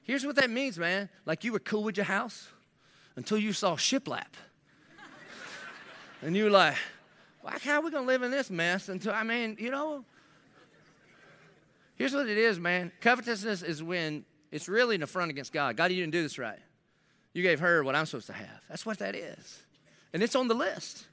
Here's 0.04 0.24
what 0.24 0.36
that 0.36 0.48
means, 0.48 0.78
man. 0.78 1.10
Like 1.26 1.44
you 1.44 1.52
were 1.52 1.58
cool 1.58 1.82
with 1.82 1.98
your 1.98 2.06
house 2.06 2.48
until 3.16 3.38
you 3.38 3.52
saw 3.52 3.76
shiplap. 3.76 4.34
and 6.22 6.36
you 6.36 6.44
were 6.44 6.50
like, 6.50 6.76
well, 7.42 7.54
how 7.62 7.78
are 7.78 7.82
we 7.82 7.90
going 7.90 8.04
to 8.04 8.06
live 8.06 8.22
in 8.22 8.30
this 8.30 8.50
mess 8.50 8.88
until, 8.88 9.12
I 9.12 9.22
mean, 9.22 9.56
you 9.58 9.70
know, 9.70 10.04
here's 11.96 12.14
what 12.14 12.28
it 12.28 12.38
is, 12.38 12.58
man. 12.58 12.92
Covetousness 13.00 13.62
is 13.62 13.82
when 13.82 14.24
it's 14.50 14.68
really 14.68 14.94
an 14.94 15.02
affront 15.02 15.30
against 15.30 15.52
God. 15.52 15.76
God, 15.76 15.90
you 15.90 16.00
didn't 16.00 16.12
do 16.12 16.22
this 16.22 16.38
right. 16.38 16.58
You 17.32 17.42
gave 17.42 17.60
her 17.60 17.82
what 17.82 17.96
I'm 17.96 18.06
supposed 18.06 18.26
to 18.26 18.32
have. 18.34 18.60
That's 18.68 18.84
what 18.84 18.98
that 18.98 19.14
is. 19.14 19.62
And 20.12 20.22
it's 20.22 20.36
on 20.36 20.48
the 20.48 20.54
list. 20.54 21.06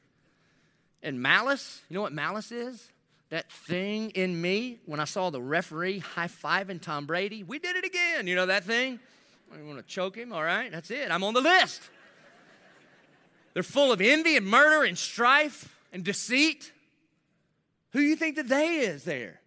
And 1.02 1.22
malice, 1.22 1.82
you 1.90 1.96
know 1.96 2.02
what 2.02 2.12
malice 2.12 2.52
is? 2.52 2.92
That 3.30 3.52
thing 3.52 4.10
in 4.12 4.42
me 4.42 4.80
when 4.86 5.00
I 5.00 5.06
saw 5.06 5.30
the 5.30 5.42
referee 5.42 6.00
high 6.00 6.28
fiving 6.28 6.82
Tom 6.82 7.06
Brady. 7.06 7.44
We 7.44 7.60
did 7.60 7.76
it 7.76 7.86
again. 7.86 8.28
You 8.28 8.36
know 8.36 8.48
that 8.48 8.64
thing? 8.64 9.00
I 9.54 9.62
want 9.64 9.78
to 9.78 9.84
choke 9.84 10.16
him, 10.16 10.32
all 10.32 10.44
right? 10.44 10.72
That's 10.72 10.92
it. 10.92 11.12
I'm 11.12 11.24
on 11.24 11.34
the 11.34 11.42
list. 11.42 11.82
They're 13.54 13.64
full 13.64 13.92
of 13.92 14.02
envy 14.02 14.38
and 14.38 14.46
murder 14.46 14.86
and 14.86 14.98
strife 14.98 15.76
and 15.92 16.04
deceit. 16.04 16.72
Who 17.92 18.00
do 18.00 18.06
you 18.06 18.16
think 18.16 18.36
the 18.36 18.44
they 18.44 18.78
is 18.78 19.04
there? 19.04 19.42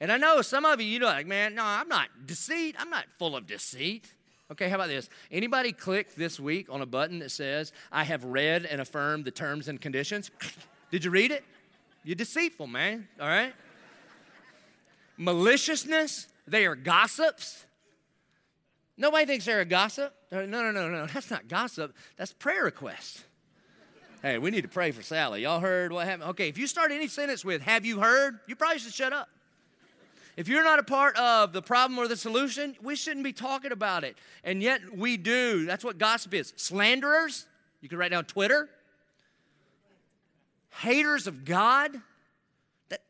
And 0.00 0.10
I 0.10 0.16
know 0.16 0.42
some 0.42 0.64
of 0.64 0.80
you, 0.80 0.86
you 0.86 0.98
know, 0.98 1.06
like, 1.06 1.26
man, 1.26 1.54
no, 1.54 1.64
I'm 1.64 1.88
not 1.88 2.08
deceit. 2.26 2.76
I'm 2.78 2.90
not 2.90 3.06
full 3.18 3.36
of 3.36 3.46
deceit. 3.46 4.12
Okay, 4.50 4.68
how 4.68 4.76
about 4.76 4.88
this? 4.88 5.08
Anybody 5.30 5.72
click 5.72 6.14
this 6.16 6.40
week 6.40 6.68
on 6.70 6.80
a 6.80 6.86
button 6.86 7.20
that 7.20 7.30
says, 7.30 7.72
I 7.92 8.04
have 8.04 8.24
read 8.24 8.64
and 8.64 8.80
affirmed 8.80 9.24
the 9.24 9.30
terms 9.30 9.68
and 9.68 9.80
conditions? 9.80 10.30
Did 10.90 11.04
you 11.04 11.10
read 11.10 11.30
it? 11.30 11.44
You're 12.02 12.16
deceitful, 12.16 12.66
man, 12.66 13.08
all 13.20 13.28
right? 13.28 13.52
Maliciousness, 15.18 16.28
they 16.48 16.66
are 16.66 16.74
gossips. 16.74 17.64
Nobody 19.00 19.24
thinks 19.24 19.46
they're 19.46 19.60
a 19.60 19.64
gossip. 19.64 20.14
Uh, 20.30 20.42
no, 20.42 20.62
no, 20.62 20.70
no, 20.70 20.90
no, 20.90 21.06
that's 21.06 21.30
not 21.30 21.48
gossip. 21.48 21.96
That's 22.18 22.34
prayer 22.34 22.64
request. 22.64 23.24
Hey, 24.20 24.36
we 24.36 24.50
need 24.50 24.60
to 24.60 24.68
pray 24.68 24.90
for 24.90 25.02
Sally. 25.02 25.42
Y'all 25.42 25.60
heard 25.60 25.90
what 25.90 26.06
happened? 26.06 26.28
Okay, 26.30 26.50
if 26.50 26.58
you 26.58 26.66
start 26.66 26.92
any 26.92 27.08
sentence 27.08 27.42
with, 27.42 27.62
have 27.62 27.86
you 27.86 27.98
heard? 27.98 28.40
You 28.46 28.56
probably 28.56 28.78
should 28.78 28.92
shut 28.92 29.14
up. 29.14 29.30
If 30.36 30.48
you're 30.48 30.62
not 30.62 30.78
a 30.78 30.82
part 30.82 31.16
of 31.16 31.54
the 31.54 31.62
problem 31.62 31.98
or 31.98 32.08
the 32.08 32.16
solution, 32.16 32.76
we 32.82 32.94
shouldn't 32.94 33.24
be 33.24 33.32
talking 33.32 33.72
about 33.72 34.04
it. 34.04 34.18
And 34.44 34.62
yet 34.62 34.82
we 34.94 35.16
do. 35.16 35.64
That's 35.64 35.82
what 35.82 35.96
gossip 35.96 36.34
is. 36.34 36.52
Slanderers, 36.56 37.46
you 37.80 37.88
can 37.88 37.96
write 37.96 38.10
down 38.10 38.26
Twitter. 38.26 38.68
Haters 40.76 41.26
of 41.26 41.46
God. 41.46 41.92
That, 42.90 43.00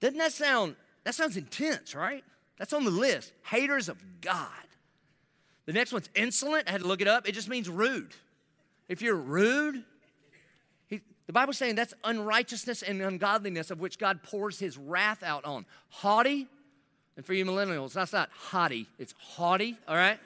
doesn't 0.00 0.18
that 0.18 0.32
sound, 0.32 0.76
that 1.04 1.14
sounds 1.14 1.38
intense, 1.38 1.94
right? 1.94 2.22
That's 2.58 2.74
on 2.74 2.84
the 2.84 2.90
list. 2.90 3.32
Haters 3.44 3.88
of 3.88 3.96
God. 4.20 4.50
The 5.68 5.74
next 5.74 5.92
one's 5.92 6.08
insolent. 6.14 6.66
I 6.66 6.70
had 6.70 6.80
to 6.80 6.86
look 6.86 7.02
it 7.02 7.08
up. 7.08 7.28
It 7.28 7.32
just 7.32 7.46
means 7.46 7.68
rude. 7.68 8.14
If 8.88 9.02
you're 9.02 9.14
rude, 9.14 9.84
he, 10.86 11.02
the 11.26 11.32
Bible's 11.34 11.58
saying 11.58 11.74
that's 11.74 11.92
unrighteousness 12.04 12.82
and 12.82 13.02
ungodliness 13.02 13.70
of 13.70 13.78
which 13.78 13.98
God 13.98 14.22
pours 14.22 14.58
his 14.58 14.78
wrath 14.78 15.22
out 15.22 15.44
on. 15.44 15.66
Haughty, 15.90 16.46
and 17.18 17.26
for 17.26 17.34
you 17.34 17.44
millennials, 17.44 17.92
that's 17.92 18.14
not 18.14 18.30
haughty, 18.32 18.86
it's 18.98 19.12
haughty, 19.18 19.76
all 19.86 19.94
right? 19.94 20.18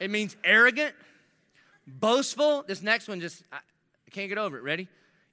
It 0.00 0.10
means 0.10 0.34
arrogant, 0.42 0.94
boastful. 1.86 2.64
This 2.66 2.80
next 2.80 3.08
one 3.08 3.20
just, 3.20 3.42
I, 3.52 3.56
I 3.56 4.10
can't 4.10 4.30
get 4.30 4.38
over 4.38 4.56
it. 4.56 4.62
Ready? 4.62 4.88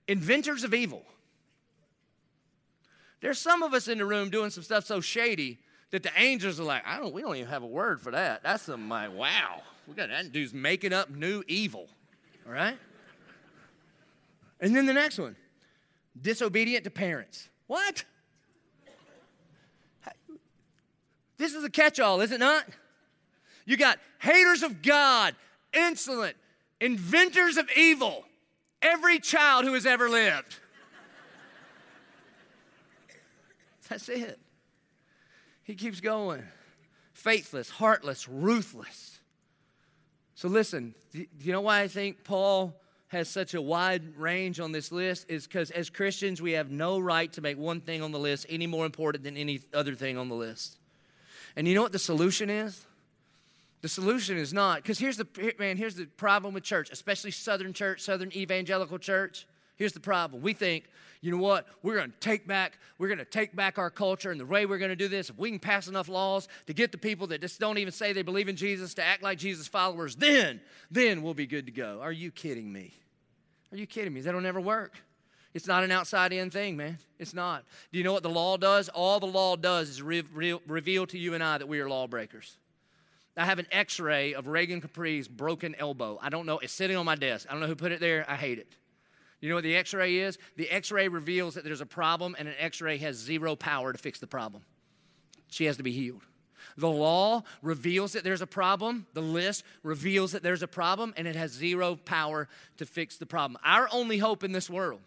Inventors 0.05 0.65
of 0.65 0.74
evil. 0.74 1.01
There's 3.21 3.39
some 3.39 3.63
of 3.63 3.74
us 3.74 3.88
in 3.88 3.99
the 3.99 4.05
room 4.05 4.30
doing 4.30 4.49
some 4.49 4.63
stuff 4.63 4.84
so 4.84 4.99
shady 4.99 5.59
that 5.94 6.02
the 6.02 6.12
angels 6.18 6.60
are 6.60 6.64
like, 6.64 6.82
I 6.88 6.98
don't, 6.98 7.14
we 7.14 7.22
don't 7.22 7.36
even 7.36 7.50
have 7.50 7.62
a 7.62 7.68
word 7.68 8.02
for 8.02 8.10
that. 8.10 8.41
That's 8.41 8.64
some 8.64 8.89
like, 8.89 9.14
wow, 9.14 9.62
we 9.88 9.94
got 9.94 10.10
that 10.10 10.32
dude's 10.32 10.52
making 10.52 10.91
up 10.91 11.12
new 11.12 11.44
evil, 11.48 11.88
all 12.48 12.52
right? 12.52 12.80
And 14.60 14.76
then 14.76 14.88
the 14.88 14.94
next 14.94 15.20
one, 15.20 15.36
disobedient 16.20 16.84
to 16.86 16.89
parents. 16.89 17.48
What? 17.68 18.06
This 21.38 21.54
is 21.54 21.64
a 21.64 21.70
catch 21.70 22.00
all, 22.00 22.22
is 22.22 22.32
it 22.32 22.39
not? 22.39 22.66
You 23.68 23.78
got 23.78 24.00
haters 24.18 24.64
of 24.64 24.82
God, 24.82 25.36
insolent, 25.74 26.36
inventors 26.82 27.58
of 27.58 27.70
evil, 27.78 28.26
every 28.82 29.20
child 29.20 29.64
who 29.64 29.76
has 29.76 29.86
ever 29.86 30.10
lived. 30.10 30.56
That's 33.89 34.10
it. 34.10 34.39
He 35.64 35.76
keeps 35.76 35.99
going. 35.99 36.43
Faithless, 37.14 37.70
heartless, 37.70 38.28
ruthless. 38.28 39.20
So 40.36 40.47
listen, 40.47 40.95
do 41.11 41.26
you 41.39 41.51
know 41.51 41.61
why 41.61 41.82
I 41.82 41.88
think 41.88 42.24
Paul 42.24 42.74
has 43.09 43.30
such 43.30 43.53
a 43.53 43.61
wide 43.61 44.18
range 44.18 44.59
on 44.59 44.72
this 44.72 44.91
list? 44.91 45.30
Is 45.30 45.45
because 45.45 45.72
as 45.72 45.89
Christians, 45.89 46.41
we 46.41 46.53
have 46.53 46.72
no 46.72 46.99
right 46.99 47.32
to 47.34 47.41
make 47.41 47.57
one 47.57 47.82
thing 47.82 48.01
on 48.01 48.11
the 48.11 48.20
list 48.20 48.45
any 48.49 48.68
more 48.68 48.86
important 48.86 49.24
than 49.24 49.38
any 49.38 49.61
other 49.74 49.95
thing 49.95 50.18
on 50.18 50.30
the 50.30 50.36
list. 50.36 50.78
And 51.55 51.68
you 51.68 51.76
know 51.76 51.84
what 51.84 51.91
the 51.91 51.99
solution 51.99 52.49
is? 52.49 52.86
The 53.82 53.89
solution 53.89 54.38
is 54.38 54.53
not, 54.53 54.78
because 54.78 54.97
here's 54.97 55.18
the 55.18 55.28
man, 55.59 55.76
here's 55.78 55.95
the 55.95 56.05
problem 56.05 56.53
with 56.53 56.64
church, 56.64 56.89
especially 56.89 57.32
Southern 57.32 57.74
church, 57.74 58.01
Southern 58.01 58.32
evangelical 58.34 58.97
church. 58.97 59.45
Here's 59.76 59.93
the 59.93 59.99
problem. 59.99 60.41
We 60.41 60.53
think, 60.53 60.86
you 61.21 61.32
know 61.32 61.41
what, 61.41 61.67
we're 61.82 61.95
gonna 61.95 62.11
take 62.19 62.47
back, 62.47 62.78
we're 62.97 63.09
gonna 63.09 63.26
take 63.26 63.55
back 63.55 63.78
our 63.78 63.89
culture, 63.89 64.32
and 64.32 64.39
the 64.39 64.45
way 64.45 64.65
we're 64.65 64.78
gonna 64.78 64.95
do 64.95 65.07
this, 65.07 65.30
if 65.30 65.38
we 65.38 65.49
can 65.49 65.59
pass 65.59 65.88
enough 65.88 66.09
laws 66.09 66.47
to 66.67 66.74
get 66.74 66.91
the 66.91 66.97
people 66.97 67.28
that 67.28 67.41
just 67.41 67.59
don't 67.59 67.78
even 67.78 67.91
say 67.91 68.13
they 68.13 68.21
believe 68.21 68.49
in 68.49 68.55
Jesus 68.55 68.93
to 68.95 69.03
act 69.03 69.24
like 69.24 69.38
Jesus 69.38 69.67
followers, 69.67 70.15
then, 70.15 70.61
then 70.91 71.21
we'll 71.21 71.34
be 71.34 71.47
good 71.47 71.65
to 71.65 71.71
go. 71.71 71.99
Are 72.01 72.11
you 72.11 72.30
kidding 72.30 72.71
me? 72.71 72.93
Are 73.71 73.78
you 73.78 73.88
kidding 73.88 74.13
me? 74.13 74.21
That'll 74.21 74.41
never 74.41 74.61
work. 74.61 74.93
It's 75.53 75.67
not 75.67 75.84
an 75.84 75.91
outside 75.91 76.34
in 76.34 76.49
thing, 76.49 76.78
man. 76.78 76.97
It's 77.19 77.34
not. 77.34 77.63
Do 77.91 77.97
you 77.99 78.03
know 78.03 78.13
what 78.13 78.24
the 78.24 78.30
law 78.30 78.57
does? 78.57 78.89
All 78.89 79.19
the 79.19 79.28
law 79.28 79.55
does 79.55 79.89
is 79.89 80.01
re- 80.01 80.24
re- 80.34 80.59
reveal 80.67 81.05
to 81.07 81.17
you 81.17 81.36
and 81.36 81.43
I 81.43 81.57
that 81.59 81.67
we 81.67 81.80
are 81.80 81.88
lawbreakers. 81.88 82.57
I 83.36 83.45
have 83.45 83.59
an 83.59 83.67
x 83.71 83.99
ray 83.99 84.34
of 84.34 84.47
Reagan 84.47 84.82
Capri's 84.82 85.28
broken 85.28 85.76
elbow. 85.78 86.19
I 86.21 86.30
don't 86.30 86.45
know. 86.45 86.59
It's 86.59 86.74
sitting 86.74 86.97
on 86.97 87.05
my 87.05 87.15
desk. 87.15 87.47
I 87.49 87.53
don't 87.53 87.61
know 87.61 87.67
who 87.67 87.76
put 87.76 87.91
it 87.91 87.99
there. 87.99 88.26
I 88.28 88.36
hate 88.36 88.59
it. 88.59 88.67
You 89.44 89.50
know 89.50 89.56
what 89.56 89.66
the 89.66 89.76
x 89.76 89.94
ray 89.94 90.20
is? 90.20 90.38
The 90.56 90.72
x 90.72 90.89
ray 90.89 91.10
reveals 91.10 91.56
that 91.56 91.66
there's 91.66 91.82
a 91.82 91.86
problem, 91.86 92.34
and 92.39 92.48
an 92.48 92.54
x 92.58 92.80
ray 92.80 92.98
has 93.00 93.18
zero 93.18 93.58
power 93.58 93.91
to 93.91 94.00
fix 94.00 94.22
the 94.22 94.26
problem. 94.26 94.64
She 95.50 95.66
has 95.66 95.76
to 95.76 95.84
be 95.84 95.91
healed. 95.91 96.22
The 96.78 96.89
law 96.89 97.44
reveals 97.62 98.14
that 98.14 98.24
there's 98.24 98.39
a 98.39 98.48
problem. 98.48 99.06
The 99.12 99.22
list 99.22 99.66
reveals 99.84 100.32
that 100.32 100.44
there's 100.44 100.64
a 100.64 100.68
problem, 100.68 101.14
and 101.18 101.28
it 101.28 101.36
has 101.36 101.52
zero 101.52 101.98
power 101.98 102.48
to 102.78 102.86
fix 102.86 103.18
the 103.18 103.26
problem. 103.26 103.60
Our 103.66 103.89
only 103.91 104.18
hope 104.18 104.46
in 104.46 104.54
this 104.54 104.70
world 104.70 105.02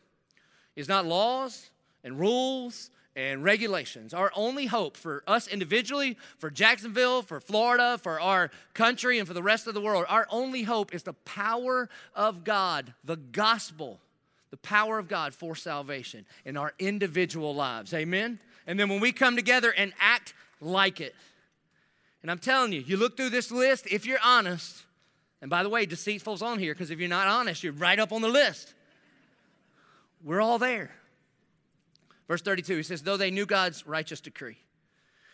is 0.77 0.87
not 0.87 1.07
laws 1.07 1.71
and 2.05 2.21
rules 2.21 2.91
and 3.17 3.43
regulations. 3.43 4.13
Our 4.13 4.31
only 4.37 4.67
hope 4.67 4.99
for 4.99 5.23
us 5.27 5.49
individually, 5.49 6.19
for 6.37 6.51
Jacksonville, 6.51 7.23
for 7.23 7.41
Florida, 7.41 7.97
for 8.03 8.21
our 8.21 8.51
country, 8.75 9.19
and 9.19 9.27
for 9.27 9.33
the 9.33 9.43
rest 9.43 9.67
of 9.67 9.73
the 9.73 9.81
world, 9.81 10.05
our 10.11 10.27
only 10.29 10.65
hope 10.65 10.95
is 10.95 11.05
the 11.05 11.15
power 11.15 11.89
of 12.15 12.45
God, 12.45 12.93
the 13.03 13.17
gospel, 13.17 13.99
the 14.51 14.57
power 14.57 14.99
of 14.99 15.09
God 15.09 15.35
for 15.35 15.55
salvation 15.55 16.25
in 16.45 16.57
our 16.57 16.73
individual 16.79 17.55
lives. 17.55 17.93
Amen? 17.93 18.39
And 18.67 18.79
then 18.79 18.89
when 18.89 19.01
we 19.01 19.13
come 19.13 19.37
together 19.37 19.73
and 19.73 19.93
act 20.01 20.35
like 20.61 21.01
it, 21.01 21.15
and 22.23 22.31
I'm 22.31 22.39
telling 22.39 22.73
you, 22.73 22.81
you 22.81 22.97
look 22.97 23.17
through 23.17 23.31
this 23.31 23.51
list, 23.51 23.87
if 23.91 24.07
you're 24.07 24.19
honest, 24.25 24.83
and 25.41 25.51
by 25.51 25.63
the 25.63 25.69
way, 25.69 25.87
deceitful's 25.87 26.43
on 26.43 26.59
here 26.59 26.75
because 26.75 26.91
if 26.91 26.99
you're 26.99 27.09
not 27.09 27.29
honest, 27.29 27.63
you're 27.63 27.73
right 27.73 27.99
up 27.99 28.13
on 28.13 28.23
the 28.23 28.29
list. 28.29 28.75
We're 30.25 30.41
all 30.41 30.59
there. 30.59 30.91
Verse 32.27 32.43
32, 32.43 32.79
he 32.79 32.83
says, 32.83 33.03
Though 33.03 33.17
they 33.17 33.31
knew 33.31 33.47
God's 33.47 33.87
righteous 33.87 34.21
decree, 34.21 34.57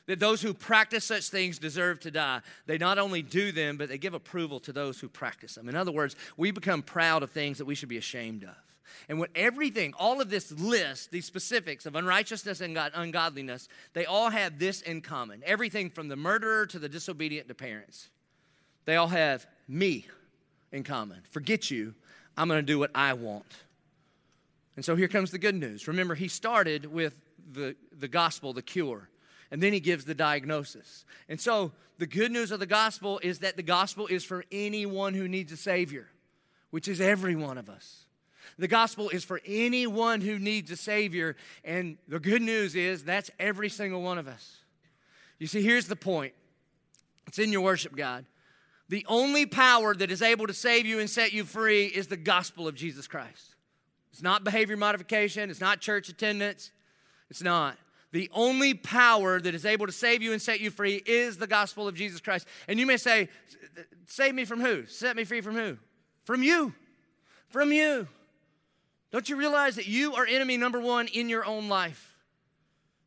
that 0.06 0.18
those 0.18 0.42
who 0.42 0.52
practice 0.52 1.04
such 1.04 1.30
things 1.30 1.58
deserve 1.58 2.00
to 2.00 2.10
die, 2.10 2.40
they 2.66 2.76
not 2.76 2.98
only 2.98 3.22
do 3.22 3.52
them, 3.52 3.76
but 3.76 3.88
they 3.88 3.98
give 3.98 4.14
approval 4.14 4.60
to 4.60 4.72
those 4.72 5.00
who 5.00 5.08
practice 5.08 5.54
them. 5.54 5.68
In 5.68 5.76
other 5.76 5.92
words, 5.92 6.16
we 6.36 6.50
become 6.50 6.82
proud 6.82 7.22
of 7.22 7.30
things 7.30 7.58
that 7.58 7.64
we 7.64 7.74
should 7.74 7.88
be 7.88 7.96
ashamed 7.96 8.42
of. 8.42 8.56
And 9.08 9.18
when 9.18 9.28
everything, 9.34 9.94
all 9.98 10.20
of 10.20 10.30
this 10.30 10.52
list, 10.52 11.10
these 11.10 11.24
specifics 11.24 11.86
of 11.86 11.96
unrighteousness 11.96 12.60
and 12.60 12.74
God, 12.74 12.92
ungodliness, 12.94 13.68
they 13.92 14.06
all 14.06 14.30
have 14.30 14.58
this 14.58 14.80
in 14.82 15.00
common. 15.00 15.42
Everything 15.44 15.90
from 15.90 16.08
the 16.08 16.16
murderer 16.16 16.66
to 16.66 16.78
the 16.78 16.88
disobedient 16.88 17.48
to 17.48 17.54
parents. 17.54 18.08
They 18.84 18.96
all 18.96 19.08
have 19.08 19.46
me 19.68 20.06
in 20.72 20.84
common. 20.84 21.20
Forget 21.30 21.70
you, 21.70 21.94
I'm 22.36 22.48
going 22.48 22.58
to 22.58 22.66
do 22.66 22.78
what 22.78 22.90
I 22.94 23.12
want. 23.12 23.46
And 24.76 24.84
so 24.84 24.96
here 24.96 25.08
comes 25.08 25.30
the 25.30 25.38
good 25.38 25.54
news. 25.54 25.86
Remember, 25.86 26.14
he 26.14 26.28
started 26.28 26.86
with 26.86 27.18
the, 27.52 27.76
the 27.98 28.08
gospel, 28.08 28.52
the 28.52 28.62
cure, 28.62 29.08
and 29.50 29.62
then 29.62 29.72
he 29.72 29.80
gives 29.80 30.04
the 30.04 30.14
diagnosis. 30.14 31.04
And 31.28 31.38
so 31.40 31.72
the 31.98 32.06
good 32.06 32.32
news 32.32 32.50
of 32.50 32.58
the 32.58 32.66
gospel 32.66 33.20
is 33.22 33.40
that 33.40 33.56
the 33.56 33.62
gospel 33.62 34.06
is 34.06 34.24
for 34.24 34.44
anyone 34.50 35.14
who 35.14 35.28
needs 35.28 35.52
a 35.52 35.56
Savior, 35.56 36.08
which 36.70 36.88
is 36.88 37.00
every 37.00 37.36
one 37.36 37.58
of 37.58 37.68
us. 37.68 38.06
The 38.58 38.68
gospel 38.68 39.08
is 39.08 39.24
for 39.24 39.40
anyone 39.46 40.20
who 40.20 40.38
needs 40.38 40.70
a 40.70 40.76
Savior, 40.76 41.36
and 41.64 41.96
the 42.08 42.20
good 42.20 42.42
news 42.42 42.74
is 42.74 43.04
that's 43.04 43.30
every 43.38 43.68
single 43.68 44.02
one 44.02 44.18
of 44.18 44.28
us. 44.28 44.58
You 45.38 45.46
see, 45.46 45.62
here's 45.62 45.86
the 45.86 45.96
point 45.96 46.34
It's 47.26 47.38
in 47.38 47.52
your 47.52 47.62
worship 47.62 47.96
guide. 47.96 48.26
The 48.88 49.06
only 49.08 49.46
power 49.46 49.94
that 49.94 50.10
is 50.10 50.20
able 50.20 50.46
to 50.46 50.54
save 50.54 50.84
you 50.84 50.98
and 51.00 51.08
set 51.08 51.32
you 51.32 51.44
free 51.44 51.86
is 51.86 52.08
the 52.08 52.16
gospel 52.16 52.68
of 52.68 52.74
Jesus 52.74 53.06
Christ. 53.06 53.54
It's 54.12 54.22
not 54.22 54.44
behavior 54.44 54.76
modification, 54.76 55.50
it's 55.50 55.60
not 55.60 55.80
church 55.80 56.08
attendance, 56.08 56.70
it's 57.30 57.42
not. 57.42 57.78
The 58.12 58.30
only 58.34 58.74
power 58.74 59.40
that 59.40 59.54
is 59.54 59.64
able 59.64 59.86
to 59.86 59.92
save 59.92 60.20
you 60.20 60.32
and 60.32 60.42
set 60.42 60.60
you 60.60 60.70
free 60.70 61.02
is 61.06 61.38
the 61.38 61.46
gospel 61.46 61.88
of 61.88 61.94
Jesus 61.94 62.20
Christ. 62.20 62.46
And 62.68 62.78
you 62.78 62.84
may 62.84 62.98
say, 62.98 63.30
Save 64.06 64.34
me 64.34 64.44
from 64.44 64.60
who? 64.60 64.84
Set 64.84 65.16
me 65.16 65.24
free 65.24 65.40
from 65.40 65.54
who? 65.54 65.78
From 66.24 66.42
you. 66.42 66.74
From 67.48 67.72
you. 67.72 68.06
Don't 69.12 69.28
you 69.28 69.36
realize 69.36 69.76
that 69.76 69.86
you 69.86 70.14
are 70.14 70.26
enemy 70.26 70.56
number 70.56 70.80
one 70.80 71.06
in 71.06 71.28
your 71.28 71.44
own 71.44 71.68
life? 71.68 72.16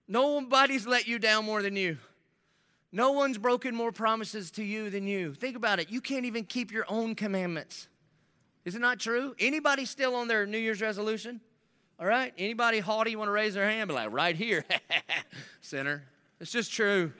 Nobody's 0.08 0.86
let 0.86 1.08
you 1.08 1.18
down 1.18 1.46
more 1.46 1.64
than 1.64 1.76
you. 1.76 1.98
No 2.92 3.12
one's 3.12 3.40
broken 3.40 3.76
more 3.76 3.92
promises 3.92 4.52
to 4.52 4.64
you 4.64 4.90
than 4.90 5.08
you. 5.08 5.34
Think 5.34 5.58
about 5.58 5.80
it. 5.80 5.90
You 5.90 6.00
can't 6.00 6.26
even 6.26 6.46
keep 6.46 6.72
your 6.72 6.86
own 6.88 7.16
commandments. 7.16 7.88
Is 8.64 8.76
it 8.76 8.80
not 8.80 9.00
true? 9.00 9.36
Anybody 9.40 9.86
still 9.86 10.16
on 10.16 10.28
their 10.28 10.46
New 10.46 10.60
Year's 10.60 10.82
resolution? 10.82 11.42
All 12.00 12.06
right? 12.06 12.34
Anybody 12.38 12.80
haughty 12.80 13.16
want 13.16 13.28
to 13.28 13.32
raise 13.32 13.56
their 13.56 13.70
hand? 13.70 13.88
Be 13.88 13.96
like, 13.96 14.14
right 14.14 14.36
here, 14.36 14.64
sinner. 15.62 16.04
It's 16.40 16.52
just 16.52 16.72
true. 16.72 17.12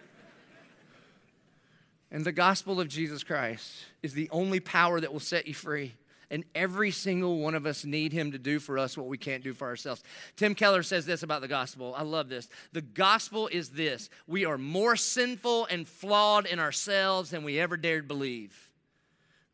And 2.12 2.24
the 2.24 2.32
gospel 2.32 2.80
of 2.80 2.88
Jesus 2.88 3.24
Christ 3.24 3.72
is 4.04 4.14
the 4.14 4.30
only 4.32 4.60
power 4.60 5.02
that 5.02 5.12
will 5.12 5.20
set 5.20 5.48
you 5.48 5.54
free. 5.54 5.94
And 6.36 6.44
every 6.54 6.92
single 6.92 7.40
one 7.40 7.56
of 7.56 7.66
us 7.66 7.86
need 7.86 8.12
him 8.12 8.34
to 8.34 8.38
do 8.38 8.60
for 8.60 8.78
us 8.78 8.98
what 8.98 9.08
we 9.08 9.18
can't 9.18 9.42
do 9.42 9.54
for 9.54 9.70
ourselves. 9.70 10.04
Tim 10.36 10.54
Keller 10.54 10.84
says 10.84 11.06
this 11.06 11.24
about 11.24 11.40
the 11.40 11.48
gospel. 11.48 11.96
I 11.98 12.04
love 12.04 12.28
this. 12.28 12.50
The 12.74 12.82
gospel 12.82 13.48
is 13.48 13.70
this 13.70 14.10
we 14.28 14.44
are 14.44 14.58
more 14.58 14.98
sinful 14.98 15.68
and 15.68 15.88
flawed 15.88 16.46
in 16.46 16.60
ourselves 16.60 17.30
than 17.30 17.46
we 17.46 17.58
ever 17.58 17.78
dared 17.78 18.10
believe. 18.10 18.70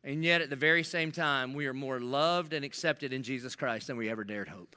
And 0.02 0.24
yet, 0.24 0.40
at 0.40 0.50
the 0.50 0.56
very 0.56 0.82
same 0.82 1.12
time, 1.12 1.54
we 1.54 1.68
are 1.68 1.72
more 1.72 2.00
loved 2.00 2.52
and 2.52 2.64
accepted 2.64 3.12
in 3.12 3.22
Jesus 3.22 3.54
Christ 3.54 3.86
than 3.86 3.96
we 3.96 4.10
ever 4.10 4.24
dared 4.24 4.48
hope. 4.48 4.74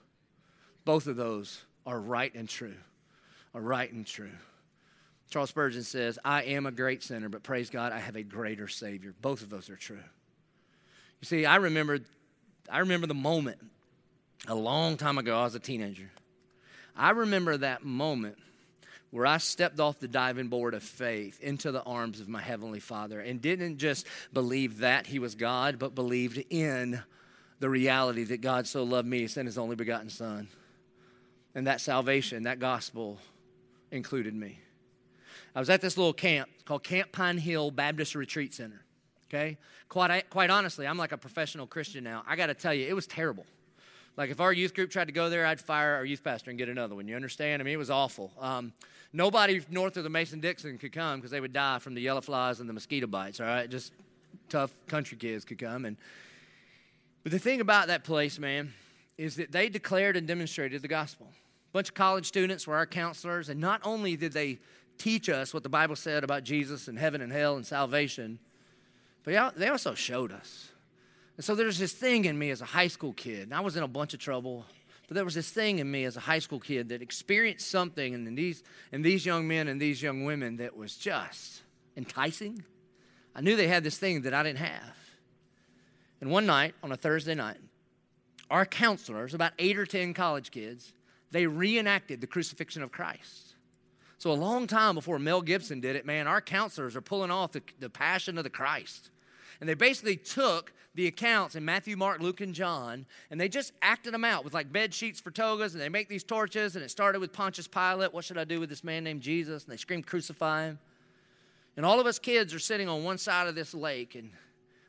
Both 0.86 1.08
of 1.08 1.16
those 1.16 1.64
are 1.88 2.00
right 2.00 2.36
and 2.36 2.48
true. 2.48 2.76
Are 3.56 3.62
right 3.62 3.92
and 3.92 4.06
true. 4.06 4.30
Charles 5.32 5.50
Spurgeon 5.50 5.82
says, 5.82 6.20
I 6.24 6.44
am 6.44 6.68
a 6.68 6.72
great 6.72 7.02
sinner, 7.02 7.30
but 7.30 7.42
praise 7.42 7.72
God, 7.72 7.92
I 7.92 7.98
have 7.98 8.16
a 8.16 8.22
greater 8.22 8.68
Savior. 8.68 9.16
Both 9.20 9.42
of 9.42 9.50
those 9.50 9.72
are 9.72 9.76
true. 9.76 10.04
You 11.22 11.26
see, 11.26 11.46
I 11.46 11.58
remember, 11.58 12.00
I 12.70 12.80
remember 12.80 13.08
the 13.08 13.14
moment 13.14 13.58
a 14.48 14.56
long 14.56 14.98
time 14.98 15.18
ago. 15.18 15.40
I 15.40 15.44
was 15.44 15.56
a 15.56 15.60
teenager. 15.60 16.10
I 16.96 17.12
remember 17.12 17.58
that 17.58 17.84
moment 17.84 18.38
where 19.12 19.26
I 19.26 19.38
stepped 19.38 19.80
off 19.80 20.00
the 20.00 20.08
diving 20.08 20.48
board 20.48 20.74
of 20.74 20.84
faith 20.84 21.40
into 21.42 21.72
the 21.72 21.84
arms 21.84 22.20
of 22.20 22.28
my 22.28 22.42
Heavenly 22.42 22.80
Father 22.80 23.20
and 23.20 23.42
didn't 23.42 23.78
just 23.78 24.08
believe 24.34 24.80
that 24.80 25.08
He 25.08 25.20
was 25.20 25.36
God, 25.36 25.80
but 25.80 25.96
believed 25.96 26.44
in 26.50 27.02
the 27.60 27.70
reality 27.70 28.24
that 28.26 28.42
God 28.42 28.68
so 28.68 28.84
loved 28.84 29.08
me, 29.08 29.20
He 29.20 29.28
sent 29.28 29.46
His 29.46 29.58
only 29.58 29.76
begotten 29.76 30.10
Son. 30.10 30.48
And 31.54 31.68
that 31.68 31.80
salvation, 31.80 32.44
that 32.44 32.60
gospel 32.60 33.18
included 33.92 34.34
me. 34.34 34.60
I 35.56 35.60
was 35.60 35.70
at 35.70 35.82
this 35.82 35.98
little 35.98 36.14
camp 36.14 36.50
called 36.66 36.84
Camp 36.84 37.12
Pine 37.12 37.38
Hill 37.38 37.72
Baptist 37.72 38.16
Retreat 38.16 38.54
Center. 38.54 38.85
Okay? 39.30 39.58
Quite, 39.90 40.30
quite 40.30 40.50
honestly, 40.50 40.88
I'm 40.88 40.98
like 40.98 41.12
a 41.12 41.18
professional 41.18 41.68
Christian 41.68 42.04
now. 42.04 42.24
I 42.28 42.36
got 42.36 42.48
to 42.48 42.54
tell 42.54 42.74
you, 42.74 42.88
it 42.88 42.94
was 42.94 43.08
terrible. 43.08 43.46
Like 44.18 44.30
if 44.30 44.40
our 44.40 44.54
youth 44.54 44.74
group 44.74 44.92
tried 44.92 45.06
to 45.06 45.12
go 45.12 45.30
there, 45.30 45.46
I'd 45.46 45.60
fire 45.60 45.96
our 45.96 46.06
youth 46.06 46.24
pastor 46.24 46.50
and 46.50 46.58
get 46.58 46.70
another 46.70 46.96
one. 46.96 47.08
You 47.08 47.16
understand? 47.16 47.62
I 47.62 47.66
mean, 47.66 47.74
it 47.74 47.78
was 47.78 47.90
awful. 47.90 48.32
Um, 48.40 48.74
Nobody 49.16 49.62
north 49.70 49.96
of 49.96 50.04
the 50.04 50.10
Mason 50.10 50.42
Dixon 50.42 50.78
could 50.78 50.92
come 50.92 51.20
because 51.20 51.32
they 51.32 51.40
would 51.40 51.54
die 51.54 51.80
from 51.80 51.94
the 51.94 52.02
yellow 52.02 52.20
flies 52.20 52.60
and 52.60 52.68
the 52.68 52.74
mosquito 52.74 53.08
bites, 53.08 53.40
all 53.40 53.46
right? 53.46 53.70
Just 53.70 53.94
tough 54.50 54.72
country 54.88 55.18
kids 55.18 55.46
could 55.46 55.58
come. 55.58 55.86
And, 55.86 55.96
but 57.24 57.32
the 57.32 57.40
thing 57.40 57.62
about 57.62 57.88
that 57.88 58.04
place, 58.04 58.38
man, 58.38 58.74
is 59.18 59.38
that 59.38 59.54
they 59.54 59.70
declared 59.70 60.18
and 60.18 60.28
demonstrated 60.28 60.82
the 60.82 60.90
gospel. 60.90 61.28
A 61.32 61.72
bunch 61.72 61.88
of 61.88 61.96
college 61.96 62.26
students 62.26 62.68
were 62.68 62.76
our 62.76 62.86
counselors, 62.86 63.48
and 63.48 63.58
not 63.58 63.80
only 63.86 64.18
did 64.18 64.34
they 64.34 64.60
teach 64.98 65.30
us 65.30 65.54
what 65.54 65.64
the 65.64 65.70
Bible 65.70 65.96
said 65.96 66.26
about 66.26 66.44
Jesus 66.44 66.90
and 66.90 67.00
heaven 67.00 67.22
and 67.22 67.32
hell 67.32 67.56
and 67.56 67.66
salvation, 67.66 68.38
but 69.26 69.58
they 69.58 69.68
also 69.68 69.94
showed 69.96 70.32
us. 70.32 70.70
And 71.36 71.44
so 71.44 71.56
there's 71.56 71.78
this 71.78 71.92
thing 71.92 72.26
in 72.26 72.38
me 72.38 72.52
as 72.52 72.62
a 72.62 72.66
high 72.66 72.88
school 72.88 73.12
kid, 73.12 73.44
and 73.44 73.54
I 73.54 73.60
was 73.60 73.76
in 73.76 73.84
a 73.84 73.88
bunch 73.88 74.14
of 74.14 74.20
trouble. 74.20 74.66
But 75.08 75.16
there 75.16 75.26
was 75.26 75.36
this 75.36 75.50
thing 75.50 75.80
in 75.80 75.92
me 75.92 76.06
as 76.06 76.16
a 76.16 76.22
high 76.22 76.40
school 76.40 76.60
kid 76.60 76.90
that 76.90 77.02
experienced 77.02 77.70
something 77.70 78.14
in 78.14 78.36
these, 78.36 78.64
in 78.92 79.02
these 79.02 79.26
young 79.26 79.48
men 79.48 79.68
and 79.68 79.80
these 79.80 80.02
young 80.02 80.24
women 80.24 80.58
that 80.58 80.76
was 80.76 80.96
just 80.96 81.62
enticing. 81.98 82.64
I 83.36 83.42
knew 83.42 83.56
they 83.56 83.68
had 83.68 83.84
this 83.84 83.98
thing 83.98 84.22
that 84.22 84.34
I 84.34 84.44
didn't 84.44 84.60
have. 84.60 84.96
And 86.22 86.32
one 86.32 86.46
night, 86.46 86.74
on 86.82 86.92
a 86.92 86.98
Thursday 86.98 87.36
night, 87.36 87.58
our 88.50 88.66
counselors, 88.66 89.34
about 89.34 89.52
eight 89.60 89.78
or 89.78 89.86
10 89.86 90.14
college 90.14 90.50
kids, 90.50 90.94
they 91.32 91.46
reenacted 91.46 92.22
the 92.22 92.28
crucifixion 92.28 92.82
of 92.82 92.92
Christ. 92.92 93.56
So, 94.18 94.32
a 94.32 94.34
long 94.34 94.66
time 94.66 94.96
before 94.96 95.20
Mel 95.20 95.42
Gibson 95.42 95.82
did 95.82 95.96
it, 95.96 96.06
man, 96.06 96.26
our 96.26 96.42
counselors 96.42 96.96
are 96.96 97.02
pulling 97.02 97.32
off 97.32 97.52
the, 97.52 97.62
the 97.80 97.90
passion 97.90 98.38
of 98.38 98.44
the 98.44 98.50
Christ. 98.50 99.12
And 99.60 99.70
they 99.70 99.74
basically 99.74 100.18
took 100.18 100.74
the 100.96 101.08
accounts 101.08 101.56
in 101.56 101.66
Matthew, 101.66 101.98
Mark, 101.98 102.22
Luke, 102.22 102.42
and 102.42 102.54
John, 102.54 103.06
and 103.30 103.40
they 103.40 103.50
just 103.50 103.74
acted 103.82 104.14
them 104.14 104.24
out 104.24 104.44
with 104.44 104.54
like 104.54 104.72
bed 104.72 104.94
sheets 104.94 105.20
for 105.20 105.30
togas, 105.30 105.74
and 105.74 105.82
they 105.82 105.90
make 105.90 106.08
these 106.08 106.24
torches, 106.24 106.76
and 106.76 106.84
it 106.84 106.90
started 106.90 107.20
with 107.20 107.34
Pontius 107.34 107.68
Pilate. 107.68 108.14
What 108.14 108.24
should 108.24 108.38
I 108.38 108.46
do 108.46 108.60
with 108.60 108.70
this 108.70 108.84
man 108.84 109.04
named 109.04 109.22
Jesus? 109.22 109.66
And 109.66 109.74
they 109.74 109.78
scream, 109.78 110.02
Crucify 110.02 110.68
him. 110.68 110.80
And 111.76 111.86
all 111.86 112.00
of 112.00 112.08
us 112.08 112.18
kids 112.18 112.54
are 112.54 112.60
sitting 112.60 112.88
on 112.88 113.04
one 113.04 113.18
side 113.18 113.48
of 113.48 113.56
this 113.56 113.74
lake, 113.74 114.16
and 114.16 114.32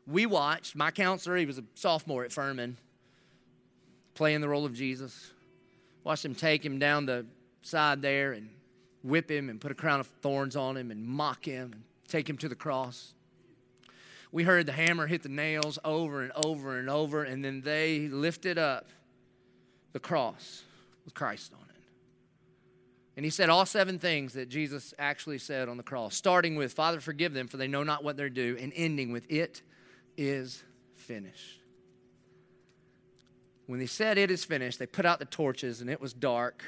we 0.07 0.27
watched. 0.27 0.77
My 0.77 0.93
counselor, 0.93 1.37
he 1.37 1.47
was 1.47 1.59
a 1.59 1.65
sophomore 1.75 2.25
at 2.25 2.33
Furman, 2.33 2.77
playing 4.15 4.41
the 4.41 4.49
role 4.49 4.65
of 4.65 4.75
Jesus. 4.75 5.33
Watched 6.05 6.25
him 6.25 6.37
take 6.37 6.65
him 6.65 6.79
down 6.79 7.07
the 7.07 7.27
side 7.63 8.01
there 8.01 8.33
and 8.33 8.49
whip 9.03 9.29
him 9.29 9.51
and 9.51 9.61
put 9.61 9.73
a 9.73 9.75
crown 9.75 9.99
of 9.99 10.07
thorns 10.07 10.55
on 10.55 10.77
him 10.77 10.93
and 10.93 11.05
mock 11.05 11.45
him 11.45 11.73
and 11.73 11.83
take 12.07 12.31
him 12.31 12.39
to 12.39 12.49
the 12.49 12.55
cross 12.55 13.13
we 14.37 14.45
heard 14.45 14.67
the 14.67 14.73
hammer 14.73 15.07
hit 15.07 15.23
the 15.23 15.31
nails 15.31 15.79
over 15.83 16.21
and 16.21 16.31
over 16.45 16.79
and 16.79 16.91
over, 16.91 17.25
and 17.25 17.43
then 17.43 17.63
they 17.63 18.01
lifted 18.09 18.59
up 18.59 18.91
the 19.95 19.99
cross 19.99 20.63
with 21.07 21.15
Christ 21.15 21.55
on 21.55 21.67
it. 21.71 21.83
And 23.17 23.25
he 23.25 23.31
said 23.31 23.49
all 23.49 23.65
seven 23.65 23.99
things 23.99 24.35
that 24.35 24.51
Jesus 24.51 24.93
actually 24.99 25.39
said 25.39 25.71
on 25.71 25.79
the 25.79 25.83
cross, 25.83 26.15
starting 26.15 26.55
with, 26.55 26.75
Father, 26.75 27.01
forgive 27.01 27.33
them, 27.33 27.49
for 27.49 27.57
they 27.57 27.67
know 27.67 27.83
not 27.83 28.05
what 28.05 28.19
they're 28.19 28.29
due, 28.29 28.59
and 28.61 28.75
ending 28.77 29.11
with, 29.11 29.25
It 29.31 29.63
is 30.19 30.63
finished. 30.93 31.63
When 33.65 33.81
they 33.81 33.87
said 33.87 34.19
it 34.19 34.31
is 34.31 34.45
finished, 34.45 34.79
they 34.79 34.87
put 34.87 35.07
out 35.07 35.19
the 35.19 35.25
torches, 35.25 35.81
and 35.81 35.89
it 35.89 35.99
was 35.99 36.13
dark. 36.13 36.63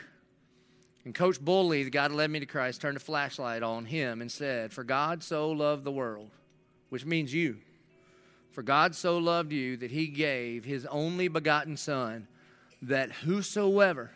And 1.04 1.14
Coach 1.14 1.38
Bully, 1.38 1.84
the 1.84 1.90
that 1.90 2.12
led 2.12 2.30
me 2.30 2.40
to 2.40 2.46
Christ, 2.46 2.80
turned 2.80 2.96
a 2.96 3.00
flashlight 3.00 3.62
on 3.62 3.84
him 3.84 4.22
and 4.22 4.32
said, 4.32 4.72
For 4.72 4.84
God 4.84 5.22
so 5.22 5.50
loved 5.50 5.84
the 5.84 5.92
world 5.92 6.30
which 6.88 7.04
means 7.04 7.32
you. 7.32 7.58
For 8.50 8.62
God 8.62 8.94
so 8.94 9.18
loved 9.18 9.52
you 9.52 9.76
that 9.78 9.90
he 9.90 10.08
gave 10.08 10.64
his 10.64 10.86
only 10.86 11.28
begotten 11.28 11.76
Son, 11.76 12.26
that 12.82 13.12
whosoever, 13.12 14.10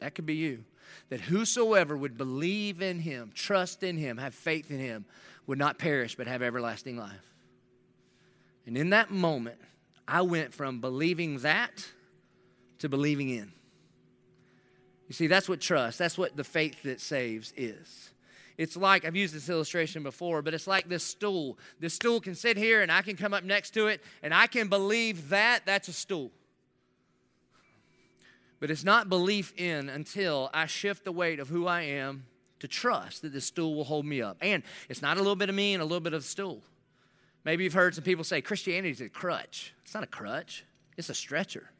that 0.00 0.14
could 0.14 0.26
be 0.26 0.34
you, 0.34 0.64
that 1.10 1.20
whosoever 1.20 1.96
would 1.96 2.16
believe 2.16 2.82
in 2.82 3.00
him, 3.00 3.30
trust 3.34 3.82
in 3.82 3.96
him, 3.96 4.18
have 4.18 4.34
faith 4.34 4.70
in 4.70 4.78
him, 4.78 5.04
would 5.46 5.58
not 5.58 5.78
perish 5.78 6.16
but 6.16 6.26
have 6.26 6.42
everlasting 6.42 6.96
life. 6.96 7.32
And 8.66 8.76
in 8.76 8.90
that 8.90 9.10
moment, 9.10 9.58
I 10.06 10.22
went 10.22 10.52
from 10.52 10.80
believing 10.80 11.38
that 11.38 11.86
to 12.80 12.88
believing 12.88 13.30
in. 13.30 13.52
You 15.06 15.14
see, 15.14 15.26
that's 15.26 15.48
what 15.48 15.60
trust, 15.60 15.98
that's 15.98 16.18
what 16.18 16.36
the 16.36 16.44
faith 16.44 16.82
that 16.82 17.00
saves 17.00 17.52
is. 17.56 18.10
It's 18.58 18.76
like, 18.76 19.04
I've 19.04 19.16
used 19.16 19.34
this 19.34 19.48
illustration 19.48 20.02
before, 20.02 20.42
but 20.42 20.52
it's 20.52 20.66
like 20.66 20.88
this 20.88 21.04
stool. 21.04 21.56
This 21.78 21.94
stool 21.94 22.20
can 22.20 22.34
sit 22.34 22.56
here 22.56 22.82
and 22.82 22.90
I 22.90 23.02
can 23.02 23.16
come 23.16 23.32
up 23.32 23.44
next 23.44 23.70
to 23.74 23.86
it 23.86 24.02
and 24.22 24.34
I 24.34 24.48
can 24.48 24.68
believe 24.68 25.28
that 25.28 25.60
that's 25.64 25.86
a 25.86 25.92
stool. 25.92 26.32
But 28.60 28.72
it's 28.72 28.84
not 28.84 29.08
belief 29.08 29.54
in 29.56 29.88
until 29.88 30.50
I 30.52 30.66
shift 30.66 31.04
the 31.04 31.12
weight 31.12 31.38
of 31.38 31.48
who 31.48 31.68
I 31.68 31.82
am 31.82 32.24
to 32.58 32.66
trust 32.66 33.22
that 33.22 33.32
this 33.32 33.44
stool 33.44 33.76
will 33.76 33.84
hold 33.84 34.04
me 34.04 34.20
up. 34.20 34.36
And 34.40 34.64
it's 34.88 35.00
not 35.00 35.16
a 35.16 35.20
little 35.20 35.36
bit 35.36 35.48
of 35.48 35.54
me 35.54 35.74
and 35.74 35.80
a 35.80 35.84
little 35.86 36.00
bit 36.00 36.12
of 36.12 36.22
the 36.22 36.28
stool. 36.28 36.60
Maybe 37.44 37.62
you've 37.62 37.72
heard 37.72 37.94
some 37.94 38.02
people 38.02 38.24
say 38.24 38.40
Christianity 38.40 38.90
is 38.90 39.00
a 39.00 39.08
crutch. 39.08 39.72
It's 39.84 39.94
not 39.94 40.02
a 40.02 40.08
crutch, 40.08 40.64
it's 40.96 41.08
a 41.08 41.14
stretcher. 41.14 41.70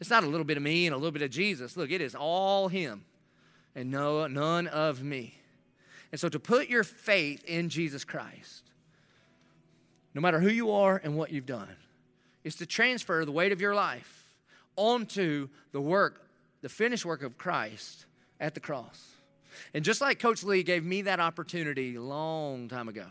It's 0.00 0.10
not 0.10 0.24
a 0.24 0.26
little 0.26 0.44
bit 0.44 0.56
of 0.56 0.62
me 0.62 0.86
and 0.86 0.94
a 0.94 0.98
little 0.98 1.12
bit 1.12 1.22
of 1.22 1.30
Jesus. 1.30 1.76
Look, 1.76 1.90
it 1.90 2.00
is 2.00 2.14
all 2.14 2.68
Him 2.68 3.04
and 3.76 3.90
no, 3.90 4.26
none 4.26 4.66
of 4.66 5.02
me. 5.02 5.38
And 6.12 6.20
so 6.20 6.28
to 6.28 6.38
put 6.38 6.68
your 6.68 6.84
faith 6.84 7.44
in 7.44 7.68
Jesus 7.68 8.04
Christ, 8.04 8.70
no 10.14 10.20
matter 10.20 10.40
who 10.40 10.48
you 10.48 10.70
are 10.70 11.00
and 11.02 11.16
what 11.16 11.30
you've 11.30 11.46
done, 11.46 11.76
is 12.44 12.56
to 12.56 12.66
transfer 12.66 13.24
the 13.24 13.32
weight 13.32 13.52
of 13.52 13.60
your 13.60 13.74
life 13.74 14.34
onto 14.76 15.48
the 15.72 15.80
work, 15.80 16.28
the 16.62 16.68
finished 16.68 17.04
work 17.04 17.22
of 17.22 17.36
Christ 17.36 18.06
at 18.40 18.54
the 18.54 18.60
cross. 18.60 19.12
And 19.74 19.84
just 19.84 20.00
like 20.00 20.18
Coach 20.18 20.42
Lee 20.42 20.62
gave 20.62 20.84
me 20.84 21.02
that 21.02 21.20
opportunity 21.20 21.96
a 21.96 22.00
long 22.00 22.68
time 22.68 22.88
ago, 22.88 23.06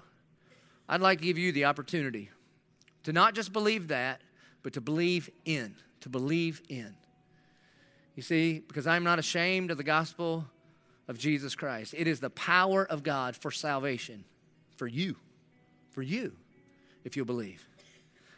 I'd 0.88 1.02
like 1.02 1.20
to 1.20 1.26
give 1.26 1.38
you 1.38 1.52
the 1.52 1.66
opportunity 1.66 2.30
to 3.04 3.14
not 3.14 3.36
just 3.36 3.52
believe 3.52 3.90
that, 3.90 4.22
but 4.64 4.74
to 4.74 4.82
believe 4.82 5.30
in, 5.46 5.76
to 6.02 6.10
believe 6.10 6.62
in. 6.70 6.96
You 8.16 8.24
see, 8.24 8.64
because 8.68 8.88
I'm 8.88 9.04
not 9.04 9.20
ashamed 9.20 9.70
of 9.70 9.78
the 9.78 9.84
gospel 9.84 10.46
of 11.08 11.18
Jesus 11.18 11.56
Christ. 11.56 11.94
It 11.98 12.08
is 12.08 12.20
the 12.20 12.30
power 12.30 12.86
of 12.86 13.04
God 13.04 13.36
for 13.36 13.52
salvation 13.52 14.26
for 14.76 14.88
you, 14.88 15.16
for 15.92 16.02
you, 16.02 16.34
if 17.04 17.16
you'll 17.16 17.26
believe. 17.26 17.68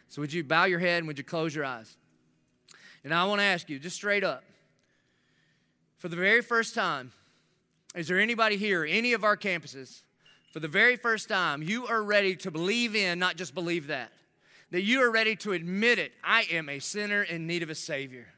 So, 0.08 0.22
would 0.22 0.32
you 0.32 0.44
bow 0.44 0.64
your 0.64 0.78
head 0.78 0.98
and 0.98 1.06
would 1.06 1.18
you 1.18 1.24
close 1.24 1.54
your 1.54 1.64
eyes? 1.64 1.96
And 3.04 3.12
I 3.12 3.24
want 3.24 3.40
to 3.40 3.44
ask 3.44 3.68
you, 3.68 3.78
just 3.78 3.96
straight 3.96 4.24
up, 4.24 4.42
for 5.98 6.08
the 6.08 6.16
very 6.16 6.42
first 6.42 6.74
time, 6.74 7.12
is 7.94 8.08
there 8.08 8.20
anybody 8.20 8.56
here, 8.56 8.84
any 8.84 9.12
of 9.12 9.24
our 9.24 9.36
campuses, 9.36 10.02
for 10.52 10.60
the 10.60 10.68
very 10.68 10.96
first 10.96 11.28
time, 11.28 11.62
you 11.62 11.86
are 11.86 12.02
ready 12.02 12.34
to 12.36 12.50
believe 12.50 12.96
in, 12.96 13.18
not 13.18 13.36
just 13.36 13.54
believe 13.54 13.88
that, 13.88 14.10
that 14.70 14.82
you 14.82 15.00
are 15.02 15.10
ready 15.10 15.36
to 15.36 15.52
admit 15.52 15.98
it. 15.98 16.12
I 16.24 16.46
am 16.50 16.68
a 16.68 16.78
sinner 16.78 17.22
in 17.22 17.46
need 17.46 17.62
of 17.62 17.70
a 17.70 17.74
Savior. 17.74 18.28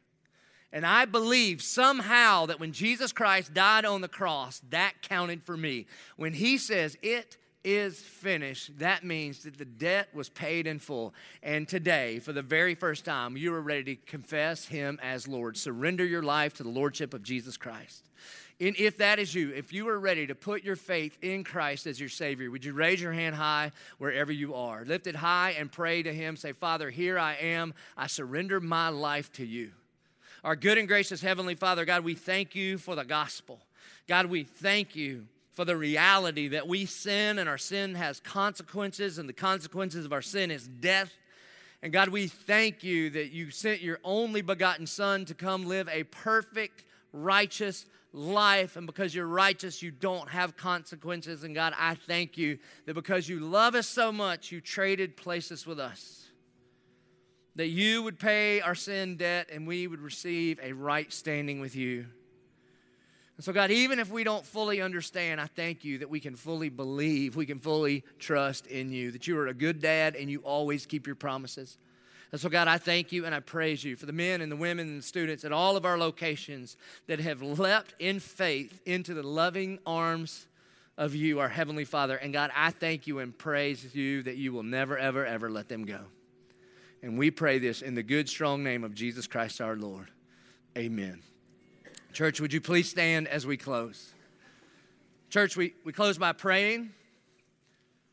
And 0.73 0.87
I 0.87 1.05
believe 1.05 1.63
somehow 1.63 2.47
that 2.47 2.61
when 2.61 2.73
Jesus 2.73 3.13
Christ 3.13 3.53
died 3.53 3.85
on 3.85 4.01
the 4.01 4.09
cross, 4.09 4.63
that 4.71 5.03
counted 5.03 5.43
for 5.43 5.57
me. 5.57 5.87
When 6.17 6.33
he 6.33 6.59
says, 6.59 6.97
It 7.03 7.37
is 7.65 8.01
finished, 8.01 8.79
that 8.79 9.05
means 9.05 9.43
that 9.43 9.59
the 9.59 9.65
debt 9.65 10.09
was 10.15 10.29
paid 10.29 10.67
in 10.67 10.79
full. 10.79 11.13
And 11.43 11.69
today, 11.69 12.21
for 12.21 12.33
the 12.33 12.43
very 12.43 12.75
first 12.75 13.05
time, 13.05 13.37
you 13.37 13.53
are 13.53 13.61
ready 13.61 13.97
to 13.97 14.07
confess 14.07 14.65
him 14.67 14.99
as 15.03 15.27
Lord. 15.27 15.57
Surrender 15.57 16.05
your 16.05 16.23
life 16.23 16.55
to 16.55 16.63
the 16.63 16.71
Lordship 16.71 17.15
of 17.15 17.23
Jesus 17.23 17.57
Christ. 17.57 18.09
And 18.61 18.77
if 18.79 18.99
that 18.99 19.19
is 19.19 19.35
you, 19.35 19.53
if 19.55 19.73
you 19.73 19.89
are 19.89 19.99
ready 19.99 20.27
to 20.27 20.35
put 20.35 20.63
your 20.63 20.77
faith 20.77 21.17
in 21.23 21.45
Christ 21.45 21.87
as 21.87 21.99
your 21.99 22.11
Savior, 22.11 22.51
would 22.51 22.65
you 22.65 22.75
raise 22.75 23.01
your 23.01 23.13
hand 23.13 23.35
high 23.35 23.73
wherever 23.99 24.31
you 24.31 24.55
are? 24.55 24.85
Lift 24.85 25.07
it 25.07 25.17
high 25.17 25.53
and 25.59 25.73
pray 25.73 26.03
to 26.03 26.13
Him. 26.13 26.37
Say, 26.37 26.53
Father, 26.53 26.91
here 26.91 27.19
I 27.19 27.35
am. 27.37 27.73
I 27.97 28.07
surrender 28.07 28.61
my 28.61 28.91
life 28.91 29.33
to 29.33 29.47
you. 29.47 29.73
Our 30.43 30.57
good 30.57 30.79
and 30.79 30.89
gracious 30.89 31.21
Heavenly 31.21 31.55
Father, 31.55 31.85
God, 31.85 32.03
we 32.03 32.15
thank 32.15 32.55
you 32.55 32.79
for 32.79 32.95
the 32.95 33.05
gospel. 33.05 33.61
God, 34.09 34.27
we 34.27 34.45
thank 34.45 34.97
you 34.97 35.27
for 35.53 35.67
the 35.67 35.77
reality 35.77 36.49
that 36.49 36.67
we 36.67 36.87
sin 36.87 37.39
and 37.39 37.47
our 37.47 37.59
sin 37.59 37.95
has 37.95 38.21
consequences, 38.21 39.19
and 39.19 39.29
the 39.29 39.35
consequences 39.35 40.07
of 40.07 40.13
our 40.15 40.23
sin 40.23 40.51
is 40.51 40.67
death. 40.67 41.13
And 41.83 41.93
God, 41.93 42.09
we 42.09 42.27
thank 42.27 42.83
you 42.83 43.11
that 43.11 43.33
you 43.33 43.51
sent 43.51 43.83
your 43.83 43.99
only 44.03 44.41
begotten 44.41 44.87
Son 44.87 45.27
to 45.27 45.35
come 45.35 45.67
live 45.67 45.89
a 45.91 46.05
perfect, 46.05 46.85
righteous, 47.13 47.85
life, 48.15 48.77
and 48.77 48.87
because 48.87 49.15
you're 49.15 49.27
righteous, 49.27 49.83
you 49.83 49.91
don't 49.91 50.31
have 50.31 50.57
consequences. 50.57 51.45
And 51.45 51.55
God, 51.55 51.75
I 51.79 51.97
thank 51.97 52.39
you 52.39 52.59
that 52.87 52.95
because 52.95 53.29
you 53.29 53.41
love 53.41 53.75
us 53.75 53.87
so 53.87 54.11
much, 54.11 54.51
you 54.51 54.63
traded 54.63 55.19
places 55.19 55.67
with 55.67 55.79
us. 55.79 56.30
That 57.57 57.69
you 57.69 58.03
would 58.03 58.19
pay 58.19 58.61
our 58.61 58.75
sin 58.75 59.17
debt 59.17 59.49
and 59.53 59.67
we 59.67 59.87
would 59.87 60.01
receive 60.01 60.61
a 60.63 60.73
right 60.73 61.13
standing 61.13 61.61
with 61.61 61.75
you. 61.75 62.07
And 63.41 63.45
so, 63.45 63.55
God, 63.55 63.71
even 63.71 63.99
if 63.99 64.11
we 64.11 64.23
don't 64.23 64.45
fully 64.45 64.83
understand, 64.83 65.41
I 65.41 65.47
thank 65.47 65.83
you 65.83 65.99
that 65.99 66.11
we 66.11 66.21
can 66.21 66.37
fully 66.37 66.69
believe, 66.69 67.37
we 67.37 67.47
can 67.47 67.59
fully 67.59 68.05
trust 68.19 68.67
in 68.67 68.93
you, 68.93 69.11
that 69.13 69.27
you 69.27 69.39
are 69.39 69.47
a 69.47 69.55
good 69.55 69.81
dad 69.81 70.15
and 70.15 70.31
you 70.31 70.41
always 70.41 70.85
keep 70.85 71.07
your 71.07 71.17
promises. 71.17 71.79
And 72.33 72.41
so, 72.41 72.51
God, 72.51 72.69
I 72.69 72.79
thank 72.79 73.13
you 73.13 73.25
and 73.25 73.35
I 73.35 73.41
praise 73.41 73.83
you 73.83 73.97
for 73.97 74.07
the 74.07 74.13
men 74.13 74.43
and 74.43 74.53
the 74.53 74.57
women 74.57 74.89
and 74.89 74.99
the 74.99 75.07
students 75.07 75.45
at 75.45 75.53
all 75.53 75.77
of 75.77 75.87
our 75.87 75.97
locations 75.97 76.77
that 77.07 77.19
have 77.19 77.41
leapt 77.41 77.95
in 77.99 78.21
faith 78.21 78.81
into 78.85 79.15
the 79.15 79.23
loving 79.23 79.79
arms 79.87 80.47
of 80.99 81.15
you, 81.15 81.41
our 81.41 81.49
Heavenly 81.49 81.87
Father. 81.87 82.17
And 82.17 82.33
God, 82.35 82.51
I 82.55 82.71
thank 82.71 83.07
you 83.07 83.21
and 83.21 83.37
praise 83.37 83.95
you 83.95 84.23
that 84.25 84.37
you 84.37 84.53
will 84.53 84.63
never, 84.63 84.99
ever, 84.99 85.25
ever 85.25 85.51
let 85.51 85.69
them 85.71 85.87
go. 85.87 86.01
And 87.03 87.19
we 87.19 87.31
pray 87.31 87.59
this 87.59 87.83
in 87.83 87.95
the 87.95 88.03
good, 88.03 88.29
strong 88.29 88.63
name 88.63 88.85
of 88.85 88.95
Jesus 88.95 89.27
Christ 89.27 89.61
our 89.61 89.77
Lord. 89.77 90.11
Amen. 90.77 91.23
Church, 92.13 92.41
would 92.41 92.53
you 92.53 92.61
please 92.61 92.91
stand 92.91 93.29
as 93.29 93.47
we 93.47 93.57
close? 93.57 94.13
Church, 95.31 95.57
we, 95.57 95.75
we 95.85 95.93
close 95.93 96.19
by 96.19 96.33
praying. 96.33 96.91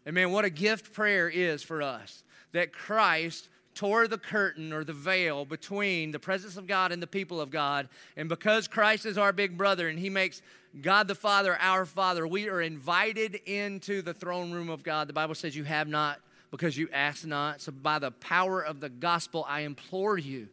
And 0.05 0.15
man, 0.15 0.31
what 0.31 0.45
a 0.45 0.49
gift 0.49 0.93
prayer 0.93 1.27
is 1.27 1.63
for 1.63 1.81
us 1.81 2.23
that 2.53 2.71
Christ 2.71 3.49
tore 3.75 4.07
the 4.07 4.17
curtain 4.17 4.71
or 4.71 4.83
the 4.83 4.93
veil 4.93 5.45
between 5.45 6.11
the 6.11 6.19
presence 6.19 6.57
of 6.57 6.65
God 6.65 6.91
and 6.91 7.01
the 7.01 7.07
people 7.07 7.41
of 7.41 7.51
God. 7.51 7.89
And 8.15 8.29
because 8.29 8.67
Christ 8.67 9.05
is 9.05 9.17
our 9.17 9.33
big 9.33 9.57
brother 9.57 9.87
and 9.87 9.99
he 9.99 10.09
makes 10.09 10.41
God 10.81 11.07
the 11.07 11.15
Father 11.15 11.57
our 11.59 11.85
Father, 11.85 12.25
we 12.25 12.49
are 12.49 12.61
invited 12.61 13.35
into 13.45 14.01
the 14.01 14.13
throne 14.13 14.51
room 14.51 14.69
of 14.69 14.81
God. 14.81 15.07
The 15.07 15.13
Bible 15.13 15.35
says 15.35 15.55
you 15.55 15.63
have 15.65 15.87
not 15.87 16.19
because 16.51 16.77
you 16.77 16.89
ask 16.91 17.25
not. 17.25 17.61
So, 17.61 17.71
by 17.71 17.99
the 17.99 18.11
power 18.11 18.61
of 18.61 18.79
the 18.79 18.89
gospel, 18.89 19.45
I 19.47 19.61
implore 19.61 20.17
you. 20.17 20.47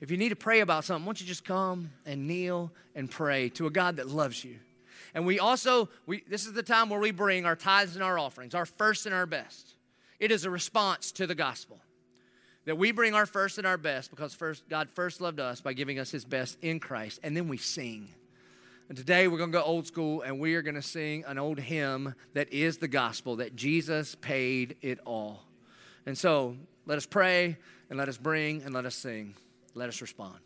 If 0.00 0.10
you 0.10 0.16
need 0.16 0.28
to 0.28 0.36
pray 0.36 0.60
about 0.60 0.84
something, 0.84 1.04
why 1.04 1.10
don't 1.10 1.20
you 1.20 1.26
just 1.26 1.44
come 1.44 1.90
and 2.06 2.26
kneel 2.26 2.72
and 2.94 3.10
pray 3.10 3.48
to 3.50 3.66
a 3.66 3.70
God 3.70 3.96
that 3.96 4.08
loves 4.08 4.44
you? 4.44 4.56
And 5.14 5.26
we 5.26 5.40
also, 5.40 5.88
we, 6.06 6.22
this 6.28 6.46
is 6.46 6.52
the 6.52 6.62
time 6.62 6.90
where 6.90 7.00
we 7.00 7.10
bring 7.10 7.46
our 7.46 7.56
tithes 7.56 7.94
and 7.94 8.04
our 8.04 8.18
offerings, 8.18 8.54
our 8.54 8.66
first 8.66 9.06
and 9.06 9.14
our 9.14 9.26
best. 9.26 9.74
It 10.20 10.30
is 10.30 10.44
a 10.44 10.50
response 10.50 11.12
to 11.12 11.26
the 11.26 11.34
gospel 11.34 11.80
that 12.64 12.76
we 12.76 12.92
bring 12.92 13.14
our 13.14 13.26
first 13.26 13.58
and 13.58 13.66
our 13.66 13.78
best 13.78 14.10
because 14.10 14.34
first 14.34 14.68
God 14.68 14.90
first 14.90 15.20
loved 15.20 15.40
us 15.40 15.60
by 15.60 15.72
giving 15.72 15.98
us 15.98 16.10
his 16.10 16.24
best 16.24 16.58
in 16.60 16.80
Christ 16.80 17.18
and 17.22 17.36
then 17.36 17.48
we 17.48 17.56
sing. 17.56 18.08
And 18.88 18.96
today 18.96 19.28
we're 19.28 19.36
going 19.36 19.52
to 19.52 19.58
go 19.58 19.62
old 19.62 19.86
school 19.86 20.22
and 20.22 20.40
we 20.40 20.54
are 20.54 20.62
going 20.62 20.74
to 20.74 20.82
sing 20.82 21.22
an 21.26 21.38
old 21.38 21.58
hymn 21.58 22.14
that 22.32 22.50
is 22.50 22.78
the 22.78 22.88
gospel 22.88 23.36
that 23.36 23.54
Jesus 23.54 24.14
paid 24.14 24.76
it 24.80 24.98
all. 25.04 25.44
And 26.06 26.16
so 26.16 26.56
let 26.86 26.96
us 26.96 27.04
pray 27.04 27.58
and 27.90 27.98
let 27.98 28.08
us 28.08 28.16
bring 28.16 28.62
and 28.62 28.72
let 28.72 28.86
us 28.86 28.94
sing. 28.94 29.34
Let 29.74 29.90
us 29.90 30.00
respond. 30.00 30.38